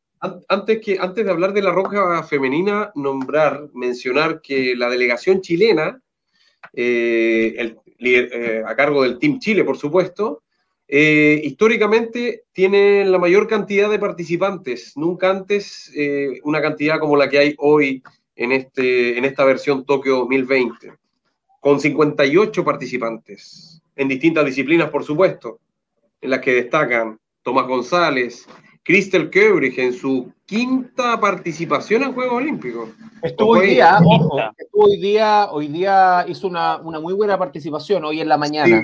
antes, 0.48 0.80
que, 0.84 0.98
antes 1.00 1.26
de 1.26 1.32
hablar 1.32 1.54
de 1.54 1.62
la 1.62 1.72
roja 1.72 2.24
femenina, 2.24 2.92
nombrar, 2.96 3.70
mencionar 3.74 4.42
que 4.42 4.76
la 4.76 4.90
delegación 4.90 5.42
chilena, 5.42 6.02
eh, 6.74 7.56
el, 7.58 7.80
eh, 8.00 8.64
a 8.66 8.76
cargo 8.76 9.04
del 9.04 9.20
Team 9.20 9.40
Chile, 9.40 9.64
por 9.64 9.78
supuesto, 9.78 10.44
eh, 10.88 11.42
históricamente 11.44 12.44
tiene 12.52 13.06
la 13.06 13.18
mayor 13.18 13.48
cantidad 13.48 13.90
de 13.90 14.00
participantes, 14.00 14.94
nunca 14.96 15.30
antes 15.30 15.92
una 16.44 16.62
cantidad 16.62 17.00
como 17.00 17.18
la 17.18 17.30
que 17.30 17.40
hay 17.40 17.56
hoy 17.58 18.02
en, 18.38 18.52
este, 18.52 19.18
en 19.18 19.26
esta 19.26 19.44
versión 19.44 19.84
Tokio 19.84 20.18
2020, 20.18 20.94
con 21.60 21.80
58 21.80 22.64
participantes, 22.64 23.82
en 23.96 24.08
distintas 24.08 24.46
disciplinas, 24.46 24.90
por 24.90 25.04
supuesto, 25.04 25.60
en 26.22 26.30
las 26.30 26.40
que 26.40 26.54
destacan 26.54 27.20
Tomás 27.42 27.68
González, 27.68 28.48
Crystal 28.84 29.30
Kebrich 29.30 29.78
en 29.80 29.92
su 29.92 30.32
quinta 30.46 31.20
participación 31.20 32.04
en 32.04 32.14
Juegos 32.14 32.36
Olímpicos. 32.36 32.90
Estuvo 33.22 33.52
hoy 33.52 33.68
día, 33.72 34.00
estuvo 34.58 34.86
hoy 34.86 35.02
día, 35.02 35.50
hoy 35.52 35.68
día 35.68 36.26
hizo 36.28 36.48
una, 36.48 36.78
muy 36.78 37.14
buena 37.14 37.38
participación, 37.38 38.06
hoy 38.06 38.22
en 38.22 38.30
la 38.30 38.38
mañana. 38.38 38.82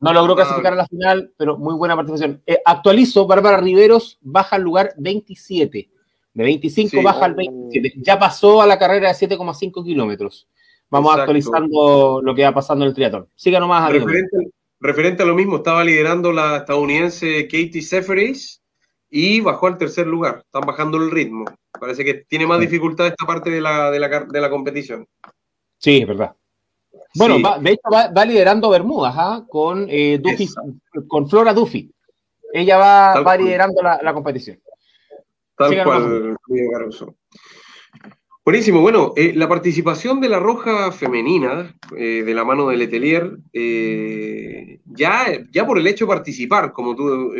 No 0.00 0.12
logró 0.12 0.34
clasificar 0.34 0.72
a 0.72 0.76
la 0.76 0.86
final, 0.86 1.32
pero 1.36 1.56
muy 1.56 1.74
buena 1.74 1.94
participación. 1.94 2.42
Eh, 2.46 2.58
actualizo, 2.64 3.26
Bárbara 3.26 3.58
Riveros 3.58 4.18
baja 4.20 4.56
al 4.56 4.62
lugar 4.62 4.92
27. 4.98 5.90
De 6.36 6.44
25 6.44 7.02
baja 7.02 7.24
al 7.24 7.34
27. 7.34 7.94
Ya 8.02 8.18
pasó 8.18 8.60
a 8.60 8.66
la 8.66 8.78
carrera 8.78 9.08
de 9.08 9.14
7,5 9.14 9.82
kilómetros. 9.82 10.46
Vamos 10.90 11.16
actualizando 11.16 12.20
lo 12.22 12.34
que 12.34 12.42
va 12.42 12.52
pasando 12.52 12.84
en 12.84 12.90
el 12.90 12.94
triatlón. 12.94 13.26
Siga 13.34 13.58
nomás. 13.58 13.90
Referente, 13.90 14.36
referente 14.78 15.22
a 15.22 15.26
lo 15.26 15.34
mismo, 15.34 15.56
estaba 15.56 15.82
liderando 15.82 16.32
la 16.32 16.58
estadounidense 16.58 17.44
Katie 17.44 17.80
Seferis 17.80 18.60
y 19.08 19.40
bajó 19.40 19.68
al 19.68 19.78
tercer 19.78 20.06
lugar. 20.06 20.42
Están 20.44 20.66
bajando 20.66 20.98
el 20.98 21.10
ritmo. 21.10 21.46
Parece 21.80 22.04
que 22.04 22.26
tiene 22.28 22.46
más 22.46 22.60
dificultad 22.60 23.06
esta 23.06 23.24
parte 23.24 23.48
de 23.48 23.62
la, 23.62 23.90
de 23.90 23.98
la, 23.98 24.50
competición. 24.50 25.06
Sí, 25.78 26.02
es 26.02 26.06
verdad. 26.06 26.36
Bueno, 27.14 27.36
de 27.60 27.70
hecho 27.70 27.88
va, 27.90 28.24
liderando 28.26 28.68
Bermudas, 28.68 29.14
¿ah? 29.16 29.42
con, 29.48 29.86
eh, 29.88 30.20
con 31.08 31.30
Flora 31.30 31.54
Duffy. 31.54 31.90
Ella 32.52 32.76
va, 32.76 33.22
va 33.22 33.38
liderando 33.38 33.80
la 33.80 34.12
competición. 34.12 34.60
Tal 35.56 35.84
cual, 35.84 36.36
Caruso. 36.72 37.16
Buenísimo. 38.46 38.80
Bueno, 38.80 39.12
eh, 39.16 39.32
la 39.34 39.48
participación 39.48 40.20
de 40.20 40.28
la 40.28 40.38
Roja 40.38 40.92
femenina 40.92 41.74
eh, 41.96 42.22
de 42.24 42.32
la 42.32 42.44
mano 42.44 42.68
de 42.68 42.76
Letelier, 42.76 43.38
eh, 43.52 44.78
ya, 44.84 45.26
ya 45.50 45.66
por 45.66 45.78
el 45.78 45.86
hecho 45.88 46.04
de 46.04 46.14
participar, 46.14 46.72
como 46.72 46.94
tú 46.94 47.32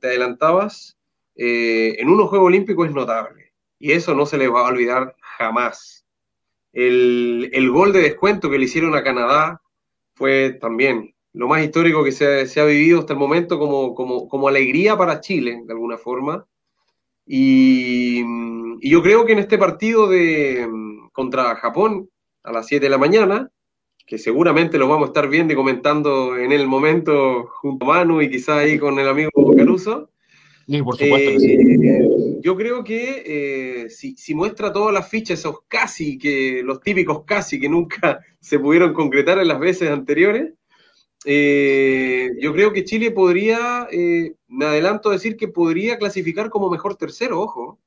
te 0.00 0.08
adelantabas, 0.08 0.98
en 1.36 2.08
unos 2.08 2.28
Juegos 2.28 2.48
Olímpicos 2.48 2.88
es 2.88 2.94
notable. 2.94 3.52
Y 3.78 3.92
eso 3.92 4.12
no 4.14 4.26
se 4.26 4.38
les 4.38 4.50
va 4.50 4.66
a 4.66 4.70
olvidar 4.70 5.14
jamás. 5.20 6.04
El, 6.72 7.70
gol 7.72 7.92
de 7.92 8.02
descuento 8.02 8.50
que 8.50 8.58
le 8.58 8.64
hicieron 8.64 8.96
a 8.96 9.04
Canadá 9.04 9.62
fue 10.14 10.58
también 10.60 11.14
lo 11.32 11.46
más 11.46 11.62
histórico 11.62 12.02
que 12.02 12.10
se, 12.10 12.60
ha 12.60 12.64
vivido 12.64 12.98
hasta 12.98 13.12
el 13.12 13.20
momento 13.20 13.56
como, 13.56 13.94
como, 13.94 14.28
como 14.28 14.48
alegría 14.48 14.96
para 14.96 15.20
Chile, 15.20 15.62
de 15.64 15.72
alguna 15.72 15.96
forma. 15.96 16.44
Y, 17.32 18.24
yo 18.82 19.02
creo 19.02 19.24
que 19.24 19.34
en 19.34 19.38
este 19.38 19.56
partido 19.56 20.08
de, 20.08 20.66
contra 21.12 21.54
Japón 21.54 22.08
a 22.42 22.50
las 22.50 22.66
7 22.66 22.84
de 22.84 22.90
la 22.90 22.98
mañana, 22.98 23.50
que 24.04 24.18
seguramente 24.18 24.78
lo 24.78 24.88
vamos 24.88 25.04
a 25.04 25.10
estar 25.10 25.28
viendo 25.28 25.52
y 25.52 25.56
comentando 25.56 26.36
en 26.36 26.50
el 26.50 26.66
momento 26.66 27.46
junto 27.60 27.84
a 27.84 27.98
Manu 27.98 28.20
y 28.20 28.30
quizá 28.30 28.58
ahí 28.58 28.80
con 28.80 28.98
el 28.98 29.06
amigo 29.06 29.30
Caruso. 29.56 30.10
Sí, 30.66 30.82
por 30.82 30.96
supuesto 30.96 31.30
eh, 31.46 32.38
Yo 32.42 32.56
creo 32.56 32.82
que 32.82 33.22
eh, 33.24 33.90
si, 33.90 34.16
si, 34.16 34.34
muestra 34.34 34.72
todas 34.72 34.92
las 34.92 35.08
fichas, 35.08 35.38
esos 35.38 35.60
casi, 35.68 36.18
que 36.18 36.62
los 36.64 36.80
típicos 36.80 37.22
casi 37.24 37.60
que 37.60 37.68
nunca 37.68 38.18
se 38.40 38.58
pudieron 38.58 38.92
concretar 38.92 39.38
en 39.38 39.46
las 39.46 39.60
veces 39.60 39.90
anteriores, 39.90 40.54
eh, 41.24 42.30
yo 42.40 42.52
creo 42.52 42.72
que 42.72 42.84
Chile 42.84 43.10
podría, 43.10 43.86
eh, 43.90 44.34
me 44.48 44.64
adelanto 44.64 45.10
a 45.10 45.12
decir 45.12 45.36
que 45.36 45.48
podría 45.48 45.98
clasificar 45.98 46.50
como 46.50 46.70
mejor 46.70 46.96
tercero, 46.96 47.40
ojo. 47.40 47.78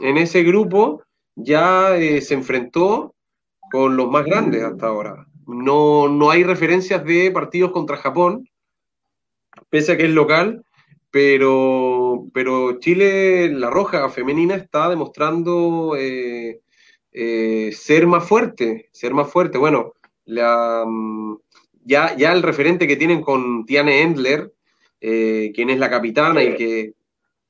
En 0.00 0.16
ese 0.18 0.42
grupo 0.42 1.02
ya 1.36 1.96
eh, 1.96 2.20
se 2.20 2.34
enfrentó 2.34 3.14
con 3.70 3.96
los 3.96 4.10
más 4.10 4.24
grandes 4.24 4.62
hasta 4.62 4.86
ahora. 4.86 5.26
No, 5.46 6.08
no 6.08 6.30
hay 6.30 6.42
referencias 6.44 7.04
de 7.04 7.30
partidos 7.30 7.70
contra 7.70 7.96
Japón, 7.96 8.48
pese 9.70 9.92
a 9.92 9.96
que 9.96 10.06
es 10.06 10.10
local, 10.10 10.64
pero, 11.10 12.26
pero 12.34 12.78
Chile, 12.80 13.48
la 13.52 13.70
roja 13.70 14.08
femenina, 14.10 14.56
está 14.56 14.88
demostrando 14.88 15.94
ser 17.72 18.06
más 18.06 18.28
fuerte, 18.28 18.88
ser 18.92 19.14
más 19.14 19.30
fuerte. 19.30 19.56
Bueno, 19.58 19.94
la, 20.26 20.84
mm, 20.86 21.36
ya, 21.86 22.32
el 22.32 22.42
referente 22.42 22.86
que 22.86 22.96
tienen 22.96 23.22
con 23.22 23.64
Tiane 23.64 24.02
Endler, 24.02 24.52
eh, 25.00 25.52
quien 25.54 25.70
es 25.70 25.78
la 25.78 25.88
capitana 25.88 26.42
y 26.42 26.54
que 26.54 26.92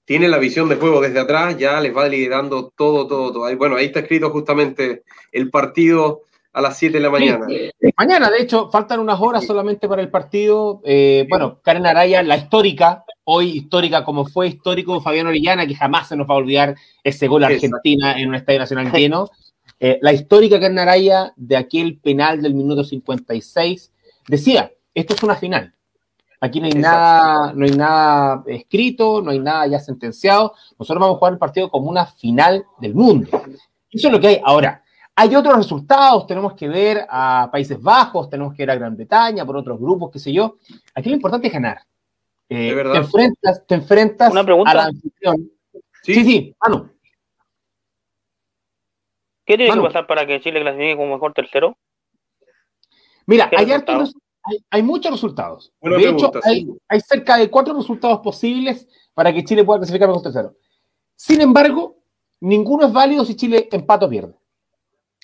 tiene 0.04 0.28
la 0.28 0.38
visión 0.38 0.68
de 0.68 0.76
juego 0.76 1.00
desde 1.00 1.18
atrás, 1.18 1.56
ya 1.58 1.80
les 1.80 1.96
va 1.96 2.06
liderando 2.08 2.72
todo, 2.76 3.06
todo, 3.06 3.32
todo. 3.32 3.56
Bueno, 3.56 3.76
ahí 3.76 3.86
está 3.86 4.00
escrito 4.00 4.30
justamente 4.30 5.02
el 5.32 5.50
partido 5.50 6.22
a 6.52 6.60
las 6.60 6.78
7 6.78 6.94
de 6.94 7.00
la 7.02 7.10
mañana. 7.10 7.46
mañana, 7.98 8.30
de 8.30 8.40
hecho, 8.40 8.70
faltan 8.70 9.00
unas 9.00 9.20
horas 9.20 9.44
solamente 9.44 9.88
para 9.88 10.00
el 10.00 10.08
partido. 10.08 10.80
Eh, 10.84 11.26
bueno, 11.28 11.60
Karen 11.62 11.86
Araya, 11.86 12.22
la 12.22 12.36
histórica, 12.36 13.04
hoy 13.24 13.50
histórica 13.50 14.04
como 14.04 14.24
fue 14.24 14.48
histórico 14.48 15.00
Fabián 15.00 15.26
Orellana, 15.26 15.66
que 15.66 15.74
jamás 15.74 16.08
se 16.08 16.16
nos 16.16 16.28
va 16.28 16.34
a 16.34 16.38
olvidar 16.38 16.76
ese 17.02 17.26
gol 17.26 17.44
a 17.44 17.48
Argentina 17.48 18.18
en 18.18 18.28
un 18.28 18.36
estadio 18.36 18.60
nacional 18.60 18.90
lleno. 18.92 19.28
Eh, 19.80 19.98
la 20.00 20.12
histórica 20.12 20.60
Karen 20.60 20.78
Araya 20.78 21.32
de 21.36 21.56
aquel 21.56 21.98
penal 21.98 22.40
del 22.40 22.54
minuto 22.54 22.84
56 22.84 23.92
decía, 24.28 24.72
esto 24.94 25.14
es 25.14 25.22
una 25.22 25.36
final. 25.36 25.74
Aquí 26.40 26.60
no 26.60 26.66
hay 26.66 26.72
nada, 26.72 27.52
no 27.54 27.64
hay 27.64 27.72
nada 27.72 28.44
escrito, 28.46 29.22
no 29.22 29.30
hay 29.30 29.38
nada 29.38 29.66
ya 29.66 29.78
sentenciado. 29.78 30.54
Nosotros 30.78 31.00
vamos 31.00 31.16
a 31.16 31.18
jugar 31.18 31.32
el 31.32 31.38
partido 31.38 31.70
como 31.70 31.88
una 31.88 32.06
final 32.06 32.64
del 32.78 32.94
mundo. 32.94 33.28
Eso 33.90 34.08
es 34.08 34.12
lo 34.12 34.20
que 34.20 34.28
hay. 34.28 34.40
Ahora, 34.44 34.82
hay 35.14 35.34
otros 35.34 35.56
resultados, 35.56 36.26
tenemos 36.26 36.54
que 36.54 36.68
ver 36.68 37.06
a 37.08 37.48
Países 37.50 37.80
Bajos, 37.80 38.28
tenemos 38.28 38.54
que 38.54 38.62
ver 38.62 38.72
a 38.72 38.76
Gran 38.76 38.96
Bretaña, 38.96 39.46
por 39.46 39.56
otros 39.56 39.80
grupos, 39.80 40.10
qué 40.12 40.18
sé 40.18 40.32
yo. 40.32 40.58
Aquí 40.94 41.08
lo 41.08 41.16
importante 41.16 41.46
es 41.46 41.52
ganar. 41.52 41.80
Eh, 42.48 42.74
te 42.74 42.98
enfrentas, 42.98 43.66
te 43.66 43.74
enfrentas 43.74 44.34
a 44.34 44.74
la 44.74 44.84
anfitrión. 44.84 45.50
Sí, 46.02 46.14
sí, 46.14 46.24
sí 46.24 46.56
Manu. 46.62 46.90
¿Qué 49.46 49.56
tiene 49.56 49.74
que 49.74 49.80
pasar 49.80 50.06
para 50.06 50.26
que 50.26 50.40
Chile 50.40 50.60
clasifique 50.60 50.96
como 50.96 51.14
mejor 51.14 51.32
tercero? 51.32 51.76
Mira, 53.26 53.50
hay, 53.56 53.72
hay, 54.70 54.82
muchos 54.82 55.12
resultados. 55.12 55.72
de 55.80 56.08
hecho, 56.08 56.30
hay, 56.44 56.68
hay, 56.88 57.00
cerca 57.00 57.36
de 57.36 57.50
cuatro 57.50 57.74
resultados 57.74 58.20
posibles 58.20 58.86
para 59.14 59.32
que 59.32 59.44
Chile 59.44 59.64
pueda 59.64 59.80
clasificar 59.80 60.08
mejor 60.08 60.22
tercero. 60.22 60.54
Sin 61.16 61.40
embargo, 61.40 61.96
ninguno 62.40 62.86
es 62.86 62.92
válido 62.92 63.24
si 63.24 63.34
Chile 63.34 63.68
empata 63.72 64.06
o 64.06 64.08
pierde. 64.08 64.34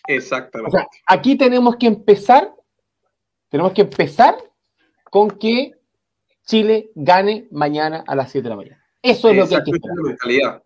Exactamente. 0.09 0.77
O 0.77 0.81
sea, 0.81 0.89
aquí 1.07 1.37
tenemos 1.37 1.77
que 1.77 1.87
empezar, 1.87 2.53
tenemos 3.49 3.73
que 3.73 3.83
empezar 3.83 4.37
con 5.11 5.31
que 5.31 5.73
Chile 6.47 6.91
gane 6.95 7.47
mañana 7.51 8.03
a 8.07 8.17
las 8.17 8.31
7 8.33 8.43
de 8.43 8.51
la 8.51 8.57
mañana. 8.57 8.85
Eso 9.01 9.29
es 9.31 9.37
lo 9.37 9.49
que 9.49 9.57
hay 9.57 9.63
que 9.65 9.71
esperar. 9.71 10.63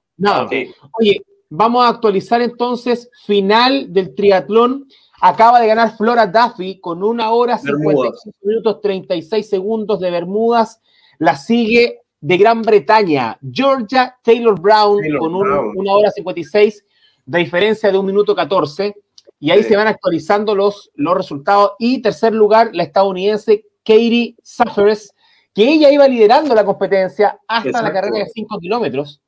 Oye, 0.98 1.22
vamos 1.50 1.84
a 1.84 1.88
actualizar 1.88 2.40
entonces 2.40 3.10
final 3.24 3.92
del 3.92 4.14
triatlón. 4.14 4.88
Acaba 5.20 5.60
de 5.60 5.66
ganar 5.66 5.96
Flora 5.96 6.26
Duffy 6.26 6.78
con 6.80 7.02
una 7.02 7.30
hora 7.30 7.58
56 7.58 8.34
minutos 8.42 8.80
36 8.80 9.48
segundos 9.48 10.00
de 10.00 10.10
Bermudas. 10.10 10.80
La 11.18 11.36
sigue 11.36 12.02
de 12.20 12.36
Gran 12.36 12.62
Bretaña, 12.62 13.38
Georgia 13.50 14.16
Taylor 14.22 14.60
Brown 14.60 15.00
con 15.18 15.34
una 15.34 15.92
hora 15.92 16.10
56 16.10 16.84
de 17.24 17.38
diferencia 17.38 17.90
de 17.90 17.98
un 17.98 18.06
minuto 18.06 18.34
14. 18.34 18.94
Y 19.38 19.50
ahí 19.50 19.62
se 19.62 19.76
van 19.76 19.86
actualizando 19.86 20.54
los, 20.54 20.90
los 20.94 21.14
resultados. 21.14 21.72
Y 21.78 22.00
tercer 22.00 22.32
lugar, 22.34 22.70
la 22.72 22.84
estadounidense 22.84 23.64
Katie 23.84 24.34
Sufferes, 24.42 25.14
que 25.54 25.70
ella 25.70 25.90
iba 25.90 26.08
liderando 26.08 26.54
la 26.54 26.64
competencia 26.64 27.38
hasta 27.46 27.82
la 27.82 27.92
carrera 27.92 28.18
de 28.18 28.26
5 28.26 28.58
kilómetros. 28.58 29.20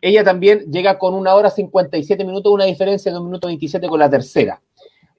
Ella 0.00 0.22
también 0.22 0.70
llega 0.70 0.98
con 0.98 1.14
una 1.14 1.34
hora 1.34 1.50
57 1.50 2.24
minutos, 2.24 2.52
una 2.52 2.64
diferencia 2.64 3.10
de 3.10 3.18
un 3.18 3.26
minuto 3.26 3.48
27 3.48 3.88
con 3.88 3.98
la 3.98 4.08
tercera. 4.08 4.60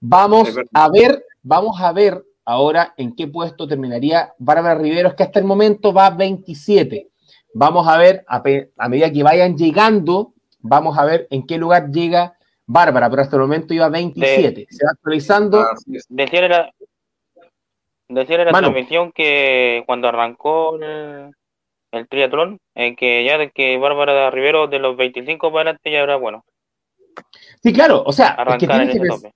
Vamos 0.02 0.56
a 0.74 0.89
ver, 0.89 1.26
vamos 1.43 1.80
a 1.82 1.91
ver 1.91 2.24
ahora 2.45 2.93
en 2.97 3.16
qué 3.16 3.28
puesto 3.28 3.68
terminaría 3.68 4.34
Bárbara 4.38 4.76
Riveros, 4.76 5.14
que 5.14 5.24
hasta 5.24 5.39
el 5.39 5.45
momento 5.45 5.93
va 5.93 6.10
27. 6.10 7.10
Vamos 7.54 7.88
a 7.88 7.97
ver, 7.97 8.24
a, 8.28 8.41
a 8.78 8.89
medida 8.89 9.12
que 9.12 9.24
vayan 9.24 9.58
llegando, 9.58 10.34
vamos 10.60 10.97
a 10.97 11.06
ver 11.06 11.28
en 11.30 11.45
qué 11.45 11.58
lugar 11.58 11.91
llega 11.91 12.38
Bárbara, 12.66 13.10
pero 13.10 13.24
hasta 13.24 13.36
el 13.36 13.41
momento 13.41 13.74
iba 13.74 13.89
27. 13.89 14.68
se 14.70 14.86
va 14.86 14.91
actualizando. 14.91 15.66
Decía 16.08 16.45
en 16.45 16.52
la, 16.52 16.74
decía 18.08 18.38
la 18.45 18.52
transmisión 18.52 19.12
que 19.12 19.84
cuando 19.88 20.08
arrancó 20.08 20.78
el, 20.78 22.08
triatlón, 22.08 22.60
en 22.76 22.95
que 22.95 23.26
ya 23.26 23.39
de 23.39 23.50
que 23.50 23.78
Bárbara 23.80 24.30
Rivero 24.30 24.68
de 24.68 24.78
los 24.78 24.95
25 24.97 25.52
para 25.52 25.62
adelante 25.62 25.91
ya 25.91 26.00
era 26.00 26.16
bueno. 26.18 26.45
Sí, 27.64 27.74
claro, 27.74 28.04
o 28.06 28.14
sea, 28.14 28.38
es 28.47 28.58
que 28.58 29.32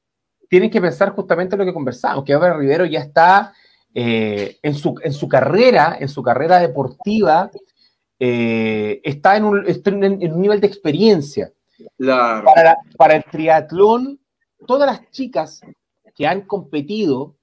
tienen, 0.54 0.70
que 0.70 0.80
pensar, 0.80 1.16
justamente 1.16 1.58
lo 1.58 1.66
que 1.66 1.74
conversamos, 1.74 2.24
que 2.24 2.36
Bárbara 2.36 2.60
Rivero 2.60 2.86
ya 2.86 3.00
está 3.00 3.56
eh, 3.92 4.60
en, 4.62 4.76
su, 4.76 4.94
en 5.02 5.12
su 5.12 5.28
carrera, 5.28 5.98
en 6.00 6.08
su 6.08 6.22
carrera 6.22 6.60
deportiva, 6.60 7.50
eh, 8.20 9.02
está, 9.04 9.36
en 9.36 9.46
un, 9.46 9.66
en 9.66 10.32
un 10.32 10.42
nivel 10.42 10.62
de 10.62 10.68
experiencia. 10.68 11.52
Para, 11.98 13.16
el 13.16 13.24
triatlón, 13.24 14.20
todas 14.68 14.86
las 14.86 15.10
chicas 15.10 15.62
que 16.16 16.28
han 16.28 16.42
competido, 16.42 17.36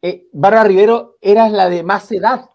eh, 0.00 0.26
Bárbara 0.32 0.64
Rivero 0.64 1.18
era 1.20 1.50
la 1.50 1.68
de 1.68 1.82
más 1.82 2.10
edad. 2.12 2.48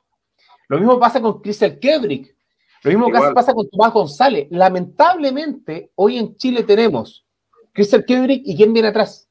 Lo 0.69 0.79
mismo 0.79 0.99
pasa 0.99 1.21
con 1.21 1.39
Crystal 1.39 1.77
Kebrick. 1.77 2.35
Lo 2.81 2.89
mismo 2.89 3.11
pasa 3.31 3.53
con 3.53 3.69
Tomás 3.69 3.93
González. 3.93 4.47
Lamentablemente, 4.49 5.91
hoy 5.93 6.17
en 6.17 6.35
Chile 6.35 6.63
tenemos 6.63 7.27
Crystal 7.73 8.03
Kebrick 8.03 8.41
y 8.43 8.55
quién 8.57 8.73
viene 8.73 8.87
atrás. 8.87 9.26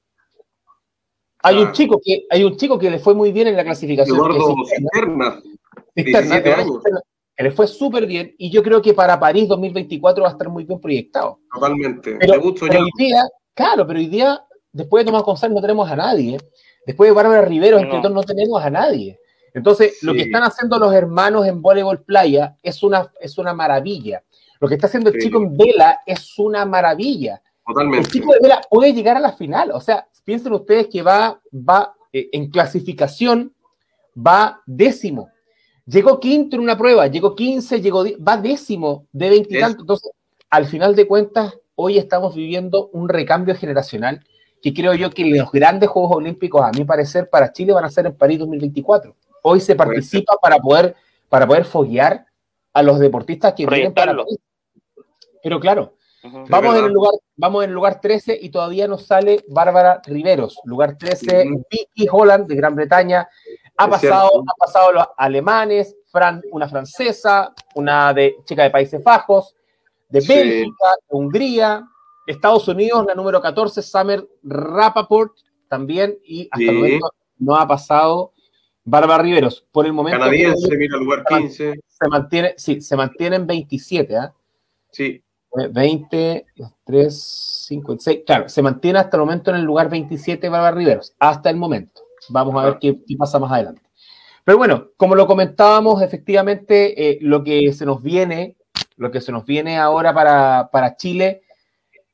Hay 1.46 1.58
un 1.58 1.70
chico 1.70 2.00
que 2.04 2.26
hay 2.28 2.42
un 2.42 2.56
chico 2.56 2.76
que 2.76 2.90
le 2.90 2.98
fue 2.98 3.14
muy 3.14 3.30
bien 3.30 3.46
en 3.46 3.56
la 3.56 3.62
clasificación. 3.62 4.18
que 7.36 7.42
le 7.44 7.50
fue 7.52 7.66
súper 7.68 8.06
bien 8.06 8.34
y 8.36 8.50
yo 8.50 8.62
creo 8.62 8.82
que 8.82 8.94
para 8.94 9.20
París 9.20 9.46
2024 9.46 10.22
va 10.24 10.30
a 10.30 10.32
estar 10.32 10.48
muy 10.48 10.64
bien 10.64 10.80
proyectado. 10.80 11.38
Totalmente. 11.54 12.16
Pero, 12.18 12.40
hoy 12.42 12.90
día, 12.98 13.28
claro, 13.54 13.86
pero 13.86 14.00
hoy 14.00 14.06
día, 14.06 14.42
después 14.72 15.04
de 15.04 15.10
Tomás 15.10 15.22
González 15.22 15.54
no 15.54 15.60
tenemos 15.60 15.88
a 15.88 15.94
nadie. 15.94 16.38
Después 16.84 17.10
de 17.10 17.14
Bárbara 17.14 17.42
Rivero, 17.42 17.80
no. 17.80 18.08
no 18.08 18.22
tenemos 18.22 18.60
a 18.62 18.70
nadie. 18.70 19.18
Entonces, 19.54 20.02
lo 20.02 20.14
que 20.14 20.22
están 20.22 20.42
haciendo 20.42 20.78
los 20.78 20.92
hermanos 20.92 21.46
en 21.46 21.62
voleibol 21.62 22.02
playa 22.02 22.56
es 22.62 22.82
una, 22.82 23.10
es 23.20 23.38
una 23.38 23.54
maravilla. 23.54 24.22
Lo 24.60 24.68
que 24.68 24.74
está 24.74 24.88
haciendo 24.88 25.10
el 25.10 25.20
chico 25.20 25.38
en 25.38 25.56
vela 25.56 26.00
es 26.04 26.38
una 26.38 26.64
maravilla. 26.64 27.40
Totalmente. 27.66 28.06
El 28.06 28.12
chico 28.12 28.32
de 28.32 28.40
vela 28.40 28.60
puede 28.68 28.92
llegar 28.92 29.16
a 29.16 29.20
la 29.20 29.32
final. 29.32 29.70
O 29.72 29.80
sea, 29.80 30.06
piensen 30.26 30.52
ustedes 30.52 30.88
que 30.88 31.00
va, 31.00 31.40
va 31.50 31.94
eh, 32.12 32.28
en 32.32 32.50
clasificación, 32.50 33.54
va 34.14 34.60
décimo 34.66 35.30
Llegó 35.86 36.18
quinto 36.18 36.56
en 36.56 36.62
una 36.62 36.76
prueba, 36.76 37.06
llegó 37.06 37.36
15, 37.36 37.80
llegó, 37.80 38.04
va 38.16 38.36
décimo 38.36 39.06
de 39.12 39.30
veintitantos. 39.30 39.82
Entonces, 39.82 40.10
al 40.50 40.66
final 40.66 40.96
de 40.96 41.06
cuentas, 41.06 41.54
hoy 41.76 41.96
estamos 41.96 42.34
viviendo 42.34 42.88
un 42.92 43.08
recambio 43.08 43.54
generacional 43.54 44.24
que 44.60 44.74
creo 44.74 44.94
yo 44.94 45.10
que 45.10 45.24
los 45.24 45.52
grandes 45.52 45.88
Juegos 45.88 46.16
Olímpicos, 46.16 46.60
a 46.62 46.72
mi 46.72 46.84
parecer, 46.84 47.30
para 47.30 47.52
Chile 47.52 47.72
van 47.72 47.84
a 47.84 47.90
ser 47.90 48.06
en 48.06 48.16
París 48.16 48.40
2024. 48.40 49.14
Hoy 49.42 49.60
se 49.60 49.76
participa 49.76 50.36
para 50.42 50.58
poder, 50.58 50.96
para 51.28 51.46
poder 51.46 51.64
foguear 51.64 52.26
a 52.72 52.82
los 52.82 52.98
deportistas 52.98 53.54
que 53.54 53.64
vienen 53.64 53.94
para 53.94 54.16
París. 54.16 54.38
Pero 55.40 55.60
claro, 55.60 55.94
vamos, 56.48 56.76
en 56.76 56.84
el 56.84 56.92
lugar, 56.92 57.12
vamos 57.36 57.64
en 57.64 57.70
el 57.70 57.74
lugar 57.74 58.00
13 58.00 58.38
y 58.40 58.50
todavía 58.50 58.88
nos 58.88 59.06
sale 59.06 59.44
Bárbara 59.48 60.00
Riveros, 60.04 60.58
lugar 60.64 60.96
13, 60.96 61.46
Vicky 61.70 62.08
Holland 62.10 62.46
de 62.46 62.54
Gran 62.54 62.74
Bretaña, 62.74 63.28
ha 63.76 63.88
pasado, 63.88 64.42
ha 64.46 64.54
pasado 64.58 64.92
los 64.92 65.06
alemanes, 65.16 65.96
Fran, 66.10 66.42
una 66.52 66.68
francesa, 66.68 67.52
una 67.74 68.14
de 68.14 68.36
chica 68.44 68.62
de 68.62 68.70
Países 68.70 69.02
Bajos, 69.02 69.54
de 70.08 70.20
Bélgica, 70.20 70.88
de 71.08 71.16
Hungría, 71.16 71.86
Estados 72.26 72.66
Unidos, 72.68 73.04
la 73.06 73.14
número 73.14 73.40
14, 73.40 73.82
Summer 73.82 74.26
Rappaport, 74.42 75.32
también, 75.68 76.18
y 76.24 76.48
hasta 76.50 76.64
el 76.64 76.74
momento 76.74 77.10
no 77.38 77.56
ha 77.56 77.66
pasado 77.66 78.32
Bárbara 78.84 79.22
Riveros. 79.22 79.66
Por 79.70 79.84
el 79.86 79.92
momento. 79.92 80.18
Canadiense, 80.18 80.76
mira, 80.76 80.96
lugar 80.96 81.24
15. 81.24 81.74
Se 81.86 82.08
mantiene, 82.08 82.54
sí, 82.56 82.80
se 82.80 82.96
mantienen 82.96 83.46
27, 83.46 84.16
¿ah? 84.16 84.34
Sí. 84.90 85.22
20, 85.70 86.46
3, 86.84 87.64
5, 87.66 87.96
6. 87.98 88.20
Claro, 88.26 88.48
se 88.48 88.62
mantiene 88.62 88.98
hasta 88.98 89.16
el 89.16 89.22
momento 89.22 89.50
en 89.50 89.56
el 89.56 89.62
lugar 89.62 89.88
27 89.88 90.48
Bárbara 90.48 90.76
Riveros, 90.76 91.14
hasta 91.18 91.50
el 91.50 91.56
momento. 91.56 92.02
Vamos 92.28 92.54
a 92.56 92.66
ver 92.66 92.78
qué, 92.80 92.96
pasa 93.16 93.38
más 93.38 93.52
adelante. 93.52 93.82
Pero 94.44 94.58
bueno, 94.58 94.88
como 94.96 95.14
lo 95.14 95.26
comentábamos, 95.26 96.02
efectivamente, 96.02 97.10
eh, 97.10 97.18
lo 97.20 97.42
que 97.42 97.72
se 97.72 97.84
nos 97.84 98.02
viene, 98.02 98.56
lo 98.96 99.10
que 99.10 99.20
se 99.20 99.32
nos 99.32 99.44
viene 99.44 99.78
ahora 99.78 100.14
para, 100.14 100.96
Chile 100.96 101.42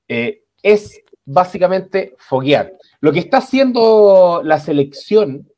eh, 0.08 0.44
es 0.62 1.02
básicamente 1.24 2.14
foguear. 2.18 2.72
Lo 3.00 3.12
que 3.12 3.18
está 3.18 3.38
haciendo 3.38 4.42
la 4.44 4.58
selección, 4.58 5.48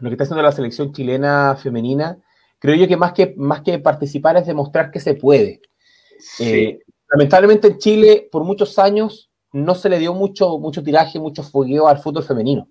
lo 0.00 0.08
que 0.08 0.14
está 0.14 0.24
haciendo 0.24 0.42
la 0.42 0.52
selección 0.52 0.92
chilena 0.92 1.56
femenina, 1.56 2.18
creo 2.58 2.74
yo 2.76 2.88
que 2.88 2.96
más 2.96 3.12
que, 3.12 3.34
más 3.36 3.62
que 3.62 3.78
participar 3.78 4.36
es 4.36 4.46
demostrar 4.46 4.90
que 4.90 5.00
se 5.00 5.14
puede. 5.14 5.60
Eh, 6.38 6.78
lamentablemente 7.10 7.68
en 7.68 7.78
Chile, 7.78 8.28
por 8.30 8.44
muchos 8.44 8.78
años, 8.78 9.30
no 9.52 9.74
se 9.74 9.88
le 9.88 9.98
dio 9.98 10.14
mucho, 10.14 10.58
mucho 10.58 10.82
tiraje, 10.82 11.18
mucho 11.18 11.42
fogueo 11.42 11.88
al 11.88 11.98
fútbol 11.98 12.24
femenino. 12.24 12.68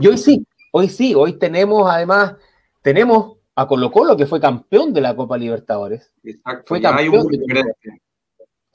Y 0.00 0.06
hoy 0.06 0.18
sí, 0.18 0.46
hoy 0.72 0.88
sí, 0.88 1.14
hoy 1.14 1.38
tenemos 1.38 1.90
además, 1.90 2.34
tenemos 2.82 3.38
a 3.54 3.66
Colo 3.66 3.90
Colo 3.90 4.16
que 4.16 4.26
fue 4.26 4.40
campeón 4.40 4.92
de 4.92 5.00
la 5.00 5.16
Copa 5.16 5.38
Libertadores. 5.38 6.12
Exacto, 6.24 6.64
fue 6.66 6.80
campeón 6.80 7.26
de 7.28 7.64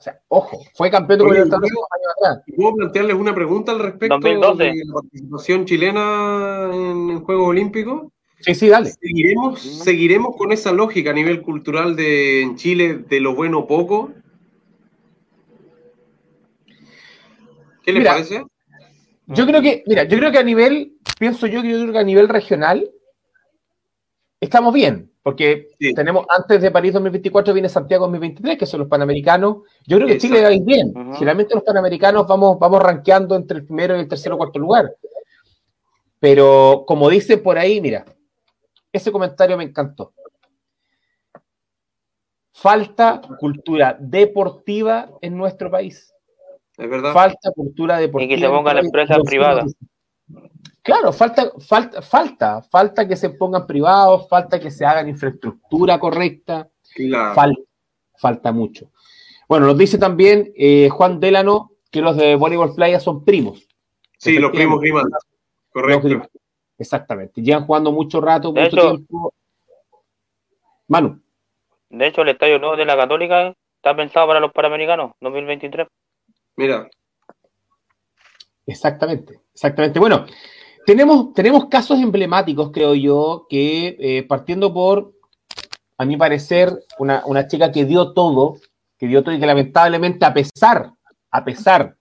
sea, 0.00 0.20
ojo, 0.28 0.60
fue 0.74 0.90
campeón 0.90 1.18
de 1.18 1.24
Copa 1.24 1.34
Libertadores 1.34 1.72
años 1.72 2.12
atrás. 2.16 2.44
¿Puedo 2.56 2.74
plantearles 2.74 3.16
una 3.16 3.34
pregunta 3.34 3.72
al 3.72 3.80
respecto 3.80 4.54
de 4.54 4.74
la 4.84 4.94
participación 4.94 5.64
chilena 5.64 6.70
en 6.72 7.10
el 7.10 7.18
Juego 7.18 7.46
Olímpico? 7.46 8.12
Sí, 8.40 8.54
sí, 8.54 8.68
dale. 8.68 8.90
¿Seguiremos, 8.90 9.60
¿Seguiremos 9.60 10.36
con 10.36 10.52
esa 10.52 10.72
lógica 10.72 11.10
a 11.10 11.14
nivel 11.14 11.42
cultural 11.42 11.96
de 11.96 12.42
en 12.42 12.56
Chile 12.56 13.04
de 13.08 13.20
lo 13.20 13.34
bueno 13.34 13.66
poco? 13.66 14.12
¿Qué 17.82 17.92
les 17.92 18.06
parece? 18.06 18.44
Yo 19.26 19.46
creo 19.46 19.60
que, 19.60 19.82
mira, 19.86 20.04
yo 20.04 20.18
creo 20.18 20.30
que 20.30 20.38
a 20.38 20.42
nivel, 20.42 20.94
pienso 21.18 21.46
yo 21.46 21.62
que 21.62 21.70
yo 21.70 21.80
creo 21.80 21.92
que 21.92 21.98
a 21.98 22.04
nivel 22.04 22.28
regional 22.28 22.90
estamos 24.40 24.72
bien. 24.72 25.10
Porque 25.22 25.68
tenemos, 25.94 26.24
antes 26.30 26.62
de 26.62 26.70
París 26.70 26.94
2024 26.94 27.52
viene 27.52 27.68
Santiago 27.68 28.06
2023, 28.06 28.56
que 28.56 28.64
son 28.64 28.80
los 28.80 28.88
Panamericanos. 28.88 29.58
Yo 29.86 29.98
creo 29.98 30.08
que 30.08 30.16
Chile 30.16 30.40
va 30.40 30.48
a 30.48 30.52
ir 30.52 30.64
bien. 30.64 30.94
Generalmente 31.14 31.54
los 31.54 31.64
Panamericanos 31.64 32.26
vamos, 32.26 32.58
vamos 32.58 32.82
rankeando 32.82 33.36
entre 33.36 33.58
el 33.58 33.64
primero 33.66 33.94
y 33.94 34.00
el 34.00 34.08
tercero 34.08 34.36
o 34.36 34.38
cuarto 34.38 34.58
lugar. 34.58 34.90
Pero 36.18 36.84
como 36.86 37.10
dice 37.10 37.36
por 37.36 37.58
ahí, 37.58 37.80
mira, 37.82 38.06
ese 38.98 39.10
comentario 39.10 39.56
me 39.56 39.64
encantó. 39.64 40.12
Falta 42.52 43.20
cultura 43.38 43.96
deportiva 43.98 45.10
en 45.20 45.36
nuestro 45.36 45.70
país. 45.70 46.12
Es 46.76 46.90
verdad. 46.90 47.12
Falta 47.12 47.50
cultura 47.52 47.98
deportiva. 47.98 48.32
Y 48.32 48.36
que 48.36 48.40
se 48.44 48.48
pongan 48.48 48.76
las 48.76 48.84
empresas 48.84 49.18
privadas. 49.24 49.74
Claro, 50.82 51.12
falta, 51.12 51.52
falta, 51.60 52.02
falta, 52.02 52.62
falta 52.62 53.06
que 53.06 53.16
se 53.16 53.30
pongan 53.30 53.66
privados, 53.66 54.28
falta 54.28 54.58
que 54.58 54.70
se 54.70 54.84
hagan 54.84 55.08
infraestructura 55.08 55.98
correcta. 55.98 56.68
Falta, 57.34 57.60
falta 58.16 58.52
mucho. 58.52 58.90
Bueno, 59.48 59.66
nos 59.66 59.78
dice 59.78 59.98
también 59.98 60.52
eh, 60.56 60.88
Juan 60.88 61.20
Delano 61.20 61.72
que 61.90 62.00
los 62.00 62.16
de 62.16 62.36
Voleibol 62.36 62.74
Playa 62.74 63.00
son 63.00 63.24
primos. 63.24 63.68
Sí, 64.18 64.38
los 64.38 64.50
primos 64.50 64.80
Grimaldi. 64.80 65.12
Correcto. 65.70 66.28
Exactamente. 66.78 67.42
Llevan 67.42 67.66
jugando 67.66 67.92
mucho 67.92 68.20
rato, 68.20 68.52
mucho 68.52 68.90
tiempo. 68.90 69.34
Manu. 70.86 71.20
De 71.90 72.06
hecho, 72.06 72.22
el 72.22 72.28
estadio 72.28 72.58
nuevo 72.58 72.76
de 72.76 72.84
la 72.84 72.96
Católica 72.96 73.54
está 73.76 73.96
pensado 73.96 74.26
para 74.26 74.40
los 74.40 74.52
Panamericanos 74.52 75.12
2023. 75.20 75.88
Mira. 76.56 76.88
Exactamente, 78.66 79.40
exactamente. 79.54 79.98
Bueno, 79.98 80.26
tenemos, 80.84 81.32
tenemos 81.32 81.66
casos 81.68 81.98
emblemáticos, 82.00 82.70
creo 82.70 82.94
yo, 82.94 83.46
que 83.48 83.96
eh, 83.98 84.22
partiendo 84.24 84.72
por, 84.72 85.12
a 85.96 86.04
mi 86.04 86.16
parecer, 86.16 86.78
una, 86.98 87.46
chica 87.46 87.72
que 87.72 87.84
dio 87.84 88.12
todo, 88.12 88.58
que 88.98 89.06
dio 89.06 89.22
todo 89.22 89.34
y 89.34 89.40
que 89.40 89.46
lamentablemente, 89.46 90.26
a 90.26 90.34
pesar, 90.34 90.92
a 91.30 91.44
pesar 91.44 91.96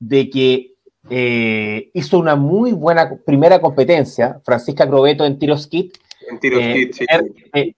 de 0.00 0.30
que 0.30 0.74
eh, 1.10 1.90
hizo 1.94 2.18
una 2.18 2.36
muy 2.36 2.72
buena 2.72 3.16
primera 3.24 3.60
competencia, 3.60 4.40
Francisca 4.44 4.86
Grobeto 4.86 5.24
en 5.24 5.38
tiros 5.38 5.66
kit. 5.66 5.96
En 6.30 6.38
tiros 6.38 6.60
kit, 6.60 6.92
sí. 6.92 7.06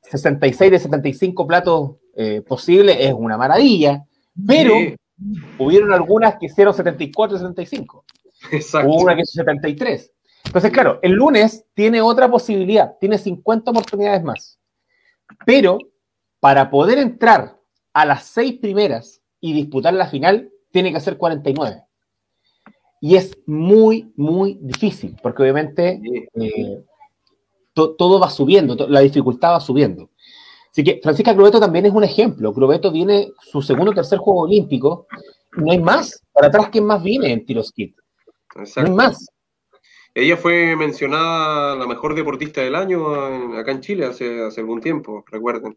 66 0.02 0.60
eh, 0.60 0.70
de 0.70 0.78
75 0.78 1.46
platos 1.46 1.96
posibles 2.46 2.98
es 3.00 3.14
una 3.14 3.38
maravilla, 3.38 4.04
pero 4.46 4.74
hubieron 5.58 5.90
algunas 5.92 6.36
que 6.36 6.46
hicieron 6.46 6.74
74 6.74 7.34
de 7.34 7.40
75. 7.40 8.04
Hubo 8.84 9.02
una 9.02 9.14
que 9.14 9.22
hizo 9.22 9.32
73. 9.32 10.12
Entonces, 10.44 10.70
claro, 10.70 10.98
el 11.02 11.12
lunes 11.12 11.64
tiene 11.74 12.00
otra 12.00 12.30
posibilidad, 12.30 12.96
tiene 12.98 13.18
50 13.18 13.70
oportunidades 13.70 14.22
más. 14.22 14.58
Pero 15.46 15.78
para 16.40 16.70
poder 16.70 16.98
entrar 16.98 17.58
a 17.92 18.04
las 18.04 18.24
seis 18.24 18.58
primeras 18.60 19.22
y 19.40 19.52
disputar 19.52 19.94
la 19.94 20.08
final, 20.08 20.50
tiene 20.70 20.90
que 20.90 20.96
hacer 20.96 21.16
49. 21.16 21.84
Y 23.00 23.16
es 23.16 23.36
muy, 23.46 24.12
muy 24.16 24.58
difícil, 24.60 25.16
porque 25.22 25.42
obviamente 25.42 26.00
eh, 26.34 26.84
todo 27.72 28.20
va 28.20 28.28
subiendo, 28.28 28.76
la 28.88 29.00
dificultad 29.00 29.52
va 29.52 29.60
subiendo. 29.60 30.10
Así 30.70 30.84
que 30.84 31.00
Francisca 31.02 31.34
Crubeto 31.34 31.58
también 31.58 31.86
es 31.86 31.92
un 31.92 32.04
ejemplo. 32.04 32.52
Crubeto 32.52 32.92
viene 32.92 33.32
su 33.40 33.60
segundo 33.60 33.90
o 33.90 33.94
tercer 33.94 34.18
juego 34.18 34.42
olímpico. 34.42 35.06
No 35.56 35.72
hay 35.72 35.78
más. 35.78 36.22
Para 36.32 36.46
atrás, 36.46 36.68
¿quién 36.70 36.84
más 36.84 37.02
viene 37.02 37.32
en 37.32 37.44
tiros 37.44 37.72
kit? 37.72 37.96
No 38.54 38.64
hay 38.76 38.90
más. 38.92 39.26
Ella 40.14 40.36
fue 40.36 40.76
mencionada 40.76 41.76
la 41.76 41.86
mejor 41.86 42.14
deportista 42.14 42.60
del 42.60 42.74
año 42.74 43.56
acá 43.56 43.72
en 43.72 43.80
Chile 43.80 44.06
hace, 44.06 44.42
hace 44.44 44.60
algún 44.60 44.80
tiempo, 44.80 45.24
recuerden. 45.26 45.76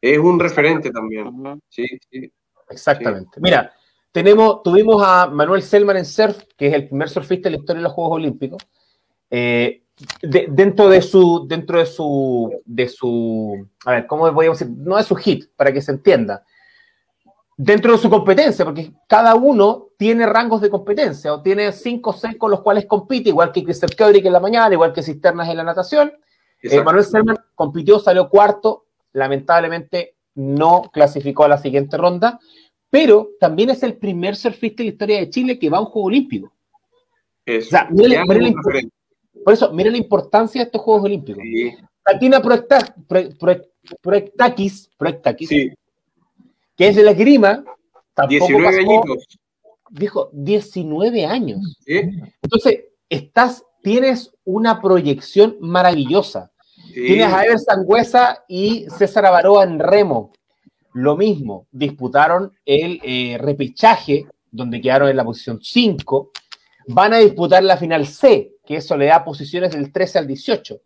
Es 0.00 0.18
un 0.18 0.38
referente 0.40 0.90
también. 0.90 1.30
Sí, 1.68 1.86
sí. 2.10 2.32
Exactamente. 2.68 3.40
Mira, 3.40 3.72
tenemos, 4.12 4.62
tuvimos 4.62 5.02
a 5.04 5.26
Manuel 5.26 5.62
Selman 5.62 5.96
en 5.96 6.04
surf, 6.04 6.44
que 6.56 6.68
es 6.68 6.74
el 6.74 6.88
primer 6.88 7.08
surfista 7.08 7.48
en 7.48 7.54
la 7.54 7.58
historia 7.58 7.80
de 7.80 7.84
los 7.84 7.92
Juegos 7.92 8.16
Olímpicos. 8.16 8.62
Eh, 9.30 9.82
dentro 10.22 10.88
de 10.88 11.02
su, 11.02 11.46
dentro 11.48 11.78
de 11.78 11.86
su, 11.86 12.62
de 12.64 12.88
su, 12.88 13.66
a 13.84 13.92
ver, 13.92 14.06
¿cómo 14.06 14.30
voy 14.32 14.46
a 14.46 14.50
decir? 14.50 14.68
No 14.68 14.96
de 14.96 15.02
su 15.02 15.14
hit, 15.16 15.50
para 15.56 15.72
que 15.72 15.82
se 15.82 15.92
entienda 15.92 16.44
dentro 17.56 17.92
de 17.92 17.98
su 17.98 18.10
competencia, 18.10 18.64
porque 18.64 18.92
cada 19.06 19.34
uno 19.34 19.90
tiene 19.96 20.26
rangos 20.26 20.60
de 20.60 20.70
competencia, 20.70 21.32
o 21.32 21.42
tiene 21.42 21.70
cinco 21.72 22.10
o 22.10 22.12
seis 22.12 22.36
con 22.36 22.50
los 22.50 22.60
cuales 22.60 22.86
compite, 22.86 23.28
igual 23.28 23.52
que 23.52 23.62
Christopher 23.62 23.96
Keurick 23.96 24.26
en 24.26 24.32
la 24.32 24.40
mañana, 24.40 24.72
igual 24.72 24.92
que 24.92 25.02
Cisternas 25.02 25.48
en 25.48 25.58
la 25.58 25.64
natación. 25.64 26.12
Eh, 26.60 26.82
Manuel 26.82 27.04
Selman 27.04 27.38
compitió, 27.54 27.98
salió 27.98 28.28
cuarto, 28.28 28.86
lamentablemente 29.12 30.16
no 30.34 30.90
clasificó 30.92 31.44
a 31.44 31.48
la 31.48 31.58
siguiente 31.58 31.96
ronda, 31.96 32.40
pero 32.92 33.30
también 33.40 33.70
es 33.70 33.82
el 33.82 33.96
primer 33.96 34.36
surfista 34.36 34.82
en 34.82 34.88
la 34.88 34.92
historia 34.92 35.18
de 35.18 35.30
Chile 35.30 35.58
que 35.58 35.70
va 35.70 35.78
a 35.78 35.80
un 35.80 35.86
Juego 35.86 36.08
Olímpico. 36.08 36.52
por 39.44 39.54
eso, 39.54 39.72
mire 39.72 39.90
la 39.90 39.96
importancia 39.96 40.60
de 40.60 40.66
estos 40.66 40.82
Juegos 40.82 41.04
Olímpicos. 41.04 41.42
Sí. 41.42 41.74
Tatina 42.04 42.42
Proectakis, 44.02 44.90
Proectakis 44.98 45.48
sí 45.48 45.72
que 46.76 46.88
es 46.88 46.96
de 46.96 47.02
la 47.02 47.12
grima, 47.12 47.64
19 48.28 48.66
añitos. 48.66 49.38
Dijo, 49.90 50.30
19 50.32 51.26
años. 51.26 51.60
Entonces, 51.86 52.84
estás, 53.08 53.64
tienes 53.82 54.32
una 54.44 54.80
proyección 54.80 55.56
maravillosa. 55.60 56.50
Tienes 56.92 57.32
a 57.32 57.44
Ever 57.44 57.58
Sangüesa 57.58 58.44
y 58.48 58.86
César 58.90 59.26
Avaroa 59.26 59.64
en 59.64 59.78
remo. 59.78 60.32
Lo 60.94 61.16
mismo, 61.16 61.66
disputaron 61.70 62.52
el 62.66 63.00
eh, 63.02 63.38
repechaje, 63.38 64.26
donde 64.50 64.80
quedaron 64.80 65.08
en 65.08 65.16
la 65.16 65.24
posición 65.24 65.60
5. 65.62 66.30
Van 66.88 67.14
a 67.14 67.18
disputar 67.18 67.62
la 67.62 67.76
final 67.76 68.06
C, 68.06 68.56
que 68.64 68.76
eso 68.76 68.96
le 68.96 69.06
da 69.06 69.24
posiciones 69.24 69.72
del 69.72 69.92
13 69.92 70.18
al 70.18 70.26
18. 70.26 70.80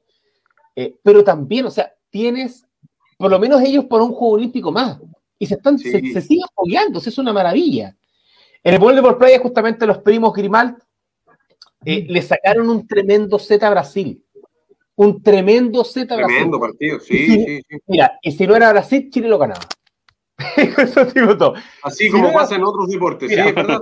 Eh, 0.77 0.95
pero 1.03 1.25
también, 1.25 1.67
o 1.67 1.71
sea, 1.71 1.93
tienes 2.11 2.67
por 3.17 3.31
lo 3.31 3.39
menos 3.39 3.63
ellos 3.63 3.87
por 3.87 4.03
un 4.03 4.13
juego 4.13 4.35
olímpico 4.35 4.71
más 4.71 4.99
y 5.39 5.47
se, 5.47 5.55
están, 5.55 5.79
se, 5.79 6.01
siguen 6.01 6.45
apoyando, 6.45 6.99
es 6.99 7.19
una 7.19 7.33
maravilla. 7.33 7.97
En 8.63 8.75
el 8.75 8.81
por 8.81 9.19
Playa, 9.19 9.39
justamente 9.39 9.87
los 9.87 9.99
primos 9.99 10.33
Grimald 10.33 10.77
eh, 11.85 12.07
le 12.09 12.23
sacaron 12.23 12.69
un 12.69 12.87
tremendo 12.87 13.39
Z 13.39 13.65
a 13.67 13.71
Brasil. 13.71 14.23
Un 14.97 15.23
tremendo 15.23 15.85
Z 15.85 16.13
a 16.13 16.17
Brasil. 16.17 16.37
Tremendo 16.37 16.61
partido, 16.61 17.01
sí, 17.01 17.27
sí, 17.27 17.63
sí, 17.69 17.77
Mira, 17.87 18.19
y 18.23 18.33
si 18.33 18.47
no 18.47 18.57
era 18.57 18.73
Brasil, 18.73 19.09
Chile 19.11 19.29
lo 19.29 19.39
ganaba. 19.39 19.61
Eso 20.57 21.07
todo. 21.39 21.55
Así 21.83 22.11
como 22.11 22.33
pasa 22.33 22.57
en 22.57 22.65
otros 22.65 22.89
deportes, 22.89 23.31
sí, 23.31 23.39
es 23.39 23.55
verdad. 23.55 23.81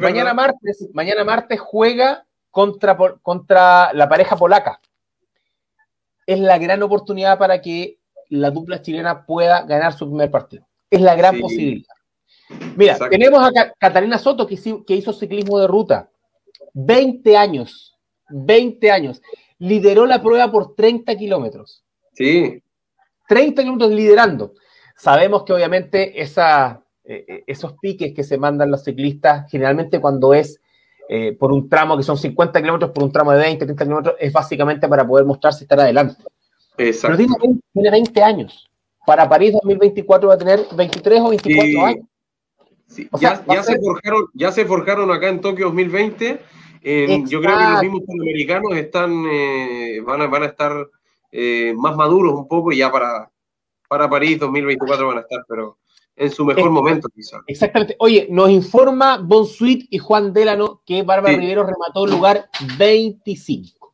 mañana, 0.00 0.34
Martes, 0.34 0.88
mañana 0.92 1.24
martes 1.24 1.58
juega 1.60 2.26
contra, 2.50 2.96
contra 3.22 3.92
la 3.94 4.08
pareja 4.08 4.36
polaca. 4.36 4.80
Es 6.26 6.38
la 6.38 6.58
gran 6.58 6.82
oportunidad 6.82 7.38
para 7.38 7.60
que 7.60 7.98
la 8.28 8.50
dupla 8.50 8.82
chilena 8.82 9.26
pueda 9.26 9.62
ganar 9.62 9.92
su 9.92 10.06
primer 10.06 10.30
partido. 10.30 10.66
Es 10.90 11.00
la 11.00 11.14
gran 11.14 11.40
posibilidad. 11.40 11.94
Mira, 12.76 12.98
tenemos 13.08 13.42
a 13.42 13.72
Catalina 13.78 14.18
Soto 14.18 14.46
que, 14.46 14.54
hizo 14.94 15.12
ciclismo 15.12 15.58
de 15.58 15.66
ruta. 15.66 16.10
20 16.74 17.36
años. 17.36 17.96
20 18.28 18.90
años. 18.90 19.22
Lideró 19.58 20.06
la 20.06 20.22
prueba 20.22 20.50
por 20.50 20.74
30 20.74 21.16
kilómetros. 21.16 21.84
Sí. 22.14 22.62
30 23.28 23.62
kilómetros 23.62 23.92
liderando. 23.92 24.54
Sabemos 25.00 25.44
que 25.44 25.54
obviamente 25.54 26.20
esa, 26.20 26.82
eh, 27.04 27.24
eh, 27.26 27.44
esos 27.46 27.72
piques 27.80 28.12
que 28.12 28.22
se 28.22 28.36
mandan 28.36 28.70
los 28.70 28.84
ciclistas, 28.84 29.50
generalmente 29.50 29.98
cuando 29.98 30.34
es 30.34 30.60
eh, 31.08 31.32
por 31.32 31.52
un 31.52 31.70
tramo 31.70 31.96
que 31.96 32.02
son 32.02 32.18
50 32.18 32.60
kilómetros, 32.60 32.90
por 32.90 33.04
un 33.04 33.10
tramo 33.10 33.32
de 33.32 33.38
20, 33.38 33.64
30 33.64 33.84
kilómetros, 33.84 34.16
es 34.20 34.30
básicamente 34.30 34.86
para 34.88 35.06
poder 35.06 35.24
mostrarse 35.24 35.64
estar 35.64 35.80
adelante. 35.80 36.22
Exacto. 36.76 37.16
Pero 37.16 37.54
tiene 37.72 37.90
20 37.90 38.22
años 38.22 38.70
para 39.06 39.26
París 39.26 39.54
2024 39.54 40.28
va 40.28 40.34
a 40.34 40.38
tener 40.38 40.60
23 40.76 41.20
o 41.20 41.28
24 41.30 41.86
años. 41.86 42.06
ya, 43.18 43.62
se 43.62 43.80
forjaron, 43.80 44.26
ya 44.34 44.52
se 44.52 44.66
forjaron 44.66 45.10
acá 45.10 45.30
en 45.30 45.40
Tokio 45.40 45.66
2020. 45.68 46.40
yo 47.26 47.40
creo 47.40 47.58
que 47.58 47.64
los 47.64 47.82
mismos 47.82 48.02
panamericanos 48.06 48.76
están, 48.76 49.24
eh, 49.32 50.02
van, 50.04 50.20
a, 50.20 50.26
van 50.26 50.42
a 50.42 50.46
estar 50.46 50.86
eh, 51.32 51.72
más 51.74 51.96
maduros 51.96 52.34
un 52.34 52.46
poco 52.48 52.70
y 52.70 52.76
ya 52.76 52.92
para, 52.92 53.29
para 53.90 54.08
París 54.08 54.38
2024 54.38 55.08
van 55.08 55.18
a 55.18 55.20
estar, 55.22 55.44
pero 55.48 55.78
en 56.14 56.30
su 56.30 56.44
mejor 56.44 56.70
momento 56.70 57.08
quizás. 57.12 57.40
Exactamente. 57.48 57.96
Oye, 57.98 58.28
nos 58.30 58.48
informa 58.48 59.18
Bonsuit 59.18 59.88
y 59.90 59.98
Juan 59.98 60.32
Delano 60.32 60.80
que 60.86 61.02
Bárbara 61.02 61.36
Rivero 61.36 61.64
remató 61.64 62.04
el 62.04 62.12
lugar 62.12 62.48
25. 62.78 63.92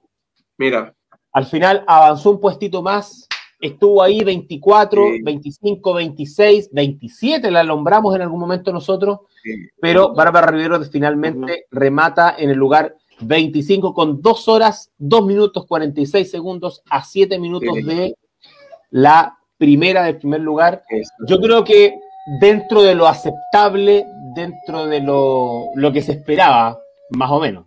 Mira. 0.59 0.95
Al 1.33 1.47
final 1.47 1.83
avanzó 1.87 2.33
un 2.33 2.41
puestito 2.41 2.83
más, 2.83 3.27
estuvo 3.59 4.03
ahí 4.03 4.23
24, 4.23 5.03
25, 5.23 5.95
26, 5.95 6.69
27, 6.73 7.51
la 7.51 7.61
alumbramos 7.61 8.15
en 8.15 8.21
algún 8.21 8.41
momento 8.41 8.73
nosotros, 8.73 9.21
pero 9.81 10.13
Bárbara 10.13 10.49
Rivero 10.49 10.83
finalmente 10.85 11.67
remata 11.71 12.37
en 12.39 12.51
el 12.51 12.59
lugar 12.59 12.97
25 13.21 13.95
con 13.95 14.21
2 14.21 14.49
horas, 14.49 14.93
2 14.99 15.25
minutos 15.25 15.65
46 15.67 16.31
segundos 16.31 16.83
a 16.91 17.03
7 17.03 17.39
minutos 17.39 17.75
de 17.77 18.15
la 18.91 19.39
primera 19.59 20.05
del 20.05 20.19
primer 20.19 20.41
lugar. 20.41 20.83
Yo 21.27 21.39
creo 21.41 21.65
que 21.65 21.95
dentro 22.41 22.83
de 22.83 22.95
lo 22.95 23.07
aceptable, 23.07 24.07
dentro 24.35 24.87
de 24.87 25.01
lo, 25.01 25.67
lo 25.75 25.93
que 25.93 26.03
se 26.03 26.13
esperaba, 26.13 26.79
más 27.11 27.31
o 27.31 27.41
menos. 27.41 27.67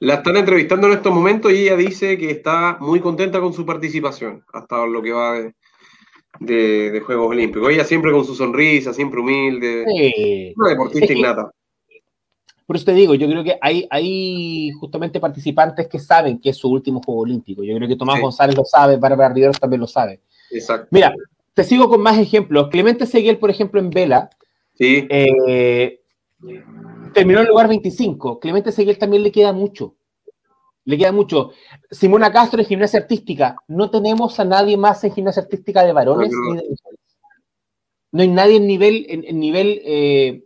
La 0.00 0.14
están 0.14 0.36
entrevistando 0.36 0.86
en 0.86 0.92
estos 0.92 1.12
momentos 1.12 1.52
y 1.52 1.62
ella 1.62 1.76
dice 1.76 2.16
que 2.16 2.30
está 2.30 2.76
muy 2.80 3.00
contenta 3.00 3.40
con 3.40 3.52
su 3.52 3.66
participación, 3.66 4.44
hasta 4.52 4.86
lo 4.86 5.02
que 5.02 5.12
va 5.12 5.40
de, 6.38 7.02
Juegos 7.04 7.30
Olímpicos. 7.30 7.70
Ella 7.70 7.84
siempre 7.84 8.12
con 8.12 8.24
su 8.24 8.34
sonrisa, 8.36 8.92
siempre 8.92 9.20
humilde, 9.20 10.52
una 10.56 10.70
deportista 10.70 11.12
innata. 11.12 11.50
Por 12.64 12.76
eso 12.76 12.84
te 12.84 12.92
digo, 12.92 13.14
yo 13.14 13.26
creo 13.28 13.42
que 13.42 13.58
hay, 13.60 13.88
hay 13.90 14.70
justamente 14.72 15.18
participantes 15.18 15.88
que 15.88 15.98
saben 15.98 16.38
que 16.38 16.50
es 16.50 16.56
su 16.56 16.70
último 16.70 17.00
Juego 17.04 17.22
Olímpico. 17.22 17.64
Yo 17.64 17.74
creo 17.74 17.88
que 17.88 17.96
Tomás 17.96 18.20
González 18.20 18.54
lo 18.54 18.64
sabe, 18.64 18.98
Bárbara 18.98 19.32
Riveros 19.32 19.58
también 19.58 19.80
lo 19.80 19.86
sabe. 19.86 20.20
Exacto. 20.50 20.88
Mira, 20.90 21.14
te 21.54 21.64
sigo 21.64 21.88
con 21.88 22.00
más 22.00 22.18
ejemplos. 22.18 22.68
Clemente 22.68 23.06
Seguel, 23.06 23.38
por 23.38 23.50
ejemplo, 23.50 23.80
en 23.80 23.90
Vela, 23.90 24.30
sí. 24.74 25.06
Eh, 25.10 26.00
terminó 27.12 27.40
en 27.40 27.46
el 27.46 27.50
lugar 27.50 27.68
25. 27.68 28.38
Clemente 28.38 28.72
Seguel 28.72 28.98
también 28.98 29.22
le 29.22 29.32
queda 29.32 29.52
mucho. 29.52 29.96
Le 30.84 30.96
queda 30.96 31.12
mucho. 31.12 31.50
Simona 31.90 32.32
Castro 32.32 32.60
en 32.60 32.66
gimnasia 32.66 33.00
artística. 33.00 33.56
No 33.68 33.90
tenemos 33.90 34.38
a 34.40 34.44
nadie 34.44 34.76
más 34.76 35.02
en 35.04 35.12
gimnasia 35.12 35.42
artística 35.42 35.84
de 35.84 35.92
varones 35.92 36.30
no, 36.30 36.54
ni 36.54 36.56
de 36.56 36.68
mujeres. 36.68 36.98
No 38.10 38.22
hay 38.22 38.28
nadie 38.28 38.56
en 38.56 38.66
nivel, 38.66 39.06
en, 39.08 39.38
nivel 39.38 39.82
eh, 39.84 40.44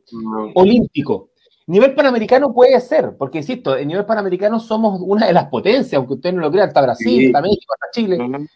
olímpico. 0.55 1.30
Nivel 1.66 1.94
panamericano 1.94 2.53
puede 2.53 2.80
ser, 2.80 3.16
porque 3.16 3.38
insisto, 3.38 3.76
en 3.76 3.86
nivel 3.86 4.05
panamericano 4.05 4.59
somos 4.59 5.00
una 5.00 5.26
de 5.26 5.32
las 5.32 5.46
potencias, 5.46 5.94
aunque 5.94 6.14
ustedes 6.14 6.34
no 6.34 6.40
lo 6.40 6.50
crean, 6.50 6.68
está 6.68 6.82
Brasil, 6.82 7.26
está 7.26 7.40
México, 7.40 7.74
está 7.74 7.86
Chile, 7.92 8.48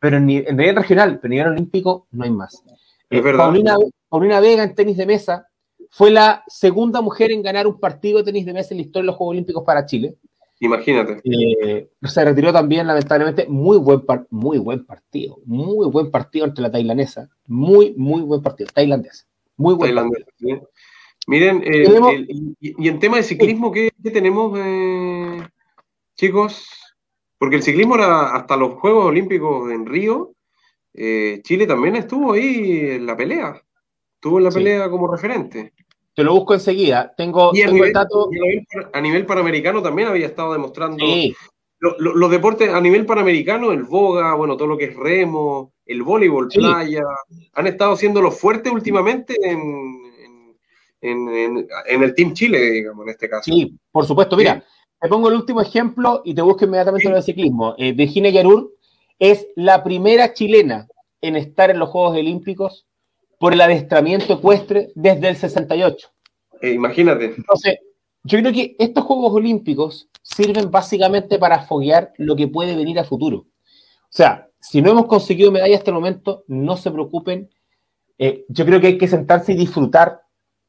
pero 0.00 0.16
en, 0.16 0.26
nivel 0.26 0.76
regional, 0.76 1.20
pero 1.20 1.32
en 1.32 1.38
nivel 1.38 1.52
olímpico 1.52 2.08
no 2.10 2.24
hay 2.24 2.30
más. 2.30 2.64
Es 3.08 3.22
verdad. 3.22 3.44
Paulina, 3.44 3.76
Paulina 4.08 4.40
Vega 4.40 4.64
en 4.64 4.74
tenis 4.74 4.96
de 4.96 5.06
mesa 5.06 5.46
fue 5.90 6.10
la 6.10 6.42
segunda 6.46 7.00
mujer 7.00 7.30
en 7.30 7.42
ganar 7.42 7.66
un 7.66 7.78
partido 7.78 8.18
de 8.18 8.24
tenis 8.24 8.46
de 8.46 8.52
mesa 8.52 8.72
en 8.72 8.78
la 8.78 8.82
historia 8.82 9.02
de 9.02 9.06
los 9.08 9.16
Juegos 9.16 9.32
Olímpicos 9.32 9.64
para 9.64 9.86
Chile. 9.86 10.16
Imagínate. 10.60 11.20
Eh, 11.24 11.88
se 12.02 12.24
retiró 12.24 12.52
también, 12.52 12.86
lamentablemente, 12.86 13.46
muy 13.48 13.78
buen, 13.78 14.02
muy 14.30 14.58
buen 14.58 14.84
partido, 14.84 15.38
muy 15.46 15.88
buen 15.88 16.10
partido 16.10 16.44
entre 16.44 16.62
la 16.62 16.70
tailandesa, 16.70 17.30
muy, 17.46 17.94
muy 17.96 18.20
buen 18.22 18.42
partido, 18.42 18.68
tailandesa, 18.72 19.24
muy 19.56 19.74
buen 19.74 19.94
partido. 19.94 20.68
Miren, 21.26 21.62
eh, 21.64 22.26
y, 22.60 22.88
en 22.88 22.98
tema 22.98 23.16
de 23.16 23.22
ciclismo, 23.22 23.72
¿qué, 23.72 23.90
tenemos, 24.02 24.58
eh, 24.58 25.40
chicos? 26.14 26.64
Porque 27.40 27.56
el 27.56 27.62
ciclismo 27.62 27.94
era 27.94 28.36
hasta 28.36 28.54
los 28.54 28.74
Juegos 28.74 29.06
Olímpicos 29.06 29.72
en 29.72 29.86
Río, 29.86 30.34
Chile 30.92 31.66
también 31.66 31.96
estuvo 31.96 32.34
ahí 32.34 32.80
en 32.80 33.06
la 33.06 33.16
pelea, 33.16 33.58
estuvo 34.14 34.36
en 34.36 34.44
la 34.44 34.50
pelea 34.50 34.90
como 34.90 35.10
referente. 35.10 35.72
Te 36.14 36.22
lo 36.22 36.34
busco 36.34 36.52
enseguida. 36.52 37.14
Tengo, 37.16 37.48
a, 37.48 37.52
nivel, 37.52 37.94
a, 38.92 39.00
nivel, 39.00 39.24
panamericano 39.24 39.80
también 39.80 40.08
había 40.08 40.26
estado 40.26 40.52
demostrando 40.52 41.02
los, 41.78 42.30
deportes 42.30 42.68
a 42.68 42.80
nivel 42.82 43.06
panamericano, 43.06 43.72
el 43.72 43.84
boga, 43.84 44.34
bueno, 44.34 44.54
todo 44.58 44.68
lo 44.68 44.76
que 44.76 44.84
es 44.84 44.96
remo, 44.96 45.72
el 45.86 46.02
voleibol, 46.02 46.48
playa, 46.48 47.04
han 47.54 47.66
estado 47.66 47.96
siendo 47.96 48.20
los 48.20 48.38
fuertes 48.38 48.70
últimamente 48.70 49.34
en, 49.42 49.98
en, 51.00 52.02
el 52.02 52.14
Team 52.14 52.34
Chile, 52.34 52.70
digamos, 52.70 53.06
en 53.06 53.10
este 53.12 53.30
caso. 53.30 53.44
Sí, 53.44 53.78
por 53.90 54.04
supuesto. 54.04 54.36
Mira, 54.36 54.62
te 55.00 55.08
pongo 55.08 55.28
el 55.28 55.34
último 55.34 55.60
ejemplo 55.60 56.22
y 56.24 56.34
te 56.34 56.42
busco 56.42 56.64
inmediatamente 56.64 57.08
en 57.08 57.14
el 57.14 57.22
ciclismo. 57.22 57.74
Eh, 57.78 57.92
Virginia 57.92 58.30
Yarur 58.30 58.72
es 59.18 59.48
la 59.56 59.82
primera 59.82 60.34
chilena 60.34 60.88
en 61.22 61.36
estar 61.36 61.70
en 61.70 61.78
los 61.78 61.88
Juegos 61.88 62.16
Olímpicos 62.16 62.86
por 63.38 63.54
el 63.54 63.60
adestramiento 63.62 64.34
ecuestre 64.34 64.92
desde 64.94 65.28
el 65.28 65.36
68. 65.36 66.08
Eh, 66.60 66.72
imagínate. 66.72 67.34
Entonces, 67.36 67.78
yo 68.24 68.38
creo 68.40 68.52
que 68.52 68.76
estos 68.78 69.04
Juegos 69.04 69.32
Olímpicos 69.32 70.10
sirven 70.22 70.70
básicamente 70.70 71.38
para 71.38 71.62
foguear 71.62 72.12
lo 72.18 72.36
que 72.36 72.48
puede 72.48 72.76
venir 72.76 72.98
a 72.98 73.04
futuro. 73.04 73.38
O 73.38 74.12
sea, 74.12 74.48
si 74.60 74.82
no 74.82 74.90
hemos 74.90 75.06
conseguido 75.06 75.50
medalla 75.50 75.76
hasta 75.76 75.90
el 75.90 75.94
momento, 75.94 76.44
no 76.46 76.76
se 76.76 76.90
preocupen. 76.90 77.48
Eh, 78.18 78.44
yo 78.48 78.66
creo 78.66 78.80
que 78.80 78.88
hay 78.88 78.98
que 78.98 79.08
sentarse 79.08 79.52
y 79.52 79.56
disfrutar 79.56 80.20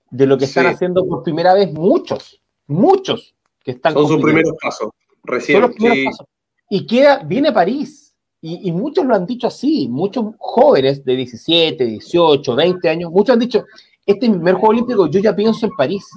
de 0.09 0.25
lo 0.25 0.38
que 0.38 0.45
están 0.45 0.67
haciendo 0.67 1.05
por 1.05 1.23
primera 1.23 1.53
vez 1.53 1.73
muchos, 1.73 2.41
muchos 2.67 3.36
que 3.64 3.72
están. 3.72 3.93
Son 3.93 4.07
sus 4.07 4.22
primeros 4.22 4.53
pasos, 4.62 4.89
recién. 5.24 5.59
Son 5.59 5.70
los 5.70 5.76
primeros 5.76 6.05
pasos. 6.05 6.28
Y 6.70 6.86
queda, 6.86 7.20
viene 7.24 7.51
París. 7.51 8.16
Y, 8.43 8.72
muchos 8.72 9.05
lo 9.05 9.14
han 9.14 9.28
dicho 9.28 9.45
así, 9.45 9.88
muchos 9.88 10.34
jóvenes 10.39 11.05
de 11.05 11.16
17, 11.16 11.86
18, 11.86 12.55
20 12.55 12.89
años, 12.89 13.12
muchos 13.12 13.34
han 13.34 13.39
dicho, 13.39 13.66
este 14.03 14.26
es 14.26 14.32
mi 14.32 14.38
primer 14.38 14.55
Juego 14.55 14.70
Olímpico, 14.70 15.07
yo 15.07 15.20
ya 15.20 15.36
pienso 15.36 15.68
en 15.68 15.74
París, 15.78 16.09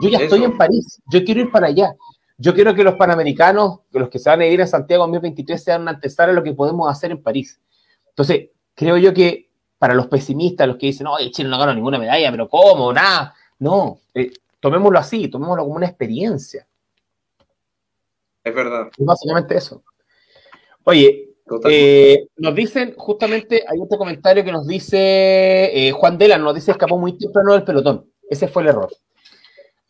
yo 0.00 0.08
ya 0.08 0.18
estoy 0.18 0.44
en 0.44 0.56
París, 0.56 1.02
yo 1.10 1.24
quiero 1.24 1.40
ir 1.40 1.50
para 1.50 1.66
allá. 1.66 1.92
Yo 2.36 2.52
quiero 2.52 2.74
que 2.74 2.82
los 2.82 2.94
panamericanos, 2.94 3.80
que 3.92 3.98
los 3.98 4.08
que 4.08 4.18
se 4.18 4.28
van 4.28 4.40
a 4.40 4.46
ir 4.46 4.60
a 4.60 4.66
Santiago 4.66 5.04
en 5.04 5.12
2023 5.12 5.62
sean 5.62 5.82
una 5.82 5.92
antesala 5.92 6.30
de 6.30 6.36
lo 6.36 6.42
que 6.42 6.52
podemos 6.52 6.90
hacer 6.90 7.12
en 7.12 7.22
París. 7.22 7.60
Entonces, 8.08 8.50
creo 8.74 8.96
yo 8.96 9.14
que 9.14 9.50
para 9.78 9.94
los 9.94 10.08
pesimistas, 10.08 10.66
los 10.66 10.76
que 10.76 10.86
dicen, 10.86 11.06
oye, 11.06 11.30
Chile 11.30 11.48
no 11.48 11.58
ganó 11.58 11.74
ninguna 11.74 11.98
medalla, 11.98 12.30
pero 12.30 12.48
¿cómo? 12.48 12.92
Nada. 12.92 13.34
No, 13.58 14.00
eh, 14.14 14.32
tomémoslo 14.58 14.98
así, 14.98 15.28
tomémoslo 15.28 15.62
como 15.62 15.76
una 15.76 15.86
experiencia. 15.86 16.66
Es 18.44 18.54
verdad. 18.54 18.88
Es 18.96 19.04
básicamente 19.04 19.56
eso. 19.56 19.82
Oye, 20.84 21.34
eh, 21.68 22.26
nos 22.36 22.54
dicen, 22.54 22.94
justamente, 22.96 23.64
hay 23.66 23.78
otro 23.80 23.98
comentario 23.98 24.44
que 24.44 24.52
nos 24.52 24.66
dice 24.66 25.70
eh, 25.72 25.92
Juan 25.92 26.16
Dela, 26.16 26.38
nos 26.38 26.54
dice 26.54 26.70
escapó 26.70 26.98
muy 26.98 27.18
temprano 27.18 27.52
del 27.52 27.64
pelotón. 27.64 28.10
Ese 28.28 28.48
fue 28.48 28.62
el 28.62 28.68
error. 28.68 28.90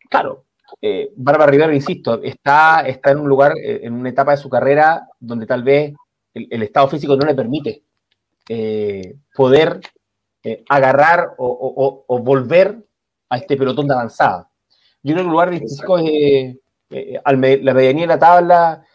Claro, 0.08 0.44
eh, 0.80 1.10
Bárbara 1.16 1.50
Rivero, 1.50 1.72
insisto, 1.72 2.20
está, 2.22 2.80
está 2.86 3.12
en 3.12 3.20
un 3.20 3.28
lugar, 3.28 3.52
en 3.56 3.92
una 3.92 4.08
etapa 4.08 4.32
de 4.32 4.36
su 4.36 4.48
carrera 4.48 5.08
donde 5.20 5.46
tal 5.46 5.62
vez 5.62 5.94
el, 6.32 6.62
estado 6.62 6.88
físico 6.88 7.16
no 7.16 7.26
le 7.26 7.34
permite 7.34 7.82
poder 9.34 9.80
agarrar 10.68 11.34
o, 11.38 12.20
volver 12.22 12.84
a 13.28 13.38
este 13.38 13.56
pelotón 13.56 13.86
de 13.86 13.94
avanzada. 13.94 14.50
Yo 15.02 15.14
creo 15.14 15.16
que 15.16 15.22
el 15.22 15.30
lugar 15.32 15.50
de 15.50 15.60
físico 15.60 15.98
es 15.98 16.56
la 17.24 17.74
medianía 17.74 18.02
de 18.02 18.06
la 18.06 18.18
tabla 18.18 18.86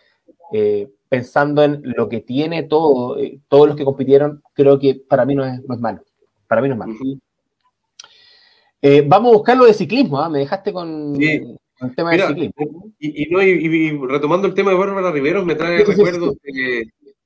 pensando 1.09 1.63
en 1.63 1.81
lo 1.83 2.07
que 2.07 2.21
tiene 2.21 2.63
todo, 2.63 3.17
eh, 3.17 3.39
todos 3.47 3.67
los 3.67 3.75
que 3.75 3.83
compitieron, 3.83 4.41
creo 4.53 4.79
que 4.79 4.95
para 4.95 5.25
mí 5.25 5.35
no 5.35 5.43
es, 5.43 5.61
no 5.67 5.73
es 5.73 5.81
malo. 5.81 6.01
Para 6.47 6.61
mí 6.61 6.69
no 6.69 6.75
es 6.75 6.79
malo. 6.79 6.93
Eh, 8.81 9.03
vamos 9.05 9.33
a 9.33 9.37
buscar 9.37 9.57
lo 9.57 9.65
de 9.65 9.73
ciclismo, 9.73 10.21
¿ah? 10.21 10.29
me 10.29 10.39
dejaste 10.39 10.71
con, 10.71 11.15
el 11.21 11.57
tema 11.95 12.11
de 12.11 12.27
ciclismo. 12.27 12.93
Y, 12.99 13.27
no, 13.29 13.41
y, 13.41 13.97
retomando 14.07 14.47
el 14.47 14.53
tema 14.53 14.71
de 14.71 14.77
Bárbara 14.77 15.11
Riveros, 15.11 15.45
me 15.45 15.55
trae 15.55 15.83
recuerdos 15.83 16.37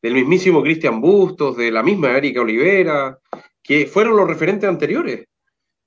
del 0.02 0.14
mismísimo 0.14 0.64
Cristian 0.64 1.00
Bustos, 1.00 1.58
de 1.58 1.72
la 1.72 1.84
misma 1.84 2.18
Erika 2.18 2.42
Olivera, 2.42 3.20
que 3.62 3.86
fueron 3.86 4.16
los 4.16 4.28
referentes 4.28 4.68
anteriores. 4.68 5.26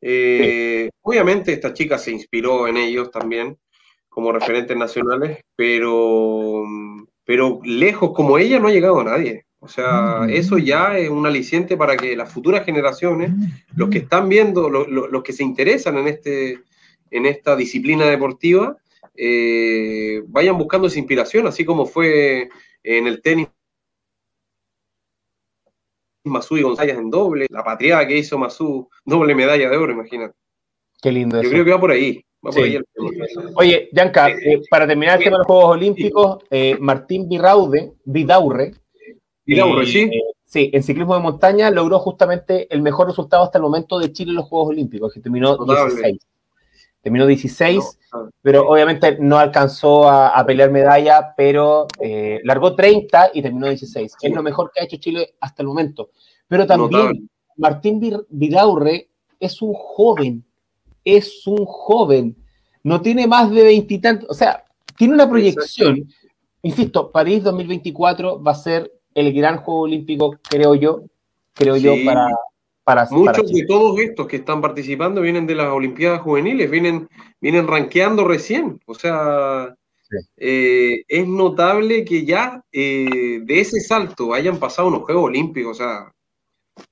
Eh, 0.01 0.91
obviamente 1.03 1.53
esta 1.53 1.73
chica 1.73 1.99
se 1.99 2.13
inspiró 2.13 2.69
en 2.69 2.77
ellos 2.77 3.11
también 3.11 3.57
como 4.17 4.33
referentes 4.33 4.75
nacionales, 4.75 5.41
pero 5.57 6.65
pero 7.27 7.61
lejos 7.65 8.13
como 8.15 8.39
ella 8.39 8.59
no 8.59 8.69
ha 8.69 8.73
llegado 8.73 9.01
a 9.01 9.05
nadie. 9.05 9.45
O 9.59 9.69
sea, 9.69 10.21
mm. 10.23 10.31
eso 10.31 10.57
ya 10.57 10.97
es 10.97 11.11
un 11.11 11.27
aliciente 11.27 11.77
para 11.77 11.99
que 11.99 12.17
las 12.17 12.33
futuras 12.33 12.65
generaciones, 12.65 13.33
los 13.75 13.91
que 13.91 13.99
están 13.99 14.31
viendo, 14.31 14.71
los 14.71 15.23
que 15.23 15.35
se 15.35 15.43
interesan 15.43 15.99
en, 15.99 16.09
este, 16.09 16.61
en 17.11 17.27
esta 17.27 17.57
disciplina 17.57 18.07
deportiva, 18.07 18.79
eh, 19.15 20.23
vayan 20.29 20.57
buscando 20.57 20.87
esa 20.87 20.99
inspiración, 20.99 21.47
así 21.47 21.67
como 21.67 21.85
fue 21.85 22.49
en 22.83 23.07
el 23.07 23.21
tenis. 23.21 23.49
Masú 26.25 26.57
y 26.57 26.63
González 26.63 26.97
en 26.97 27.11
doble, 27.11 27.47
la 27.51 27.63
patriada 27.63 28.07
que 28.07 28.17
hizo 28.17 28.39
Masú, 28.39 28.89
doble 29.05 29.35
medalla 29.35 29.69
de 29.69 29.77
oro, 29.77 29.93
imagínate. 29.93 30.35
Qué 31.03 31.13
lindo. 31.13 31.43
Yo 31.43 31.51
creo 31.51 31.65
que 31.67 31.71
va 31.71 31.81
por 31.81 31.91
ahí. 31.91 32.26
Oye, 33.55 33.89
Yanka, 33.93 34.29
eh, 34.29 34.63
para 34.71 34.87
terminar 34.87 35.19
el 35.19 35.25
tema 35.25 35.37
de 35.37 35.39
los 35.39 35.47
Juegos 35.47 35.77
Olímpicos, 35.77 36.45
eh, 36.51 36.77
Martín 36.81 37.29
Viraude, 37.29 37.95
Vidaurre, 38.05 38.75
Vidaurre, 39.45 39.83
eh, 39.83 39.87
sí. 39.87 40.11
sí, 40.45 40.71
en 40.73 40.83
ciclismo 40.83 41.15
de 41.15 41.21
montaña 41.21 41.71
logró 41.71 41.99
justamente 41.99 42.73
el 42.73 42.83
mejor 42.83 43.09
resultado 43.09 43.45
hasta 43.45 43.59
el 43.59 43.63
momento 43.63 43.99
de 43.99 44.13
Chile 44.13 44.31
en 44.31 44.37
los 44.37 44.47
Juegos 44.47 44.69
Olímpicos, 44.69 45.13
que 45.13 45.21
terminó 45.21 45.57
16. 45.57 46.19
Terminó 47.01 47.27
16, 47.27 47.99
pero 48.43 48.67
obviamente 48.69 49.17
no 49.21 49.39
alcanzó 49.39 50.09
a, 50.11 50.45
pelear 50.45 50.73
medalla, 50.73 51.35
pero 51.37 51.87
largó 52.43 52.75
30 52.75 53.31
y 53.35 53.43
terminó 53.43 53.69
16. 53.69 54.17
Es 54.21 54.35
lo 54.35 54.43
mejor 54.43 54.73
que 54.75 54.81
ha 54.81 54.85
hecho 54.85 54.97
Chile 54.97 55.35
hasta 55.41 55.63
el 55.63 55.69
momento. 55.69 56.11
Pero 56.49 56.67
también 56.67 57.29
Martín 57.57 58.01
Vidaurre 58.29 59.09
es 59.39 59.63
un 59.63 59.73
joven 59.75 60.45
es 61.07 61.47
un 61.47 61.65
joven, 61.65 62.37
no 62.83 63.01
tiene 63.01 63.27
más 63.27 63.51
de 63.51 63.63
veintitantos, 63.63 64.29
o 64.29 64.35
sea, 64.35 64.65
tiene 64.99 65.15
una 65.15 65.31
proyección. 65.31 66.09
Insisto, 66.63 67.13
París 67.13 67.45
2024 67.45 68.43
va 68.43 68.51
a 68.51 68.57
ser 68.57 68.93
el 69.15 69.33
gran 69.33 69.59
Juego 69.59 69.83
Olímpico, 69.83 70.37
creo 70.51 70.75
yo, 70.75 71.05
creo 71.55 71.77
yo, 71.77 71.95
para, 72.05 72.29
para 72.83 73.07
Muchos 73.11 73.53
de 73.53 73.65
todos 73.67 74.01
estos 74.01 74.27
que 74.27 74.37
están 74.37 74.61
participando 74.61 75.21
vienen 75.21 75.47
de 75.47 75.55
las 75.55 75.69
Olimpiadas 75.69 76.23
Juveniles, 76.23 76.69
vienen, 76.69 77.09
vienen 77.41 77.69
rankeando 77.69 78.25
recién. 78.25 78.81
O 78.87 78.95
sea, 78.95 79.75
eh, 80.37 81.05
es 81.07 81.27
notable 81.27 82.05
que 82.05 82.25
ya 82.25 82.63
eh, 82.73 83.41
de 83.43 83.61
ese 83.61 83.81
salto 83.81 84.35
hayan 84.35 84.59
pasado 84.59 84.89
unos 84.89 85.03
Juegos 85.03 85.25
Olímpicos, 85.25 85.79
o 85.79 85.83
sea, 85.83 86.13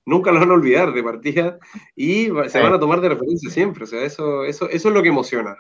nunca 0.07 0.31
los 0.31 0.41
van 0.41 0.51
a 0.51 0.55
olvidar 0.55 0.93
de 0.93 1.03
partida 1.03 1.59
y 1.97 2.27
se 2.49 2.63
van 2.63 2.73
a 2.73 2.79
tomar 2.79 3.01
de 3.01 3.11
referencia 3.11 3.51
siempre. 3.51 3.85
O 3.85 3.87
sea, 3.87 4.03
eso, 4.03 4.45
eso, 4.45 4.69
eso 4.69 4.89
es 4.89 4.95
lo 4.95 5.03
que 5.03 5.09
emociona. 5.09 5.57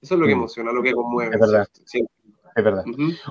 Eso 0.00 0.14
es 0.14 0.20
lo 0.20 0.26
que 0.26 0.34
mm. 0.34 0.38
emociona, 0.38 0.72
lo 0.72 0.82
que 0.82 0.92
conmueve. 0.92 1.34
Es 1.34 1.40
verdad. 1.40 1.68
Es 2.56 2.62
verdad. 2.62 2.84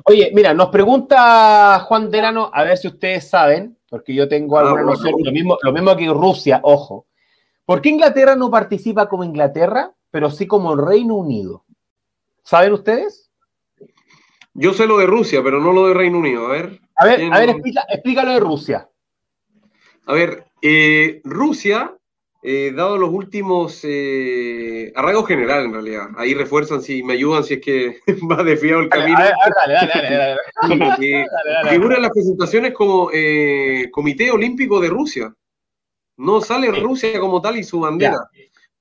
Oye, 0.06 0.32
mira, 0.34 0.54
nos 0.54 0.70
pregunta 0.70 1.80
Juan 1.80 2.12
Delano, 2.12 2.50
a 2.54 2.64
ver 2.64 2.78
si 2.78 2.88
ustedes 2.88 3.30
saben, 3.30 3.78
porque 3.90 4.14
yo 4.14 4.28
tengo 4.28 4.58
ah, 4.58 4.62
alguna 4.62 4.84
noción, 4.84 5.14
lo 5.24 5.32
mismo, 5.32 5.58
lo 5.62 5.72
mismo 5.72 5.96
que 5.96 6.08
Rusia, 6.08 6.60
ojo. 6.64 7.06
¿Por 7.66 7.82
qué 7.82 7.90
Inglaterra 7.90 8.36
no 8.36 8.52
participa 8.52 9.08
como 9.08 9.24
Inglaterra, 9.24 9.94
pero 10.12 10.30
sí 10.30 10.46
como 10.46 10.76
Reino 10.76 11.16
Unido? 11.16 11.64
¿Saben 12.44 12.74
ustedes? 12.74 13.32
Yo 14.54 14.74
sé 14.74 14.86
lo 14.86 14.98
de 14.98 15.08
Rusia, 15.08 15.42
pero 15.42 15.62
no 15.62 15.72
lo 15.72 15.88
de 15.88 15.94
Reino 15.94 16.18
Unido. 16.18 16.48
A 16.48 16.52
ver. 16.52 16.80
A 16.96 17.06
ver, 17.06 17.34
a 17.34 17.40
ver 17.40 17.50
explica, 17.50 17.86
explícalo 17.90 18.34
de 18.34 18.40
Rusia. 18.40 18.90
A 20.06 20.14
ver, 20.14 20.46
eh, 20.62 21.22
Rusia 21.24 21.96
eh, 22.46 22.74
dado 22.76 22.98
los 22.98 23.10
últimos 23.10 23.80
eh, 23.84 24.92
arraigos 24.98 25.26
general 25.26 25.64
en 25.64 25.72
realidad, 25.72 26.10
ahí 26.18 26.34
refuerzan 26.34 26.82
si 26.82 27.02
me 27.02 27.14
ayudan 27.14 27.46
si 27.46 27.54
es 27.54 27.62
que 27.62 28.00
va 28.30 28.44
desviado 28.44 28.82
el 28.82 28.90
camino. 28.90 29.18
Dale, 29.18 29.74
dale, 29.74 30.38
dale, 30.60 31.30
Figura 31.70 31.96
en 31.96 32.02
las 32.02 32.12
presentaciones 32.12 32.74
como 32.74 33.10
eh, 33.14 33.88
Comité 33.94 34.30
Olímpico 34.30 34.82
de 34.82 34.90
Rusia. 34.90 35.34
No 36.18 36.42
sale 36.42 36.70
Rusia 36.70 37.18
como 37.18 37.42
tal 37.42 37.58
y 37.58 37.64
su 37.64 37.80
bandera. 37.80 38.20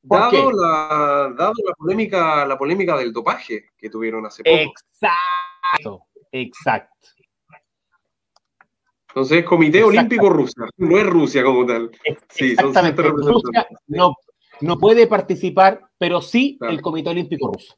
Dado 0.03 0.51
la, 0.51 1.33
dado 1.39 1.53
la 1.65 1.75
polémica, 1.79 2.45
la 2.45 2.59
polémica 2.59 2.97
del 2.99 3.13
dopaje 3.13 3.67
que 3.79 3.89
tuvieron 3.89 4.27
hace 4.27 4.43
poco. 4.43 4.57
Exacto, 4.57 6.07
exacto. 6.33 7.09
Entonces, 9.15 9.45
Comité 9.45 9.85
Olímpico 9.85 10.31
Rusia, 10.31 10.65
no 10.79 10.99
es 10.99 11.07
Rusia 11.07 11.45
como 11.45 11.67
tal. 11.67 11.91
Sí, 12.31 12.57
son 12.57 12.73
Rusia 12.97 13.69
no, 13.87 14.17
no 14.63 14.79
puede 14.79 15.07
participar, 15.07 15.83
pero 15.99 16.23
sí 16.23 16.59
el 16.63 16.81
Comité 16.81 17.11
Olímpico 17.11 17.53
Ruso. 17.53 17.77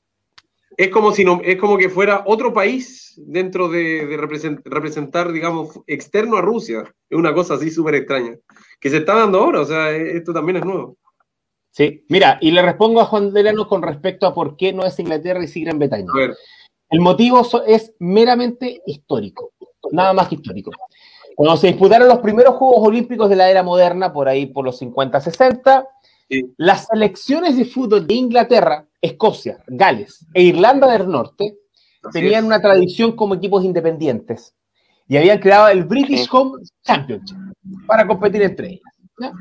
Es 0.76 0.91
como 0.91 1.11
si 1.12 1.24
no, 1.24 1.41
es 1.45 1.57
como 1.57 1.76
que 1.76 1.89
fuera 1.89 2.22
otro 2.26 2.53
país 2.53 3.14
dentro 3.16 3.68
de, 3.68 4.16
representar, 4.64 5.32
digamos, 5.32 5.80
externo 5.89 6.37
a 6.37 6.41
Rusia. 6.41 6.85
Es 7.11 7.18
una 7.18 7.35
cosa 7.35 7.55
así 7.55 7.70
súper 7.70 7.97
extraña. 7.97 8.37
Que 8.80 8.91
se 8.91 8.99
está 8.99 9.14
dando 9.14 9.41
ahora, 9.41 9.61
o 9.61 9.64
sea, 9.64 9.91
e, 9.91 10.16
esto 10.16 10.32
también 10.32 10.59
es 10.59 10.64
nuevo. 10.64 10.97
Sí, 11.70 12.05
mira, 12.09 12.39
y 12.41 12.53
le 12.53 12.62
respondo 12.62 13.01
a 13.01 13.07
Juan 13.07 13.32
Delano 13.32 13.66
con 13.66 13.82
respecto 13.82 14.26
a 14.26 14.35
por 14.35 14.57
qué 14.57 14.72
no 14.72 14.85
es 14.85 14.97
Inglaterra 15.01 15.43
y 15.43 15.49
sí 15.49 15.64
Gran 15.64 15.80
Bretaña. 15.80 16.07
El 16.91 17.01
motivo 17.01 17.43
es 17.66 17.93
meramente 17.99 18.80
histórico, 18.87 19.53
nada 19.91 20.12
más 20.12 20.28
que 20.28 20.37
histórico. 20.37 20.70
Cuando 21.35 21.57
se 21.57 21.68
disputaron 21.68 22.09
los 22.09 22.18
primeros 22.18 22.55
Juegos 22.55 22.87
Olímpicos 22.89 23.28
de 23.28 23.37
la 23.37 23.51
era 23.51 23.62
moderna, 23.62 24.12
por 24.12 24.28
ahí 24.28 24.47
por 24.47 24.64
los 24.64 24.80
50-60, 24.80 25.87
las 26.57 26.87
selecciones 26.87 27.57
de 27.57 27.64
fútbol 27.64 28.07
de 28.07 28.14
Inglaterra, 28.14 28.87
Escocia, 29.01 29.62
Gales 29.66 30.26
e 30.32 30.43
Irlanda 30.43 30.91
del 30.91 31.09
Norte 31.09 31.59
tenían 32.12 32.45
una 32.45 32.61
tradición 32.61 33.12
como 33.12 33.35
equipos 33.35 33.64
independientes 33.64 34.55
y 35.09 35.16
habían 35.16 35.39
creado 35.39 35.68
el 35.68 35.85
British 35.85 36.28
Home 36.30 36.62
Championship 36.82 37.37
para 37.87 38.07
competir 38.07 38.43
entre 38.43 38.68
ellas. 38.68 39.32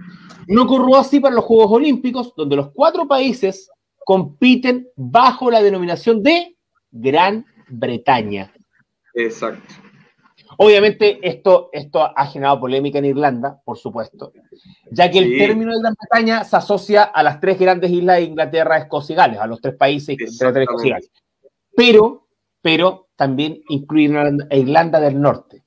No 0.47 0.63
ocurrió 0.63 0.97
así 0.97 1.19
para 1.19 1.35
los 1.35 1.45
Juegos 1.45 1.71
Olímpicos, 1.71 2.33
donde 2.35 2.55
los 2.55 2.71
cuatro 2.71 3.07
países 3.07 3.69
compiten 4.05 4.87
bajo 4.95 5.49
la 5.49 5.61
denominación 5.61 6.21
de 6.21 6.57
Gran 6.91 7.45
Bretaña. 7.69 8.53
Exacto. 9.13 9.73
Obviamente 10.57 11.19
esto, 11.21 11.69
esto 11.71 12.01
ha 12.15 12.25
generado 12.27 12.59
polémica 12.59 12.99
en 12.99 13.05
Irlanda, 13.05 13.61
por 13.63 13.77
supuesto, 13.77 14.33
ya 14.91 15.09
que 15.09 15.19
el 15.19 15.37
término 15.37 15.73
de 15.73 15.79
Gran 15.79 15.95
Bretaña 15.99 16.43
se 16.43 16.55
asocia 16.55 17.03
a 17.03 17.23
las 17.23 17.39
tres 17.39 17.59
grandes 17.59 17.91
islas 17.91 18.17
de 18.17 18.23
Inglaterra, 18.23 18.77
Escocia 18.77 19.13
y 19.13 19.17
Gales, 19.17 19.39
a 19.39 19.47
los 19.47 19.61
tres 19.61 19.75
países 19.75 20.17
de 20.17 20.25
Escocia 20.25 20.87
y 20.87 20.91
Gales. 20.91 21.11
Pero, 21.75 22.27
pero 22.61 23.09
también 23.15 23.61
incluye 23.69 24.11
Irlanda 24.51 24.99
del 24.99 25.19
Norte. 25.19 25.63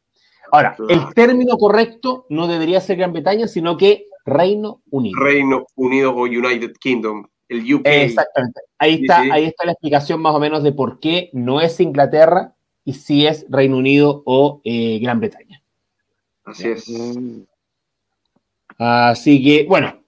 Ahora, 0.53 0.76
el 0.89 1.12
término 1.14 1.57
correcto 1.59 2.26
no 2.28 2.47
debería 2.47 2.80
ser 2.80 2.97
Gran 2.97 3.12
Bretaña, 3.12 3.49
sino 3.49 3.76
que 3.76 4.07
Reino 4.24 4.82
Unido. 4.91 5.18
Reino 5.20 5.66
Unido 5.76 6.14
o 6.14 6.22
United 6.22 6.72
Kingdom, 6.80 7.26
el 7.49 7.74
UK. 7.74 7.82
Exactamente. 7.84 8.61
Ahí 8.78 9.01
está, 9.03 9.20
ahí 9.20 9.45
está 9.45 9.64
la 9.64 9.72
explicación 9.72 10.20
más 10.20 10.34
o 10.34 10.41
menos 10.41 10.62
de 10.62 10.72
por 10.72 11.01
qué 11.01 11.30
no 11.32 11.61
es 11.61 11.80
Inglaterra, 11.80 12.55
y 12.87 12.95
si 12.95 13.26
es 13.26 13.45
Reino 13.51 13.76
Unido 13.76 14.22
o 14.24 14.61
eh, 14.64 15.01
Gran 15.01 15.18
Bretaña. 15.18 15.61
Así 16.45 16.68
es. 16.68 16.89
Así 18.78 19.43
que, 19.43 19.66
bueno, 19.68 20.05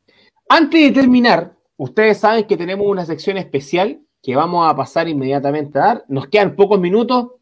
antes 0.49 0.81
de 0.81 0.93
terminar, 0.93 1.57
ustedes 1.77 2.19
saben 2.19 2.47
que 2.47 2.57
tenemos 2.57 2.87
una 2.87 3.05
sección 3.05 3.37
especial 3.37 4.01
que 4.23 4.37
vamos 4.37 4.71
a 4.71 4.77
pasar 4.77 5.09
inmediatamente 5.09 5.77
a 5.77 5.83
dar. 5.83 6.05
Nos 6.07 6.29
quedan 6.29 6.55
pocos 6.55 6.79
minutos. 6.79 7.33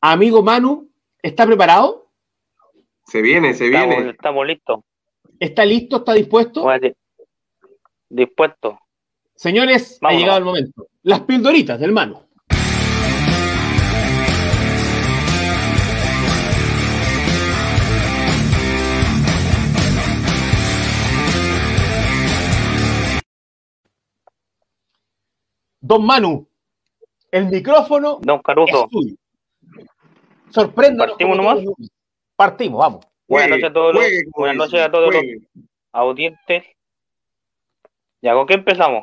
Amigo 0.00 0.42
Manu, 0.42 0.88
¿está 1.22 1.44
preparado? 1.44 2.10
Se 3.04 3.20
viene, 3.20 3.52
se 3.52 3.68
viene. 3.68 4.08
Estamos, 4.08 4.46
listos. 4.46 4.80
¿Está 5.38 5.66
listo? 5.66 5.98
¿Está 5.98 6.14
dispuesto? 6.14 6.66
dispuesto. 8.08 8.78
Señores, 9.34 9.98
ha 10.00 10.12
llegado 10.12 10.38
el 10.38 10.44
momento. 10.44 10.86
Las 11.02 11.20
pildoritas 11.20 11.78
del 11.78 11.92
Manu. 11.92 12.22
Don 25.82 26.06
Manu, 26.06 26.46
el 27.32 27.46
micrófono 27.46 28.20
Don 28.22 28.40
Caruso. 28.40 28.88
¿Partimos 30.54 31.36
nomás? 31.36 31.58
Partimos, 32.36 32.78
vamos. 32.78 33.06
Buenas 33.26 33.50
noches 33.50 33.64
a 33.64 33.72
todos, 33.72 33.94
los, 33.94 34.04
buenas 34.36 34.56
noches 34.56 34.80
a 34.80 34.90
todos 34.92 35.12
los 35.12 35.24
audientes. 35.90 36.64
Ya, 38.20 38.32
¿con 38.34 38.46
qué 38.46 38.54
empezamos? 38.54 39.02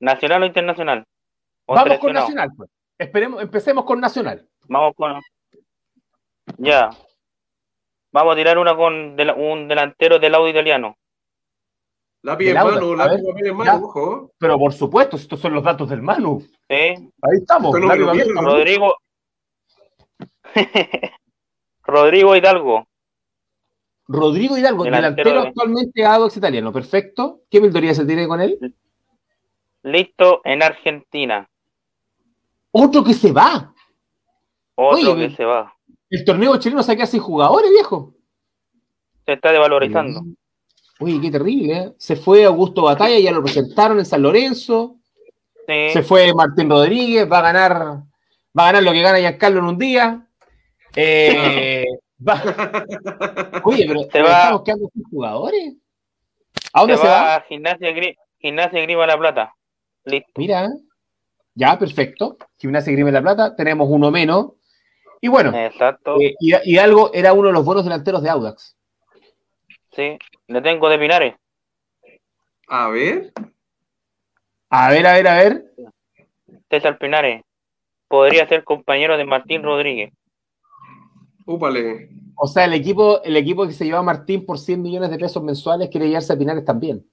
¿Nacional 0.00 0.44
o 0.44 0.46
internacional? 0.46 1.04
vamos 1.66 1.98
con 1.98 2.14
Nacional, 2.14 2.48
pues. 2.56 2.70
Esperemos, 2.96 3.42
empecemos 3.42 3.84
con 3.84 4.00
Nacional. 4.00 4.48
Vamos 4.66 4.94
con. 4.96 5.20
Ya. 6.56 6.88
Vamos 8.12 8.32
a 8.32 8.36
tirar 8.36 8.56
una 8.56 8.74
con 8.74 9.20
un 9.20 9.68
delantero 9.68 10.18
del 10.18 10.34
audio 10.34 10.50
italiano. 10.52 10.96
Lápiz 12.24 12.48
en 12.48 12.54
mano, 12.54 12.96
lápiz 12.96 13.22
en 13.44 13.54
mano, 13.54 13.84
ojo. 13.84 14.32
Pero 14.38 14.58
por 14.58 14.72
supuesto, 14.72 15.16
estos 15.16 15.38
son 15.38 15.52
los 15.52 15.62
datos 15.62 15.90
del 15.90 16.00
Manu. 16.00 16.40
Sí. 16.40 16.74
Ahí 16.74 17.36
estamos. 17.38 17.78
Rodrigo. 17.78 18.96
Rodrigo 21.84 22.34
Hidalgo. 22.34 22.88
Rodrigo 24.08 24.56
Hidalgo, 24.56 24.84
delantero, 24.84 25.40
actualmente 25.40 26.02
a 26.02 26.14
Adox 26.14 26.38
Italiano. 26.38 26.72
Perfecto. 26.72 27.42
¿Qué 27.50 27.60
mentoría 27.60 27.92
se 27.92 28.06
tiene 28.06 28.26
con 28.26 28.40
él? 28.40 28.74
Listo 29.82 30.40
en 30.44 30.62
Argentina. 30.62 31.46
Otro 32.70 33.04
que 33.04 33.12
se 33.12 33.32
va. 33.32 33.74
Otro 34.76 35.14
que 35.14 35.28
se 35.28 35.44
va. 35.44 35.74
El 36.08 36.24
torneo 36.24 36.56
chileno 36.56 36.82
saca 36.82 37.02
así 37.02 37.18
jugadores, 37.18 37.70
viejo. 37.70 38.14
Se 39.26 39.34
está 39.34 39.52
devalorizando. 39.52 40.22
Uy, 41.00 41.20
qué 41.20 41.30
terrible. 41.30 41.76
¿eh? 41.76 41.92
Se 41.98 42.16
fue 42.16 42.44
Augusto 42.44 42.82
Batalla, 42.82 43.18
ya 43.18 43.32
lo 43.32 43.42
presentaron 43.42 43.98
en 43.98 44.06
San 44.06 44.22
Lorenzo. 44.22 44.96
Se 45.66 46.02
fue 46.02 46.32
Martín 46.34 46.68
Rodríguez, 46.68 47.30
va 47.30 47.38
a 47.38 47.42
ganar, 47.42 47.72
va 47.76 48.62
a 48.62 48.66
ganar 48.66 48.82
lo 48.82 48.92
que 48.92 49.02
gana 49.02 49.18
Giancarlo 49.18 49.60
en 49.60 49.64
un 49.64 49.78
día. 49.78 50.26
Eh, 50.94 51.84
Oye, 53.64 53.84
pero 53.86 54.02
se 54.04 54.22
va... 54.22 54.42
estamos 54.42 54.62
quedando 54.62 54.90
sin 54.92 55.04
jugadores. 55.04 55.74
¿A 56.72 56.80
dónde 56.80 56.96
se, 56.96 57.06
va? 57.06 57.44
Gimnasia, 57.48 57.94
Gimnasia 58.38 58.82
Grima 58.82 59.06
La 59.06 59.18
Plata. 59.18 59.54
Listo. 60.04 60.32
Mira, 60.36 60.68
ya, 61.54 61.78
perfecto. 61.78 62.36
Gimnasia 62.58 62.92
Grima 62.92 63.10
La 63.10 63.22
Plata, 63.22 63.56
tenemos 63.56 63.88
uno 63.90 64.10
menos. 64.10 64.52
Y 65.20 65.28
bueno, 65.28 65.56
Exacto. 65.56 66.20
Eh, 66.20 66.34
y, 66.40 66.76
algo 66.76 67.10
era 67.14 67.32
uno 67.32 67.48
de 67.48 67.54
los 67.54 67.64
buenos 67.64 67.84
delanteros 67.84 68.22
de 68.22 68.28
Audax. 68.28 68.76
Sí, 69.92 70.18
le 70.48 70.60
tengo 70.60 70.88
de 70.88 70.98
Pinares. 70.98 71.34
A 72.68 72.88
ver. 72.88 73.32
A 74.70 74.90
ver, 74.90 75.06
a 75.06 75.12
ver, 75.14 75.28
a 75.28 75.34
ver. 75.36 75.64
César 76.70 76.98
Pinares. 76.98 77.42
Podría 78.08 78.46
ser 78.48 78.64
compañero 78.64 79.16
de 79.16 79.24
Martín 79.24 79.62
Rodríguez. 79.62 80.12
Úpale. 81.46 82.08
O 82.36 82.46
sea, 82.46 82.64
el 82.64 82.74
equipo, 82.74 83.22
el 83.22 83.36
equipo 83.36 83.66
que 83.66 83.72
se 83.72 83.84
lleva 83.84 83.98
a 83.98 84.02
Martín 84.02 84.44
por 84.44 84.58
100 84.58 84.82
millones 84.82 85.10
de 85.10 85.18
pesos 85.18 85.42
mensuales 85.42 85.88
quiere 85.88 86.08
llevarse 86.08 86.32
a 86.32 86.38
Pinares 86.38 86.64
también. 86.64 87.04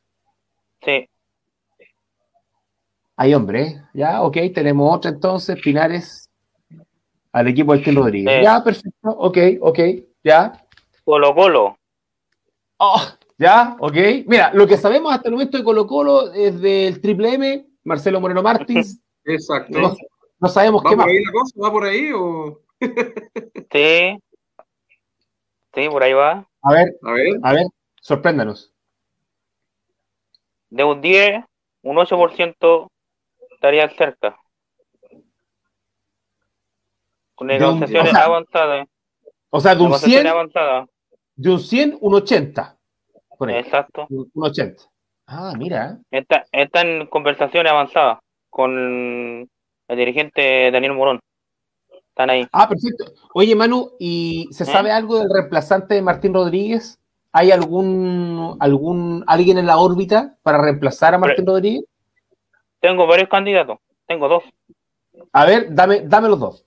Sí. 0.83 1.07
Hay 3.17 3.33
hombre, 3.35 3.61
¿eh? 3.61 3.81
ya, 3.93 4.23
ok, 4.23 4.37
tenemos 4.53 4.95
otra 4.95 5.11
entonces, 5.11 5.59
Pinares 5.61 6.27
al 7.31 7.47
equipo 7.47 7.73
de 7.73 7.83
Ken 7.83 7.95
Rodríguez. 7.95 8.37
Sí. 8.37 8.43
Ya, 8.43 8.63
perfecto, 8.63 9.09
ok, 9.09 9.37
ok, 9.61 9.79
ya. 10.23 10.65
Colo 11.03 11.35
Colo. 11.35 11.77
Oh, 12.77 13.01
ya, 13.41 13.75
ok. 13.79 13.95
Mira, 14.27 14.51
lo 14.53 14.67
que 14.67 14.77
sabemos 14.77 15.11
hasta 15.11 15.27
el 15.27 15.33
momento 15.33 15.57
de 15.57 15.63
Colo 15.63 15.87
Colo 15.87 16.31
es 16.31 16.61
del 16.61 17.01
Triple 17.01 17.33
M, 17.33 17.65
Marcelo 17.83 18.21
Moreno 18.21 18.43
Martins. 18.43 19.01
Exacto. 19.25 19.79
No, 19.79 19.95
no 20.39 20.47
sabemos 20.47 20.83
¿Va 20.85 20.91
qué 20.91 20.95
por 20.95 21.05
más. 21.05 21.07
ahí 21.07 21.23
la 21.25 21.31
cosa? 21.31 21.55
¿Va 21.61 21.71
por 21.71 21.83
ahí 21.85 22.11
o...? 22.13 22.61
Sí. 23.71 24.17
Sí, 25.73 25.89
por 25.89 26.03
ahí 26.03 26.13
va. 26.13 26.47
A 26.61 26.73
ver, 26.73 26.93
A 27.03 27.11
ver. 27.13 27.39
a 27.41 27.53
ver, 27.53 27.65
sorpréndanos. 28.01 28.71
De 30.69 30.83
un 30.83 31.01
10, 31.01 31.43
un 31.83 31.95
8% 31.97 32.89
estaría 33.53 33.89
cerca. 33.89 34.37
Con 37.35 37.47
negociaciones 37.47 38.11
o 38.11 38.15
sea, 38.15 38.25
avanzadas. 38.25 38.87
O 39.49 39.59
sea, 39.59 39.75
de 39.75 39.81
un 39.83 39.89
100, 39.93 40.23
Negociaciones 40.23 40.31
avanzadas. 40.31 40.89
de 41.35 41.49
un 41.49 41.59
100, 41.59 41.97
un 42.01 42.13
80. 42.15 42.77
Por 43.41 43.49
ahí, 43.49 43.55
Exacto. 43.55 44.05
un 44.11 44.29
80. 44.35 44.83
Ah, 45.25 45.53
mira. 45.57 45.97
Está, 46.11 46.45
está 46.51 46.81
en 46.81 47.07
conversaciones 47.07 47.71
avanzadas 47.71 48.19
con 48.51 49.49
el 49.87 49.97
dirigente 49.97 50.69
Daniel 50.69 50.93
Morón. 50.93 51.19
Están 52.09 52.29
ahí. 52.29 52.47
Ah, 52.51 52.69
perfecto. 52.69 53.05
Oye, 53.33 53.55
Manu, 53.55 53.93
¿y 53.97 54.47
se 54.51 54.61
¿Eh? 54.61 54.67
sabe 54.67 54.91
algo 54.91 55.17
del 55.17 55.33
reemplazante 55.33 55.95
de 55.95 56.03
Martín 56.03 56.35
Rodríguez? 56.35 56.99
¿Hay 57.31 57.49
algún, 57.49 58.57
algún 58.59 59.23
alguien 59.25 59.57
en 59.57 59.65
la 59.65 59.79
órbita 59.79 60.37
para 60.43 60.61
reemplazar 60.61 61.15
a 61.15 61.17
Martín 61.17 61.47
Rodríguez? 61.47 61.83
Tengo 62.79 63.07
varios 63.07 63.27
candidatos. 63.27 63.79
Tengo 64.05 64.27
dos. 64.27 64.43
A 65.33 65.45
ver, 65.47 65.73
dame, 65.73 66.01
dame 66.01 66.29
los 66.29 66.39
dos. 66.39 66.63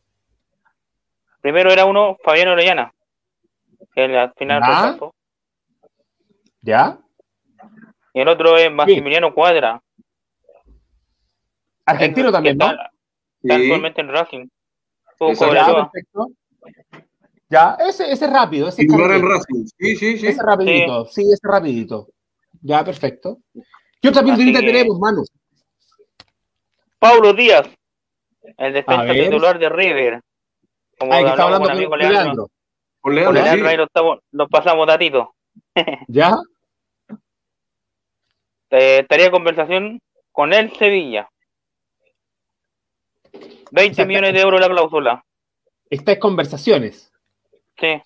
Primero 1.41 1.71
era 1.71 1.85
uno, 1.85 2.17
Fabián 2.25 2.49
Orellana. 2.49 2.93
Que 3.95 4.19
al 4.19 4.33
final 4.33 4.61
Ya. 4.61 4.99
¿Ya? 6.65 6.99
Y 8.15 8.21
el 8.21 8.29
otro 8.29 8.57
es 8.57 8.73
Maximiliano 8.73 9.35
Cuadra. 9.35 9.83
Argentino 11.87 12.33
también, 12.33 12.57
¿no? 12.57 12.71
Está, 12.71 12.83
está 13.43 13.57
Sí. 13.57 13.63
actualmente 13.63 14.01
en 14.01 14.09
Racing. 14.09 14.47
Ya, 15.21 15.67
perfecto. 15.75 16.29
Ya, 17.51 17.77
ese, 17.87 18.11
ese 18.11 18.25
es 18.25 18.33
rápido, 18.33 18.69
ese. 18.69 18.87
Racing. 18.89 19.65
Sí, 19.79 19.97
sí, 19.97 20.19
sí. 20.19 20.27
Ese 20.29 20.43
rapidito, 20.43 21.07
sí, 21.07 21.23
ese 21.23 21.47
rapidito. 21.47 22.09
Ya, 22.63 22.83
perfecto. 22.85 23.39
¿Qué 24.01 24.09
otra 24.09 24.25
que- 24.25 24.35
tenemos, 24.37 24.99
Manu? 24.99 25.23
Paulo 26.99 27.35
Díaz, 27.35 27.69
el 28.57 28.73
defensa 28.73 29.13
titular 29.13 29.59
de 29.59 29.69
River. 29.69 30.21
Como 30.99 31.13
Ah, 31.13 31.19
que 31.19 31.27
está 31.29 31.43
hablamos 31.45 31.69
hablando 31.69 31.91
con 31.91 31.91
con, 31.91 31.99
Leandro. 31.99 32.23
Leandro. 32.23 32.43
Con 32.45 32.51
Con 33.01 33.15
Leandro, 33.15 33.33
Leandro 33.43 33.65
sí. 33.67 33.71
ahí 33.71 33.77
lo, 33.77 33.85
estamos, 33.85 34.19
lo 34.31 34.49
pasamos 34.49 34.87
datito. 34.87 35.35
¿Ya? 36.09 36.35
Eh, 38.75 38.99
estaría 39.01 39.27
en 39.27 39.33
conversación 39.33 40.01
con 40.33 40.53
el 40.53 40.73
Sevilla. 40.77 41.29
20 43.71 43.83
Exacto. 43.87 44.09
millones 44.09 44.33
de 44.33 44.41
euros 44.41 44.61
la 44.61 44.69
cláusula. 44.69 45.25
Está 45.91 46.13
en 46.13 46.19
conversaciones. 46.19 47.13
Sí. 47.79 48.01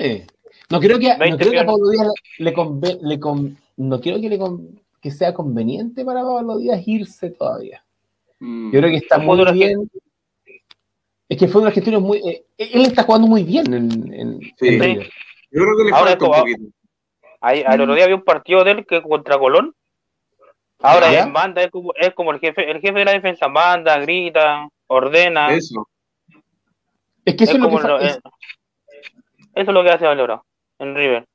Eh, 0.00 0.26
No 0.70 0.80
creo 0.80 0.98
que, 0.98 1.08
no 1.12 1.18
20 1.18 1.38
creo 1.38 1.52
que 1.52 1.58
a. 1.58 1.66
Pablo 1.66 1.88
Díaz 1.90 2.08
le, 2.38 2.54
conve- 2.54 2.98
le 3.02 3.18
con- 3.20 3.56
no 3.76 4.00
creo 4.00 4.20
que, 4.20 4.28
le 4.28 4.38
con- 4.38 4.80
que 5.00 5.10
sea 5.10 5.32
conveniente 5.34 6.04
para 6.04 6.22
Pablo 6.22 6.58
Díaz 6.58 6.82
irse 6.86 7.30
todavía. 7.30 7.84
Mm. 8.40 8.72
Yo 8.72 8.78
creo 8.80 8.90
que 8.90 8.96
está 8.98 9.18
muy 9.18 9.52
bien. 9.52 9.90
Es 11.28 11.38
que 11.38 11.44
el 11.44 11.50
fútbol 11.50 11.68
argentino 11.68 11.98
es 11.98 12.02
muy. 12.02 12.18
eh, 12.18 12.44
él 12.58 12.82
está 12.82 13.04
jugando 13.04 13.26
muy 13.28 13.42
bien 13.44 13.72
en, 13.72 14.12
en, 14.12 14.40
Sí. 14.58 14.68
en 14.68 14.80
River. 14.82 15.10
Yo 15.50 15.62
creo 15.62 15.76
que 15.76 15.84
le 15.84 15.90
Ahora 15.96 16.10
falta 16.10 16.24
un 16.26 16.32
poquito. 16.32 16.62
Ahí, 17.40 17.62
al 17.66 17.80
otro 17.80 17.94
día 17.94 18.04
había 18.04 18.16
un 18.16 18.24
partido 18.24 18.62
de 18.64 18.72
él 18.72 18.86
que 18.86 19.00
contra 19.02 19.38
Colón. 19.38 19.74
Ahora 20.82 21.10
¿Ya? 21.12 21.24
él 21.24 21.30
manda, 21.32 21.62
es 21.62 21.70
como, 21.70 21.92
es 21.94 22.14
como 22.14 22.32
el 22.32 22.40
jefe, 22.40 22.70
el 22.70 22.80
jefe 22.80 22.98
de 22.98 23.04
la 23.04 23.12
defensa, 23.12 23.48
manda, 23.48 23.98
grita, 23.98 24.68
ordena. 24.86 25.50
Es, 25.52 25.64
Eso. 25.70 25.88
Es 27.24 27.34
que 27.36 27.44
eso 27.44 27.52
es, 27.54 27.58
lo 27.60 27.68
que 27.68 27.86
lo- 27.86 28.00
es- 28.00 28.16
eh, 28.16 28.20
eso 29.54 29.70
es 29.70 29.74
lo 29.74 29.82
que 29.84 29.90
hace 29.90 30.06
Valero 30.06 30.44
en 30.78 30.94
River. 30.94 31.26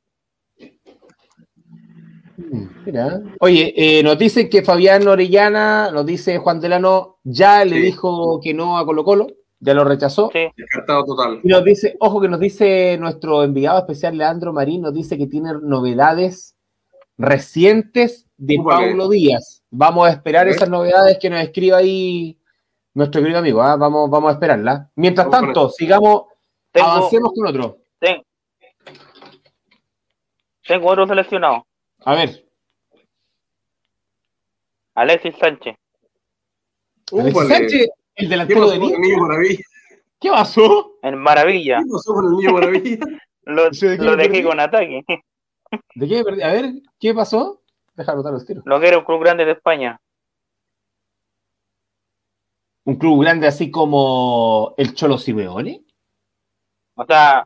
Mira. 2.85 3.21
Oye, 3.39 3.73
eh, 3.75 4.03
nos 4.03 4.17
dicen 4.17 4.49
que 4.49 4.61
Fabián 4.63 5.07
Orellana, 5.07 5.89
nos 5.91 6.05
dice 6.05 6.37
Juan 6.37 6.59
Delano, 6.59 7.17
ya 7.23 7.63
le 7.65 7.77
Sí. 7.77 7.81
dijo 7.83 8.39
que 8.41 8.53
no 8.53 8.77
a 8.77 8.85
Colo 8.85 9.03
Colo, 9.03 9.27
ya 9.59 9.73
lo 9.73 9.83
rechazó. 9.83 10.29
Sí. 10.33 10.47
Descartado 10.55 11.05
total. 11.05 11.39
Y 11.43 11.47
nos 11.47 11.63
dice, 11.63 11.95
ojo 11.99 12.21
que 12.21 12.27
nos 12.27 12.39
dice 12.39 12.97
nuestro 12.99 13.43
enviado 13.43 13.79
especial 13.79 14.17
Leandro 14.17 14.53
Marín, 14.53 14.81
nos 14.81 14.93
dice 14.93 15.17
que 15.17 15.27
tiene 15.27 15.51
novedades 15.61 16.55
recientes 17.17 18.27
de. 18.37 18.57
Paulo 18.63 19.09
Díaz. 19.09 19.63
Vamos 19.71 20.07
a 20.07 20.11
esperar 20.11 20.47
¿Eh? 20.47 20.51
esas 20.51 20.69
novedades 20.69 21.17
que 21.19 21.29
nos 21.29 21.41
escriba 21.41 21.77
ahí 21.77 22.37
nuestro 22.93 23.21
querido 23.21 23.39
amigo, 23.39 23.61
¿ah? 23.61 23.75
vamos, 23.75 24.09
vamos 24.09 24.29
a 24.29 24.33
esperarla. 24.33 24.89
Mientras 24.95 25.27
Vamos 25.29 25.47
tanto, 25.47 25.69
sigamos, 25.69 26.23
Tengo, 26.71 26.87
avancemos 26.87 27.31
con 27.33 27.47
otro. 27.47 27.77
ten- 27.99 28.23
tengo 30.65 30.87
otro 30.89 31.05
seleccionado, 31.05 31.65
A 32.05 32.15
ver, 32.15 32.45
Alexis 34.95 35.35
Sánchez. 35.37 35.75
Alexis. 37.11 37.47
Sánchez, 37.47 37.89
el 38.15 38.25
¿Qué 38.25 38.29
delantero 38.29 38.69
de 38.69 38.79
niño 38.79 39.17
maravilla? 39.19 39.59
¿Qué 40.19 40.29
pasó? 40.29 40.93
En 41.01 41.17
Maravilla. 41.17 41.79
¿Qué 41.79 41.85
pasó 41.91 42.13
con 42.13 42.25
el 42.25 42.31
niño 42.31 42.53
maravilla? 42.53 42.97
Lo, 43.43 43.69
¿Yo 43.71 43.89
de 43.89 43.97
qué 43.97 44.03
lo 44.03 44.15
dejé 44.15 44.43
con 44.43 44.59
ataque. 44.59 45.03
¿De 45.95 46.07
qué 46.07 46.23
perdí? 46.23 46.41
A 46.41 46.51
ver, 46.51 46.71
¿qué 46.99 47.13
pasó? 47.13 47.61
Déjalo 47.93 48.15
anotar 48.17 48.33
los 48.33 48.45
tiros. 48.45 48.63
Lo 48.65 48.79
que 48.79 48.87
era 48.87 48.97
un 48.97 49.05
club 49.05 49.21
grande 49.21 49.45
de 49.45 49.51
España. 49.51 49.99
Un 52.85 52.95
club 52.95 53.21
grande 53.21 53.45
así 53.47 53.69
como 53.69 54.73
el 54.77 54.95
Cholo 54.95 55.17
Simeone. 55.19 55.83
O 56.95 57.05
sea, 57.05 57.45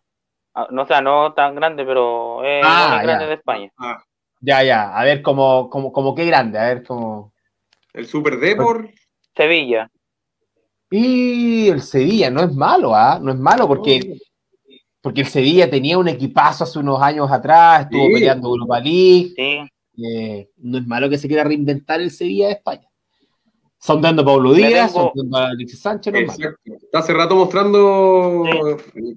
ah, 0.53 0.67
no, 0.71 0.83
o 0.83 0.85
sea, 0.85 1.01
no 1.01 1.33
tan 1.33 1.55
grande, 1.55 1.83
pero 1.85 2.43
es 2.45 2.63
Ah, 2.65 2.99
grande 3.03 3.25
ya. 3.25 3.29
de 3.29 3.33
España. 3.35 3.71
Ah, 3.77 4.01
Ya, 4.41 4.63
ya, 4.63 4.97
a 4.97 5.03
ver 5.03 5.21
como, 5.21 5.69
como, 5.69 5.91
como 5.91 6.15
qué 6.15 6.25
grande, 6.25 6.59
a 6.59 6.65
ver 6.67 6.83
como. 6.85 7.33
el 7.93 8.05
Super 8.07 8.37
Depor. 8.39 8.89
Sevilla. 9.35 9.89
Y 10.91 11.67
el 11.69 11.81
Sevilla 11.81 12.29
no 12.31 12.41
es 12.41 12.53
malo, 12.53 12.95
¿ah? 12.95 13.19
No 13.21 13.31
es 13.31 13.37
malo 13.37 13.67
porque, 13.67 14.17
porque 15.01 15.21
el 15.21 15.27
Sevilla 15.27 15.69
tenía 15.69 15.97
un 15.97 16.07
equipazo 16.07 16.63
hace 16.63 16.79
unos 16.79 17.01
años 17.01 17.29
atrás, 17.31 17.81
estuvo 17.83 18.07
Sí. 18.07 18.13
peleando 18.13 18.49
Europa 18.49 18.79
League. 18.79 19.33
Sí. 19.35 19.59
eh, 20.01 20.49
no 20.55 20.77
es 20.77 20.87
malo 20.87 21.09
que 21.09 21.17
se 21.17 21.27
quiera 21.27 21.43
reinventar 21.43 21.99
el 21.99 22.09
Sevilla 22.09 22.47
de 22.47 22.53
España. 22.53 22.87
Sondando 23.77 24.21
a 24.21 24.25
Pablo 24.25 24.53
Díaz, 24.53 24.93
tengo- 24.93 25.11
sondando 25.13 25.37
a 25.37 25.47
Alexis 25.49 25.81
Sánchez, 25.81 26.13
no 26.13 26.19
es 26.19 26.27
malo. 26.27 26.39
Exacto. 26.51 26.85
Está 26.85 26.99
hace 26.99 27.13
rato 27.13 27.35
mostrando 27.35 28.45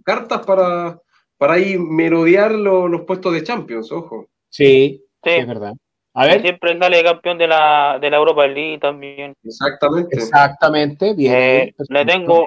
cartas 0.04 0.44
para, 0.44 1.00
para 1.38 1.52
ahí 1.54 1.78
merodear 1.78 2.50
lo- 2.52 2.88
los 2.88 3.02
puestos 3.02 3.32
de 3.32 3.44
Champions, 3.44 3.92
ojo. 3.92 4.26
Sí, 4.48 4.64
Sí. 4.64 5.04
sí, 5.22 5.30
es 5.30 5.46
verdad. 5.46 5.72
A 6.14 6.26
ver, 6.26 6.42
Siempre 6.42 6.78
sale 6.78 7.02
campeón 7.02 7.38
de 7.38 7.48
la, 7.48 7.98
de 8.00 8.10
la 8.10 8.16
Europa 8.18 8.46
League 8.46 8.78
también. 8.78 9.34
Exactamente. 9.42 10.16
exactamente, 10.16 11.14
bien. 11.14 11.32
Eh, 11.34 11.74
le 11.88 12.04
tengo 12.04 12.46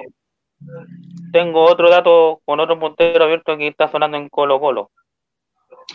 tengo 1.32 1.64
otro 1.64 1.90
dato 1.90 2.40
con 2.44 2.60
otro 2.60 2.78
puntero 2.78 3.24
abierto 3.24 3.56
que 3.58 3.68
está 3.68 3.88
sonando 3.90 4.16
en 4.16 4.28
Colo 4.28 4.58
Colo. 4.60 4.90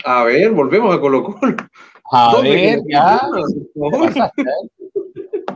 A 0.04 0.24
ver, 0.24 0.50
volvemos 0.50 0.94
a 0.94 1.00
Colo 1.00 1.24
Colo. 1.24 1.56
A 2.10 2.32
¿Dónde 2.32 2.50
ver, 2.50 2.78
ya. 2.88 3.20
Por 3.74 3.90
¿Qué 3.90 3.96
favor. 3.96 4.08
pasaste, 4.08 4.42
eh? 4.42 5.54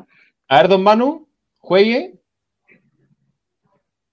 A 0.48 0.56
ver, 0.56 0.68
don 0.68 0.82
Manu, 0.82 1.28
juegue. 1.58 2.14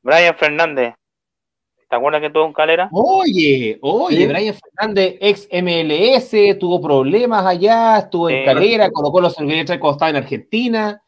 Brian 0.02 0.36
Fernández. 0.36 0.94
¿Te 1.94 1.98
acuerdas 1.98 2.22
que 2.22 2.32
tuvo 2.32 2.46
un 2.48 2.54
calera? 2.54 2.90
Oye, 2.92 3.78
oye, 3.84 4.18
Sí. 4.18 4.26
Brian 4.26 4.56
Fernández, 4.56 5.16
ex 5.22 5.48
MLS, 5.52 6.56
tuvo 6.60 6.82
problemas 6.82 7.46
allá, 7.46 8.00
estuvo 8.00 8.32
en 8.32 8.40
Sí. 8.40 8.46
Calera, 8.46 8.90
colocó 8.90 9.22
los 9.22 9.36
serviletas 9.36 9.78
cuando 9.78 9.92
estaba 9.98 10.10
en 10.10 10.16
Argentina. 10.16 11.00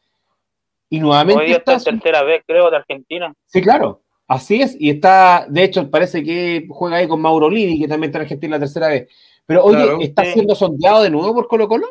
Y 0.88 0.98
Hoy 0.98 1.00
nuevamente 1.02 1.44
día 1.44 1.56
está 1.56 1.76
tercera 1.80 2.22
vez, 2.22 2.44
creo, 2.46 2.70
de 2.70 2.76
Argentina. 2.76 3.34
Sí, 3.46 3.60
claro, 3.60 4.02
así 4.28 4.62
es. 4.62 4.76
Y 4.80 4.90
está, 4.90 5.44
de 5.48 5.64
hecho, 5.64 5.90
parece 5.90 6.22
que 6.22 6.68
juega 6.70 6.98
ahí 6.98 7.08
con 7.08 7.20
Mauro 7.20 7.50
Livi, 7.50 7.80
que 7.80 7.88
también 7.88 8.10
está 8.10 8.18
en 8.18 8.22
Argentina 8.26 8.54
la 8.54 8.60
tercera 8.60 8.86
vez. 8.86 9.08
Pero 9.44 9.64
oye, 9.64 9.76
Claro, 9.82 9.98
¿está 10.00 10.24
sí. 10.24 10.34
siendo 10.34 10.54
sondeado 10.54 11.02
de 11.02 11.10
nuevo 11.10 11.34
por 11.34 11.48
Colo 11.48 11.66
Colo? 11.66 11.88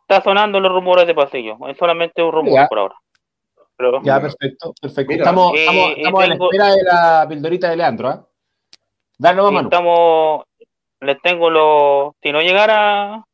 Está 0.00 0.20
sonando 0.20 0.58
los 0.58 0.72
rumores 0.72 1.06
de 1.06 1.14
pasillo. 1.14 1.56
Es 1.68 1.78
solamente 1.78 2.24
un 2.24 2.32
rumor 2.32 2.54
Ya. 2.54 2.66
por 2.66 2.80
ahora. 2.80 2.96
Pero, 3.90 4.02
Ya, 4.04 4.20
perfecto, 4.20 4.74
perfecto. 4.80 5.12
Mira. 5.12 5.24
Estamos, 5.24 5.54
Y- 5.54 5.58
estamos, 5.58 5.88
y 5.88 6.00
estamos 6.00 6.22
a 6.22 6.26
la 6.26 6.34
espera 6.34 6.74
de 6.74 6.82
la 6.84 7.26
pildorita 7.28 7.70
de 7.70 7.76
Leandro, 7.76 8.08
¿ah? 8.08 8.28
Dale 9.18 9.42
Manu. 9.42 9.60
Estamos, 9.68 10.44
les 11.00 11.20
tengo 11.22 11.50
los, 11.50 12.14
si 12.22 12.32
no 12.32 12.40
llegara 12.40 13.24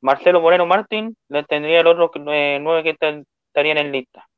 Marcelo 0.00 0.40
Moreno 0.40 0.66
Martín, 0.66 1.16
les 1.28 1.46
tendría 1.46 1.80
el 1.80 1.86
otro 1.86 2.10
eh, 2.32 2.58
nueve 2.60 2.82
que 2.82 2.90
estarían 3.48 3.78
en 3.78 3.92
lista, 3.92 4.28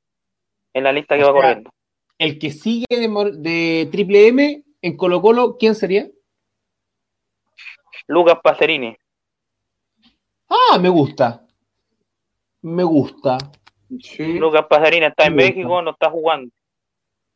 en 0.75 0.85
la 0.85 0.93
lista 0.93 1.17
que 1.17 1.25
O 1.25 1.27
va 1.29 1.33
sea, 1.33 1.41
corriendo. 1.43 1.71
El 2.19 2.39
que 2.39 2.51
sigue 2.51 2.87
de, 2.91 3.09
de 3.39 3.89
Triple 3.91 4.29
M 4.29 4.63
en 4.83 4.97
Colo 4.97 5.21
Colo, 5.23 5.57
¿quién 5.59 5.75
sería? 5.75 6.09
Lucas 8.07 8.39
Pacerini. 8.43 8.97
Ah, 10.49 10.79
me 10.79 10.89
gusta. 10.89 11.47
Me 12.63 12.85
gusta. 12.85 13.39
Sí. 14.01 14.35
Lucas 14.35 14.65
Pacerini 14.69 15.07
está 15.07 15.27
en. 15.27 15.35
México, 15.35 15.83
no 15.83 15.91
está 15.91 16.11
jugando. 16.11 16.51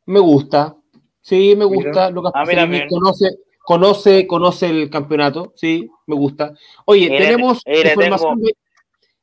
Me 0.07 0.21
gusta. 0.21 0.77
Sí, 1.21 1.55
me 1.57 1.65
gusta. 1.65 2.11
Lucas 2.11 2.33
A 2.35 2.41
mí 2.41 2.47
Pacerini 2.47 2.63
también. 2.63 2.89
conoce, 2.89 3.31
conoce, 3.65 4.27
conoce 4.27 4.67
el 4.71 4.91
campeonato. 4.91 5.53
Sí, 5.57 5.89
me 6.07 6.15
gusta. 6.15 6.53
Oye, 6.85 7.09
tenemos 7.09 7.63
información 7.67 8.41
de- 8.41 8.55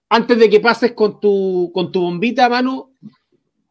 Antes 0.10 0.38
de 0.38 0.48
que 0.50 0.60
pases 0.60 0.92
con 0.92 1.20
tu, 1.20 1.72
con 1.74 1.92
tu 1.92 2.02
bombita, 2.02 2.48
Manu, 2.48 2.92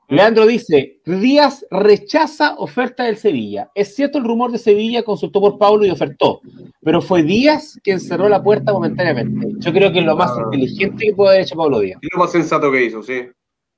¿Mm? 0.08 0.14
Leandro 0.16 0.44
dice, 0.46 1.00
Díaz 1.06 1.64
rechaza 1.70 2.56
oferta 2.58 3.04
del 3.04 3.16
Sevilla. 3.16 3.70
Es 3.76 3.94
cierto 3.94 4.18
el 4.18 4.24
rumor 4.24 4.50
de 4.50 4.58
Sevilla 4.58 5.04
consultó 5.04 5.40
por 5.40 5.56
Pablo 5.56 5.86
y 5.86 5.90
ofertó, 5.90 6.40
pero 6.82 7.00
fue 7.00 7.22
Díaz 7.22 7.78
quien 7.84 8.00
cerró 8.00 8.28
la 8.28 8.42
puerta 8.42 8.72
momentáneamente. 8.72 9.46
Yo 9.58 9.72
creo 9.72 9.92
que 9.92 10.00
es 10.00 10.04
lo 10.04 10.16
más 10.16 10.32
Ah. 10.32 10.42
inteligente 10.46 11.06
que 11.06 11.12
puede 11.14 11.30
haber 11.30 11.42
hecho 11.42 11.54
Pablo 11.54 11.78
Díaz. 11.78 12.00
Es 12.02 12.08
lo 12.12 12.18
más 12.18 12.32
sensato 12.32 12.72
que 12.72 12.84
hizo, 12.86 13.02
sí. 13.04 13.20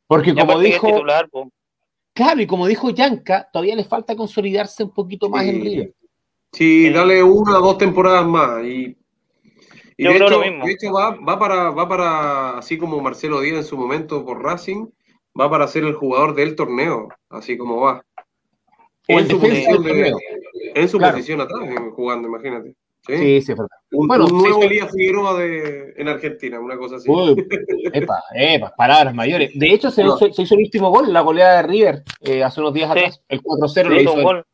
Porque 0.06 0.34
como 0.34 0.58
dijo, 0.60 0.86
titular, 0.86 1.28
claro, 2.12 2.40
y 2.40 2.46
como 2.46 2.66
dijo 2.66 2.90
Yanka, 2.90 3.48
todavía 3.52 3.74
le 3.76 3.84
falta 3.84 4.14
consolidarse 4.14 4.84
un 4.84 4.90
poquito 4.92 5.28
más 5.30 5.42
Sí. 5.44 5.48
en 5.48 5.60
River. 5.62 5.94
Sí, 6.52 6.90
dale 6.90 7.22
una 7.22 7.58
o 7.58 7.62
dos 7.62 7.78
temporadas 7.78 8.26
más. 8.26 8.62
Y, 8.64 8.96
y 9.96 10.04
Yo 10.04 10.10
de, 10.10 10.16
creo 10.16 10.28
hecho, 10.28 10.38
lo 10.38 10.44
mismo. 10.46 10.64
de 10.66 10.72
hecho 10.72 10.92
va, 10.92 11.10
va 11.16 11.38
para, 11.38 11.70
va 11.70 11.88
para, 11.88 12.58
así 12.58 12.78
como 12.78 13.00
Marcelo 13.00 13.40
Díaz 13.40 13.56
en 13.58 13.64
su 13.64 13.76
momento 13.76 14.24
por 14.24 14.42
Racing, 14.42 14.86
va 15.38 15.50
para 15.50 15.66
ser 15.66 15.84
el 15.84 15.94
jugador 15.94 16.34
del 16.34 16.54
torneo, 16.54 17.08
así 17.30 17.56
como 17.56 17.80
va. 17.80 18.04
O 19.08 19.18
el 19.18 19.24
En 19.24 19.30
su 19.30 19.40
posición, 19.40 19.82
del 19.82 19.96
de- 19.96 20.10
torneo. 20.10 20.18
en 20.74 20.88
su 20.88 20.98
Claro. 20.98 21.14
posición 21.14 21.40
atrás, 21.40 21.60
jugando, 21.94 22.28
imagínate. 22.28 22.74
¿Sí? 23.06 23.16
Sí, 23.18 23.42
sí, 23.42 23.52
es 23.52 23.58
verdad. 23.58 23.76
Un, 23.92 24.08
Bueno, 24.08 24.24
un 24.26 24.38
nuevo 24.38 24.60
sí. 24.60 24.66
Elías 24.66 24.90
Figueroa 24.90 25.38
de, 25.38 25.94
en 25.96 26.08
Argentina, 26.08 26.58
una 26.58 26.76
cosa 26.78 26.96
así. 26.96 27.10
Uy, 27.10 27.46
epa, 27.92 28.22
epa, 28.34 28.74
palabras 28.76 29.14
mayores. 29.14 29.50
De 29.54 29.68
hecho, 29.72 29.90
se, 29.90 30.02
No. 30.02 30.16
hizo, 30.16 30.32
se 30.32 30.42
hizo 30.42 30.54
el 30.54 30.62
último 30.62 30.90
gol, 30.90 31.12
la 31.12 31.20
goleada 31.20 31.56
de 31.58 31.68
River, 31.68 32.02
eh, 32.22 32.42
hace 32.42 32.60
unos 32.60 32.72
días 32.72 32.90
Sí. 32.92 32.98
atrás. 32.98 33.22
El 33.28 33.42
4-0 33.42 33.88
lo 33.90 34.00
hizo 34.00 34.02
hizo. 34.10 34.14
un 34.18 34.22
gol. 34.24 34.44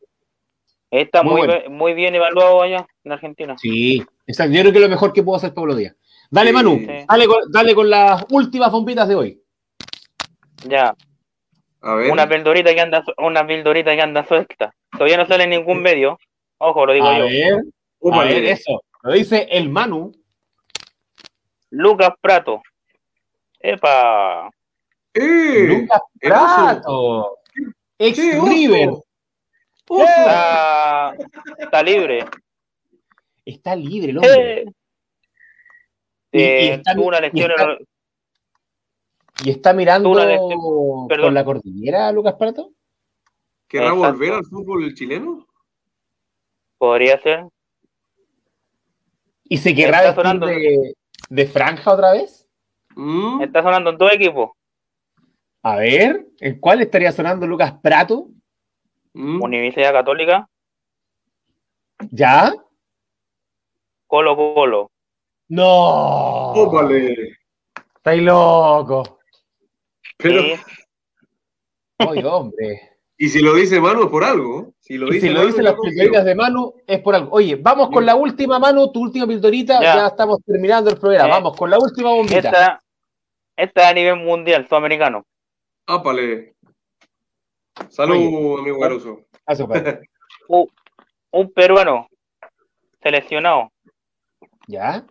Está 0.91 1.23
Muy 1.23 1.31
muy, 1.31 1.47
bueno. 1.47 1.53
be- 1.63 1.69
muy 1.69 1.93
bien 1.93 2.13
evaluado 2.15 2.61
allá 2.61 2.85
en 3.05 3.11
Argentina. 3.13 3.55
Sí, 3.57 4.03
exacto. 4.27 4.53
Yo 4.53 4.59
creo 4.61 4.71
que 4.73 4.77
es 4.79 4.83
lo 4.83 4.89
mejor 4.89 5.13
que 5.13 5.23
pudo 5.23 5.37
hacer 5.37 5.53
Pablo 5.53 5.73
Díaz. 5.73 5.95
Dale, 6.29 6.49
Sí. 6.49 6.53
Manu, 6.53 6.77
Sí. 6.79 6.87
dale 7.07 7.25
con, 7.27 7.51
dale 7.51 7.73
con 7.75 7.89
las 7.89 8.25
últimas 8.29 8.69
bombitas 8.71 9.07
de 9.07 9.15
hoy. 9.15 9.41
Ya, 10.67 10.93
A 11.81 11.95
ver. 11.95 12.11
una 12.11 12.27
pildorita 12.27 12.73
que 12.73 12.81
anda, 12.81 13.03
una 13.17 13.47
pildorita 13.47 13.95
que 13.95 14.01
anda 14.01 14.25
suelta. 14.25 14.73
Todavía 14.91 15.17
no 15.17 15.25
sale 15.25 15.45
en 15.45 15.51
ningún 15.51 15.81
medio. 15.81 16.19
Ojo, 16.57 16.85
lo 16.85 16.93
digo 16.93 17.07
A 17.07 17.17
yo. 17.19 17.23
ver, 17.25 17.63
a 18.03 18.07
Úpale. 18.07 18.33
ver, 18.35 18.45
eso. 18.45 18.81
Lo 19.03 19.13
dice 19.13 19.47
el 19.49 19.69
Manu. 19.69 20.11
Lucas 21.71 22.11
Prato. 22.21 22.61
Epa. 23.59 24.49
¡Eh! 25.13 25.65
Lucas. 25.67 26.01
Prato. 26.19 27.37
Ex. 27.97 28.17
River. 28.17 28.89
¡Oso! 29.89 30.03
Está, 30.03 31.13
está 31.57 31.83
libre. 31.83 32.25
Está 33.45 33.75
libre 33.75 34.11
el 34.11 34.17
hombre. 34.17 34.61
Eh, 34.61 34.65
Y- 36.33 36.39
y 36.39 36.41
eh, 36.43 36.73
está- 36.75 36.93
una 36.99 37.17
y 37.17 37.21
lesión 37.21 37.51
está- 37.51 37.63
en 37.63 37.69
el- 37.71 37.87
Y 39.43 39.49
está 39.49 39.73
mirando 39.73 40.09
Una 40.11 40.23
por 41.07 41.33
la 41.33 41.43
cordillera, 41.43 42.11
Lucas 42.11 42.35
Prato. 42.35 42.71
¿Querrá 43.67 43.87
Exacto. 43.87 44.11
volver 44.13 44.33
al 44.33 44.45
fútbol 44.45 44.93
chileno? 44.93 45.47
Podría 46.77 47.19
ser. 47.21 47.45
¿Y 49.51 49.57
se 49.57 49.75
querrá 49.75 49.97
vestir 50.01 50.15
sonando. 50.15 50.45
de, 50.45 50.93
de 51.29 51.45
franja 51.45 51.91
otra 51.91 52.13
vez? 52.13 52.47
¿Mm? 52.95 53.41
Está 53.41 53.61
sonando 53.61 53.89
en 53.89 53.97
dos 53.97 54.13
equipos. 54.13 54.51
A 55.61 55.75
ver, 55.75 56.25
¿en 56.39 56.57
cuál 56.57 56.79
estaría 56.79 57.11
sonando 57.11 57.45
Lucas 57.45 57.73
Prato? 57.83 58.29
¿Mm? 59.11 59.43
Universidad 59.43 59.91
Católica, 59.91 60.47
¿Ya? 62.11 62.53
Colo 64.07 64.37
Colo. 64.37 64.89
No. 65.49 66.53
Ópale. 66.53 67.37
Estáis 67.97 68.23
loco. 68.23 69.19
Pero. 70.17 70.43
Oye, 72.07 72.25
hombre. 72.25 72.90
Y 73.23 73.29
si 73.29 73.39
lo 73.39 73.53
dice 73.53 73.79
Manu 73.79 74.05
es 74.05 74.09
por 74.09 74.23
algo. 74.23 74.73
Si 74.79 74.97
lo 74.97 75.07
Y 75.09 75.11
dice 75.11 75.27
si 75.27 75.33
lo 75.33 75.41
Manu, 75.43 75.57
las 75.61 75.75
pildoritas 75.75 76.25
de 76.25 76.33
Manu, 76.33 76.73
es 76.87 77.01
por 77.01 77.13
algo. 77.13 77.29
Oye, 77.31 77.55
vamos 77.55 77.91
con 77.91 78.03
la 78.03 78.15
última 78.15 78.57
mano, 78.57 78.91
tu 78.91 78.99
última 79.01 79.27
pildorita. 79.27 79.75
Ya, 79.79 79.95
Ya. 79.95 80.07
estamos 80.07 80.39
terminando 80.43 80.89
el 80.89 80.97
programa. 80.97 81.27
Eh, 81.27 81.31
vamos 81.31 81.55
con 81.55 81.69
la 81.69 81.77
última 81.77 82.09
bombita. 82.09 82.37
Esta, 82.49 82.83
esta 83.55 83.81
es 83.83 83.87
a 83.87 83.93
nivel 83.93 84.15
mundial, 84.15 84.67
sudamericano. 84.67 85.23
Ápale. 85.85 86.55
Salud, 87.89 88.15
Oye. 88.15 88.61
amigo 88.61 88.79
Garuso. 88.79 89.19
Eso, 89.45 89.67
padre. 89.67 90.01
Un, 90.47 90.67
un 91.31 91.53
peruano 91.53 92.07
seleccionado, 93.03 93.71
¿Ya? 94.65 95.05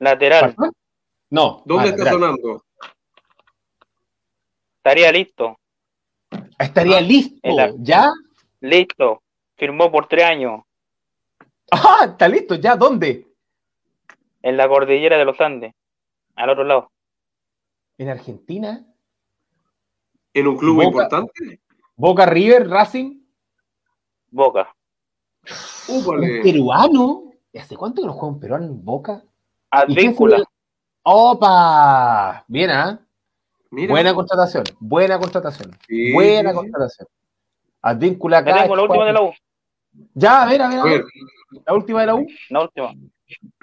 lateral. 0.00 0.56
No. 1.30 1.62
¿Dónde 1.64 1.90
ah, 1.90 1.90
está 1.92 2.04
lateral. 2.06 2.12
sonando? 2.20 2.64
estaría 4.78 5.12
listo. 5.12 5.56
Estaría 6.58 7.00
listo. 7.00 7.38
en 7.42 7.56
la- 7.56 7.72
¿Ya? 7.78 8.10
Listo. 8.60 9.22
Firmó 9.56 9.90
por 9.90 10.06
tres 10.08 10.24
años 10.24 10.62
Ah, 11.70 12.06
está 12.06 12.28
listo. 12.28 12.54
¿Ya? 12.56 12.76
¿Dónde? 12.76 13.26
en 14.44 14.56
la 14.56 14.68
cordillera 14.68 15.16
de 15.18 15.24
los 15.24 15.40
Andes, 15.40 15.72
al 16.34 16.50
otro 16.50 16.64
lado. 16.64 16.90
En 17.96 18.08
Argentina. 18.08 18.84
¿En 20.34 20.46
un 20.48 20.56
club 20.56 20.76
Boca. 20.76 20.86
importante? 20.88 21.60
Boca 21.94 22.26
River, 22.26 22.68
Racing. 22.68 23.20
Boca. 24.30 24.74
Un 25.88 25.96
Úpale. 26.00 26.42
peruano. 26.42 27.32
¿Y 27.52 27.58
¿Hace 27.58 27.76
cuánto 27.76 28.02
que 28.02 28.06
no 28.08 28.14
juega 28.14 28.34
un 28.34 28.40
peruano 28.40 28.64
en 28.66 28.84
Boca? 28.84 29.22
¿Y 29.22 29.94
quién 29.94 30.08
Advíncula. 30.08 30.42
¡Opa! 31.04 32.44
Bien, 32.48 32.70
¿ah? 32.70 33.01
Mira. 33.72 33.90
Buena 33.92 34.14
contratación. 34.14 34.64
Buena 34.80 35.18
contratación. 35.18 35.70
Sí, 35.88 36.12
buena 36.12 36.52
contratación. 36.52 37.08
Advíncula 37.80 38.38
acá. 38.38 38.62
tengo 38.62 38.76
la 38.76 38.82
última 38.82 39.04
de 39.06 39.12
la 39.14 39.22
U. 39.22 39.32
Ya, 40.14 40.42
a 40.42 40.46
ver, 40.46 40.60
a 40.62 40.68
ver, 40.68 40.78
a 40.78 40.84
ver. 40.84 41.04
La 41.66 41.74
última 41.74 42.00
de 42.02 42.06
la 42.06 42.14
U. 42.14 42.26
La 42.50 42.60
última. 42.60 42.92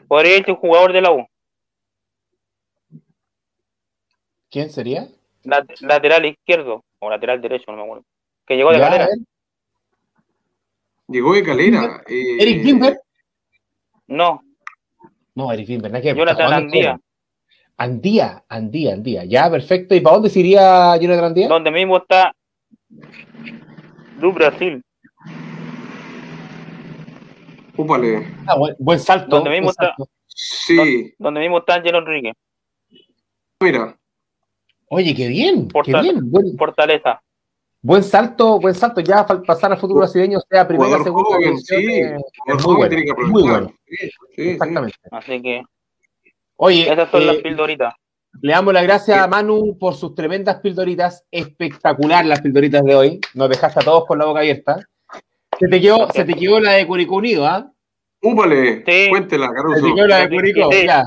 Podría 0.07 0.38
irse 0.38 0.52
un 0.52 0.57
jugador 0.57 0.91
de 0.94 1.02
la 1.02 1.11
U. 1.11 1.26
¿Quién 4.49 4.69
sería? 4.69 5.07
Lat- 5.44 5.80
lateral 5.81 6.26
izquierdo 6.26 6.84
o 6.99 7.10
lateral 7.10 7.40
derecho, 7.41 7.72
no 7.72 7.77
me 7.77 7.84
acuerdo. 7.84 8.03
Que 8.48 8.56
llegó 8.56 8.72
de 8.72 8.80
Ya, 8.80 8.90
calera. 8.90 9.07
llegó 11.07 11.34
de 11.36 11.44
calera. 11.44 12.03
eh, 12.07 12.38
Eric 12.41 12.64
Gimber. 12.64 12.99
No, 14.07 14.41
No, 15.36 15.52
Eric 15.53 15.68
Gimber. 15.68 15.91
nada 15.91 16.02
que 16.02 16.07
ver, 16.14 16.18
Jonathan 16.18 16.52
Andía. 16.53 16.99
Andía, 17.80 18.43
Andía, 18.49 18.93
Andía. 18.93 19.23
Ya, 19.26 19.49
perfecto. 19.49 19.95
¿Y 19.95 20.01
para 20.01 20.15
dónde 20.18 20.30
se 20.30 20.41
iría 20.41 20.95
Jonathan 20.97 21.23
Andía? 21.26 21.47
donde 21.47 21.72
mismo 21.72 21.97
está 21.97 22.34
du 24.19 24.34
Brasil. 24.34 24.84
Úpale. 27.77 28.27
Ah, 28.45 28.57
buen, 28.57 28.76
buen 28.80 28.99
salto. 28.99 29.38
Donde 29.38 29.49
mismo 29.51 29.69
está. 29.72 29.88
salto. 29.95 30.10
Sí, 30.27 31.14
Donde 31.18 31.39
mismo 31.39 31.60
está 31.60 31.76
Angelo 31.76 31.99
Enrique. 31.99 32.34
mira. 33.61 33.95
Oye, 34.91 35.14
qué 35.15 35.27
bien, 35.27 35.68
qué 35.68 35.93
bien. 36.01 36.31
Buen, 36.31 36.57
Fortaleza. 36.57 37.22
buen 37.81 38.03
salto, 38.03 38.60
buen 38.60 38.73
salto. 38.73 39.01
Ya 39.01 39.26
pasar 39.26 39.72
al 39.72 39.77
fútbol 39.77 39.99
brasileño, 39.99 40.39
sea 40.49 40.68
primera, 40.68 41.01
segunda 41.03 41.30
joven, 41.30 41.57
sí. 41.60 41.76
eh, 41.76 42.15
es 42.47 42.53
muy 42.56 42.57
joven 42.64 42.77
bueno. 42.77 42.89
tiene 42.89 43.03
que 43.06 43.11
es 43.22 43.27
Muy 43.30 43.43
bueno, 43.43 43.68
Sí, 43.88 43.95
sí, 43.97 44.10
sí. 44.35 44.49
exactamente. 44.49 44.97
Así 45.11 45.41
que 45.41 45.61
Oye, 46.61 46.91
esas 46.91 47.10
son 47.10 47.22
eh, 47.22 47.26
las 47.26 47.38
pildoritas. 47.38 47.94
le 48.41 48.52
damos 48.52 48.73
las 48.73 48.84
gracias 48.84 49.18
a 49.18 49.27
Manu 49.27 49.77
por 49.80 49.95
sus 49.95 50.14
tremendas 50.14 50.57
pildoritas. 50.60 51.23
Espectacular 51.31 52.26
las 52.26 52.41
pildoritas 52.41 52.84
de 52.84 52.95
hoy. 52.95 53.19
Nos 53.34 53.49
dejaste 53.49 53.80
a 53.80 53.84
todos 53.84 54.06
con 54.06 54.19
la 54.19 54.26
boca 54.26 54.41
abierta. 54.41 54.77
Se 55.57 55.68
te 55.69 55.80
quedó, 55.80 56.10
se 56.11 56.26
te 56.26 56.34
quedó 56.34 56.60
la 56.60 56.73
de 56.73 56.86
Curicó 56.86 57.15
Unido, 57.15 57.45
¿ah? 57.45 57.72
Úpale. 58.22 58.84
Sí. 58.86 59.10
Cuéntela, 59.10 59.48
Se 59.48 59.53
Caruso. 59.53 59.86
te 59.88 59.94
quedó 59.94 60.07
la 60.07 60.18
de 60.18 60.30
Curicó, 60.30 60.72
sí. 60.72 60.86
ya. 60.86 61.03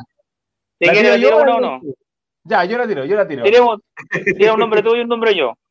¿Te 0.79 0.87
¿La 0.87 0.93
quieres 0.93 1.15
tiro 1.16 1.29
la 1.29 1.37
tiro 1.37 1.39
yo 1.39 1.43
uno 1.43 1.57
o 1.57 1.61
no? 1.61 1.81
Ya, 2.45 2.65
yo 2.65 2.79
la 2.79 2.89
tiro, 2.89 3.05
yo 3.05 3.16
la 3.16 3.29
tiro. 3.29 3.43
Tiremos, 3.45 3.81
tira 4.24 4.55
un 4.55 4.59
nombre 4.61 4.83
tú 4.83 4.97
y 4.97 5.01
un 5.01 5.09
nombre 5.09 5.35
yo. 5.35 5.53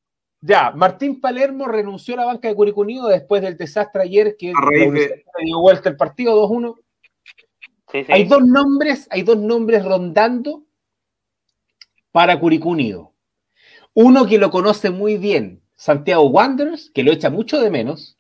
Ya, 0.43 0.71
Martín 0.71 1.21
Palermo 1.21 1.67
renunció 1.67 2.15
a 2.15 2.17
la 2.17 2.25
banca 2.25 2.47
de 2.47 2.55
Curicunido 2.55 3.07
después 3.07 3.43
del 3.43 3.57
desastre 3.57 4.01
ayer 4.01 4.35
que 4.39 4.51
dio 5.43 5.59
vuelta 5.59 5.87
el 5.87 5.95
partido 5.95 6.49
2-1. 6.49 6.75
Sí, 7.91 8.03
sí. 8.03 8.11
Hay 8.11 8.23
dos 8.25 8.45
nombres, 8.45 9.07
hay 9.11 9.23
dos 9.23 9.37
nombres 9.37 9.83
rondando 9.83 10.63
para 12.11 12.39
Curicunido. 12.39 13.13
Uno 13.93 14.25
que 14.25 14.37
lo 14.37 14.49
conoce 14.51 14.89
muy 14.89 15.17
bien, 15.17 15.61
Santiago 15.75 16.23
Wanderers, 16.29 16.91
que 16.93 17.03
lo 17.03 17.11
echa 17.11 17.29
mucho 17.29 17.59
de 17.59 17.69
menos, 17.69 18.17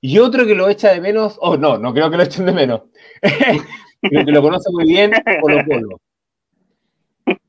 y 0.00 0.18
otro 0.18 0.46
que 0.46 0.54
lo 0.54 0.68
echa 0.68 0.92
de 0.92 1.00
menos, 1.00 1.36
oh 1.40 1.56
no, 1.56 1.78
no 1.78 1.92
creo 1.92 2.10
que 2.10 2.16
lo 2.16 2.22
echen 2.22 2.46
de 2.46 2.52
menos, 2.52 2.82
pero 4.00 4.24
que 4.24 4.32
lo 4.32 4.42
conoce 4.42 4.70
muy 4.72 4.86
bien, 4.86 5.12
Colo 5.42 5.64
Colo. 5.66 6.00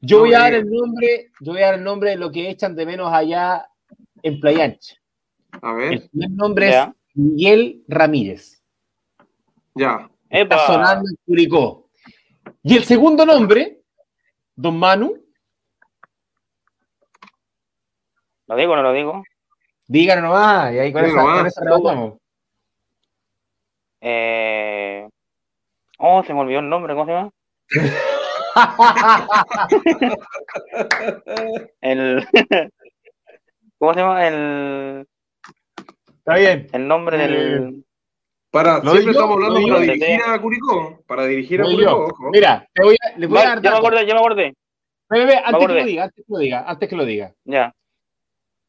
Yo 0.01 0.19
voy 0.19 0.33
a 0.33 0.39
dar 0.39 0.55
el 0.55 0.69
nombre, 0.69 1.31
yo 1.39 1.53
voy 1.53 1.61
a 1.61 1.67
dar 1.67 1.75
el 1.75 1.83
nombre 1.83 2.09
de 2.11 2.15
lo 2.17 2.31
que 2.31 2.49
echan 2.49 2.75
de 2.75 2.85
menos 2.85 3.13
allá 3.13 3.67
en 4.23 4.39
Playa 4.39 4.65
Ancha. 4.65 4.95
A 5.61 5.71
El 5.71 5.75
ver, 5.77 6.09
primer 6.09 6.31
nombre 6.31 6.69
es 6.69 6.87
Miguel 7.13 7.83
Ramírez. 7.87 8.61
ya. 9.75 10.09
Está 10.29 10.65
sonando 10.67 11.09
en 11.09 11.15
Curicó. 11.25 11.89
Y 12.63 12.75
el 12.77 12.83
segundo 12.83 13.25
nombre, 13.25 13.81
Don 14.55 14.77
Manu, 14.77 15.23
¿Lo 18.47 18.55
digo 18.55 18.73
o 18.73 18.75
no 18.77 18.81
lo 18.81 18.93
digo? 18.93 19.23
díganos 19.87 20.23
nomás, 20.23 20.73
y 20.73 20.79
ahí 20.79 20.93
con 20.93 21.03
Diga 21.03 21.13
esa, 21.13 21.21
nomás. 21.21 21.37
con 21.39 21.47
esa 21.47 21.63
rematamos. 21.65 22.13
Eh... 24.01 25.09
Oh, 25.99 26.23
se 26.23 26.33
me 26.33 26.39
olvidó 26.41 26.59
el 26.59 26.69
nombre, 26.69 26.93
¿cómo 26.93 27.05
se 27.05 27.11
llama? 27.11 27.31
El... 31.81 32.27
¿Cómo 33.79 33.93
se 33.93 33.99
llama? 33.99 34.27
El, 34.27 35.07
Está 36.19 36.35
bien. 36.35 36.67
el 36.71 36.87
nombre 36.87 37.17
del... 37.17 37.85
Para, 38.57 38.77
Lo 38.77 38.91
siempre 38.91 38.99
digo, 39.01 39.11
estamos 39.11 39.35
hablando 39.35 39.67
para 39.67 39.81
dirigir 39.81 40.21
a 40.25 40.41
Curicó. 40.41 41.03
Para 41.05 41.25
dirigir 41.27 41.61
a 41.61 41.63
Curicó, 41.65 41.81
yo. 41.83 41.97
ojo. 42.05 42.29
Mira, 42.31 42.67
te 42.73 42.83
voy 42.83 42.95
a, 42.95 43.17
les 43.19 43.29
voy 43.29 43.37
a 43.39 43.43
dar 43.43 43.61
ya 43.61 43.71
me 43.71 43.77
acordé, 43.77 44.07
ya 44.07 44.13
me 44.15 44.19
acordé. 44.19 44.43
Ve, 45.09 45.19
ve, 45.19 45.25
ve, 45.25 45.35
antes 45.35 45.43
que 45.51 45.55
acordé. 45.55 45.79
lo 45.79 45.85
diga, 45.85 46.03
antes 46.03 46.15
que 46.25 46.31
lo 46.33 46.37
diga, 46.39 46.63
antes 46.67 46.89
que 46.89 46.95
lo 46.95 47.05
diga. 47.05 47.33
Ya. 47.43 47.75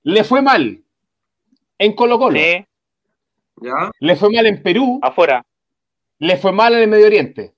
Le 0.03 0.25
fue 0.25 0.43
mal 0.43 0.85
en 1.79 1.93
Colo 1.95 2.19
Colo, 2.19 2.39
Sí, 2.39 2.65
¿Ya? 3.63 3.91
le 3.99 4.17
fue 4.17 4.31
mal 4.31 4.45
en 4.47 4.63
Perú, 4.63 4.99
afuera. 5.03 5.43
le 6.19 6.37
fue 6.37 6.53
mal 6.53 6.75
en 6.75 6.81
el 6.81 6.89
Medio 6.89 7.07
Oriente. 7.07 7.55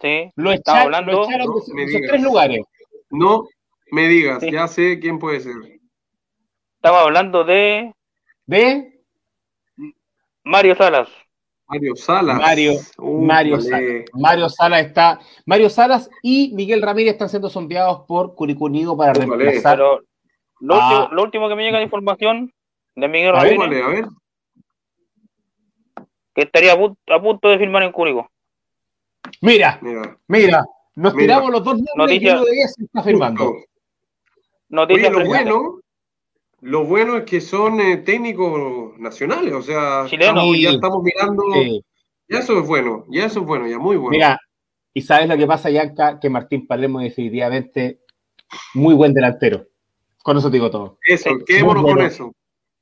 Sí. 0.00 0.32
Lo 0.36 0.50
echaron, 0.50 0.82
hablando- 0.94 1.12
lo 1.12 1.24
echaron 1.28 1.46
No 1.46 1.54
de 1.76 1.84
esos- 1.84 2.00
tres 2.08 2.22
lugares. 2.22 2.60
No 3.10 3.46
me 3.90 4.08
digas, 4.08 4.40
Sí. 4.40 4.50
ya 4.50 4.66
sé 4.66 4.98
quién 4.98 5.18
puede 5.18 5.40
ser. 5.40 5.56
Estamos 6.76 7.02
hablando 7.02 7.44
de 7.44 7.92
De 8.46 8.91
Mario 10.44 10.74
Salas. 10.76 11.08
Mario 11.68 11.96
Salas. 11.96 12.36
Mario- 12.38 12.80
Uh, 12.98 13.22
Mario. 13.22 13.60
Salas. 13.60 14.04
Mario 14.12 14.48
Salas 14.48 14.86
está. 14.86 15.20
Mario 15.46 15.70
Salas 15.70 16.10
y 16.22 16.52
Miguel 16.54 16.82
Ramírez 16.82 17.12
están 17.12 17.28
siendo 17.28 17.48
sondeados 17.48 18.04
por 18.06 18.34
Curicunido 18.34 18.96
para 18.96 19.12
Vale. 19.12 19.26
reemplazar. 19.36 19.76
Pero 19.78 20.00
lo, 20.60 20.74
Ah. 20.74 20.88
último, 21.02 21.14
lo 21.16 21.22
último 21.22 21.48
que 21.48 21.54
me 21.56 21.62
llega 21.64 21.78
de 21.78 21.84
información 21.84 22.52
de 22.94 23.08
Miguel 23.08 23.34
A 23.34 23.42
ver, 23.44 23.56
Ramírez, 23.58 23.84
a 23.84 23.88
ver. 23.88 24.04
que 26.34 26.42
estaría 26.42 26.72
a 26.72 26.78
punto, 26.78 26.98
a 27.12 27.22
punto 27.22 27.48
de 27.48 27.58
firmar 27.58 27.82
en 27.82 27.92
Curicó. 27.92 28.28
Mira, 29.40 29.78
Mira. 29.82 30.18
mira, 30.28 30.64
nos 30.94 31.14
Mira. 31.14 31.24
tiramos 31.36 31.50
los 31.52 31.64
dos 31.64 31.74
nombres 31.74 31.94
Noticia- 31.96 32.30
y 32.30 32.34
uno 32.34 32.44
de 32.44 32.52
ellos 32.52 32.72
se 32.74 32.84
está 32.84 33.02
firmando. 33.02 33.44
Justo. 33.44 33.56
Oye, 33.58 33.66
Noticias 34.68 35.12
lo 35.12 35.24
bueno, 35.26 35.80
lo 36.62 36.84
bueno 36.84 37.16
es 37.18 37.24
que 37.24 37.40
son 37.40 37.80
eh, 37.80 37.98
técnicos 37.98 38.98
nacionales, 38.98 39.52
o 39.52 39.62
sea, 39.62 40.06
Chilenos. 40.06 40.34
estamos- 40.36 40.58
ya 40.60 40.70
estamos 40.70 41.02
mirando, 41.02 41.42
Sí. 41.54 41.84
ya 42.28 42.38
eso 42.38 42.58
es 42.60 42.66
bueno, 42.66 43.04
ya 43.10 43.26
eso 43.26 43.40
es 43.40 43.46
bueno, 43.46 43.66
ya 43.66 43.78
muy 43.78 43.96
bueno. 43.96 44.10
Mira, 44.12 44.38
y 44.94 45.02
sabes 45.02 45.28
lo 45.28 45.36
que 45.36 45.46
pasa, 45.46 45.70
Yanka, 45.70 46.18
que 46.20 46.30
Martín 46.30 46.66
Palermo 46.66 47.00
definitivamente 47.00 48.00
muy 48.74 48.94
buen 48.94 49.12
delantero. 49.12 49.66
Con 50.22 50.36
eso 50.38 50.48
te 50.50 50.56
digo 50.56 50.70
todo. 50.70 50.98
eso, 51.04 51.30
sí, 51.30 51.44
quedémonos 51.46 51.82
muy 51.82 51.90
con 51.90 51.94
bueno. 51.98 52.08
eso. 52.08 52.32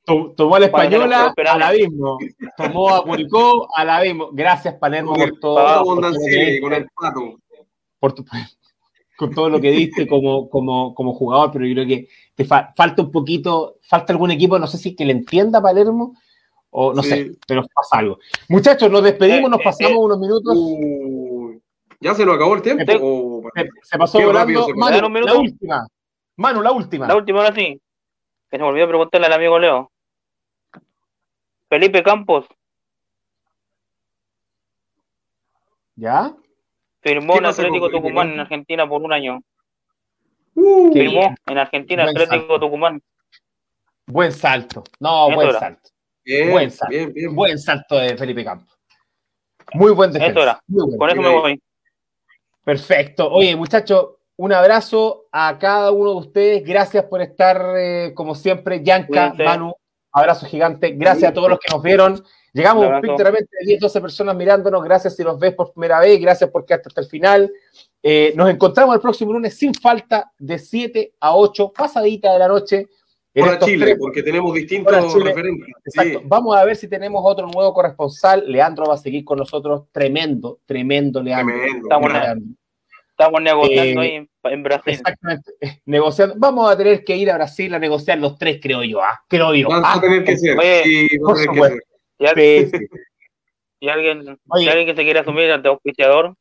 To- 0.05 0.33
Tomó 0.35 0.55
a 0.55 0.59
la 0.59 0.65
española 0.67 1.33
al 1.37 1.61
abismo. 1.63 2.17
Tomó 2.57 2.89
a 2.89 3.03
Curicó 3.03 3.67
al 3.75 3.89
abismo. 3.89 4.29
Gracias, 4.31 4.73
Palermo, 4.75 5.13
por 5.13 5.39
todo. 5.39 5.55
por 5.83 6.01
todo 6.01 6.13
con 6.61 6.73
el 6.73 6.87
pato. 6.99 7.35
por 7.99 8.13
tu- 8.13 8.25
con 9.17 9.31
todo 9.33 9.49
lo 9.49 9.61
que 9.61 9.71
diste 9.71 10.07
como, 10.07 10.49
como, 10.49 10.95
como 10.95 11.13
jugador, 11.13 11.51
pero 11.51 11.65
yo 11.65 11.73
creo 11.75 11.87
que 11.87 12.07
te 12.35 12.45
fa- 12.45 12.73
falta 12.75 13.01
un 13.03 13.11
poquito, 13.11 13.77
falta 13.81 14.13
algún 14.13 14.31
equipo, 14.31 14.57
no 14.57 14.67
sé 14.67 14.77
si 14.77 14.95
que 14.95 15.05
le 15.05 15.11
entienda 15.11 15.59
a 15.59 15.61
Palermo, 15.61 16.15
o 16.71 16.93
no 16.93 17.03
Sí. 17.03 17.09
sé, 17.09 17.31
pero 17.47 17.63
pasa 17.73 17.97
algo. 17.99 18.17
Muchachos, 18.49 18.89
nos 18.89 19.03
despedimos, 19.03 19.49
nos 19.49 19.59
Eh, 19.59 19.61
eh, 19.61 19.65
pasamos 19.65 19.91
eh. 19.93 19.97
unos 19.97 20.19
minutos. 20.19 20.53
Uh, 20.57 21.59
¿Ya 21.99 22.15
se 22.15 22.25
nos 22.25 22.35
acabó 22.35 22.55
el 22.55 22.61
tiempo? 22.63 22.83
Se, 23.55 23.69
se 23.83 23.97
pasó 23.97 24.19
volando. 24.21 24.65
se. 24.65 24.73
Manu, 24.73 25.09
la 25.19 25.35
última. 25.35 25.87
Manu, 26.37 26.61
la 26.61 26.71
última. 26.71 27.07
La 27.07 27.15
última 27.15 27.39
ahora 27.41 27.53
sí. 27.53 27.79
Que 28.49 28.57
se 28.57 28.63
me 28.63 28.69
olvidó 28.69 28.87
preguntarle 28.87 29.27
al 29.27 29.33
amigo 29.33 29.59
Leo. 29.59 29.91
Felipe 31.69 32.01
Campos 32.03 32.45
¿Ya? 35.95 36.33
Firmó 37.01 37.33
¿Qué 37.33 37.39
en 37.39 37.43
con 37.43 37.53
Atlético 37.53 37.89
Tucumán 37.89 38.31
en 38.31 38.39
Argentina 38.39 38.87
por 38.87 39.01
un 39.01 39.13
año. 39.13 39.41
Uh, 40.55 40.91
Firmó 40.93 41.21
bien. 41.21 41.35
en 41.47 41.57
Argentina 41.57 42.03
Buen 42.03 42.15
Atlético 42.15 42.47
salto. 42.47 42.59
Tucumán. 42.59 43.01
Buen 44.07 44.31
salto. 44.31 44.83
No, 44.99 45.33
buen 45.33 45.51
salto. 45.53 45.89
bien, 46.23 46.51
buen 46.51 46.71
salto. 46.71 46.91
bien, 46.95 47.13
bien. 47.13 47.35
Buen 47.35 47.57
salto 47.57 47.95
de 47.97 48.17
Felipe 48.17 48.43
Campos. 48.43 48.77
Muy 49.73 49.91
buen 49.93 50.11
defensa. 50.11 50.61
Muy 50.67 50.85
buen. 50.85 50.97
Con 50.97 51.09
eso 51.09 51.21
Bien 51.21 51.33
me 51.33 51.39
voy. 51.39 51.61
Perfecto. 52.63 53.31
Oye, 53.31 53.55
muchachos, 53.55 54.15
un 54.35 54.53
abrazo 54.53 55.27
a 55.31 55.57
cada 55.57 55.91
uno 55.91 56.11
de 56.11 56.17
ustedes. 56.17 56.63
Gracias 56.65 57.05
por 57.05 57.21
estar, 57.21 57.73
eh, 57.77 58.11
como 58.13 58.35
siempre, 58.35 58.83
Yanka, 58.83 59.29
Cuídense. 59.31 59.43
Manu. 59.43 59.73
Abrazo 60.11 60.45
gigante. 60.45 60.91
Gracias 60.91 61.31
a 61.31 61.33
todos 61.33 61.49
los 61.49 61.59
que 61.59 61.73
nos 61.73 61.81
vieron. 61.81 62.23
Llegamos 62.53 62.85
un 62.87 63.01
pic 63.01 63.15
de 63.17 63.23
repente 63.23 63.49
de 63.59 63.65
10, 63.65 63.79
12 63.79 64.01
personas 64.01 64.35
mirándonos. 64.35 64.83
Gracias 64.83 65.15
si 65.15 65.23
nos 65.23 65.39
ves 65.39 65.53
por 65.53 65.71
primera 65.71 65.99
vez. 65.99 66.19
Gracias 66.19 66.49
por 66.49 66.65
quedarte 66.65 66.89
hasta 66.89 67.01
el 67.01 67.07
final. 67.07 67.51
Eh, 68.03 68.33
nos 68.35 68.49
encontramos 68.49 68.93
el 68.95 69.01
próximo 69.01 69.31
lunes 69.33 69.53
sin 69.57 69.73
falta 69.73 70.31
de 70.37 70.59
7 70.59 71.13
a 71.19 71.35
8, 71.35 71.71
pasadita 71.71 72.33
de 72.33 72.39
la 72.39 72.47
noche. 72.47 72.87
en 73.33 73.43
Hola 73.43 73.53
estos 73.53 73.69
Chile, 73.69 73.85
tres- 73.85 73.97
porque 73.97 74.23
tenemos 74.23 74.53
distintos 74.53 75.13
Chile. 75.13 75.25
referentes. 75.25 75.67
Exacto. 75.85 76.19
Sí. 76.19 76.25
Vamos 76.27 76.57
a 76.57 76.65
ver 76.65 76.75
si 76.75 76.89
tenemos 76.89 77.21
otro 77.23 77.47
nuevo 77.47 77.73
corresponsal. 77.73 78.43
Leandro 78.45 78.85
va 78.87 78.95
a 78.95 78.97
seguir 78.97 79.23
con 79.23 79.37
nosotros. 79.37 79.83
Tremendo, 79.93 80.59
tremendo 80.65 81.23
Leandro. 81.23 81.55
Tremendo. 81.55 81.85
Estamos. 81.87 82.11
Leandro. 82.11 82.55
Estamos 83.11 83.41
negociando 83.41 84.01
Eh, 84.01 84.05
ahí 84.05 84.15
en, 84.15 84.29
en 84.43 84.63
Brasil. 84.63 84.93
Exactamente. 84.93 85.51
Negociando. 85.85 86.35
Vamos 86.39 86.69
a 86.69 86.75
tener 86.75 87.03
que 87.05 87.15
ir 87.15 87.29
a 87.31 87.35
Brasil 87.35 87.73
a 87.73 87.79
negociar 87.79 88.17
los 88.17 88.37
tres, 88.37 88.59
creo 88.61 88.83
yo. 88.83 89.01
¿ah? 89.01 89.21
Creo 89.29 89.53
yo. 89.53 89.69
Va 89.69 89.81
Ah, 89.85 89.93
a 89.97 90.01
tener 90.01 90.23
que 90.25 90.35
ser. 90.37 90.57
Oye, 90.57 90.81
sí, 90.83 91.19
por 91.19 91.39
a 91.39 91.43
supuesto. 91.43 91.77
Y, 92.21 92.25
al- 92.27 92.35
sí, 92.35 92.69
sí. 92.71 92.85
y 93.81 93.89
alguien, 93.89 94.37
Oye. 94.49 94.65
y 94.65 94.67
alguien 94.69 94.87
que 94.87 94.95
se 94.95 95.03
quiera 95.03 95.21
asumir 95.21 95.61
de 95.61 95.69
auspiciador, 95.69 96.33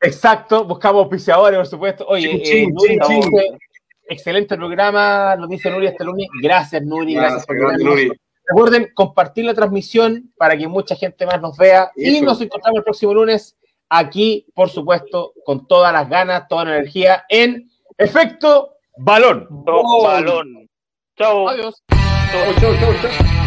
Exacto. 0.00 0.64
Buscamos 0.64 1.02
auspiciadores, 1.02 1.56
por 1.58 1.66
supuesto. 1.66 2.06
Oye, 2.08 2.28
Chin, 2.28 2.40
eh, 2.40 2.42
chin, 2.42 2.70
Nuri 2.74 2.88
chin, 2.88 2.98
nos 2.98 3.08
chin. 3.08 3.20
dice, 3.20 3.58
excelente 4.08 4.56
programa, 4.56 5.36
nos 5.36 5.48
dice 5.48 5.70
Nuri 5.70 5.86
Esteluni. 5.86 6.26
Gracias, 6.42 6.82
Nuri. 6.82 7.14
Gracias, 7.14 7.46
Gracias, 7.46 7.80
por. 7.82 7.90
Nuri. 7.90 8.10
Recuerden 8.46 8.90
compartir 8.94 9.46
la 9.46 9.54
transmisión 9.54 10.32
para 10.36 10.56
que 10.58 10.68
mucha 10.68 10.94
gente 10.96 11.24
más 11.24 11.40
nos 11.40 11.56
vea. 11.56 11.90
Y 11.96 12.20
nos 12.20 12.40
encontramos 12.42 12.78
el 12.78 12.84
próximo 12.84 13.14
lunes 13.14 13.56
aquí, 13.88 14.46
por 14.54 14.68
supuesto, 14.68 15.32
con 15.46 15.66
todas 15.66 15.92
las 15.92 16.08
ganas, 16.08 16.48
toda 16.48 16.64
la 16.66 16.76
energía 16.76 17.24
en 17.30 17.70
Efecto 17.96 18.76
Balón. 18.98 19.46
balón. 19.64 20.68
Chao. 21.16 21.48
Adiós. 21.48 21.82
Chao. 21.90 22.54
Chau, 22.60 22.74
chau. 23.00 23.43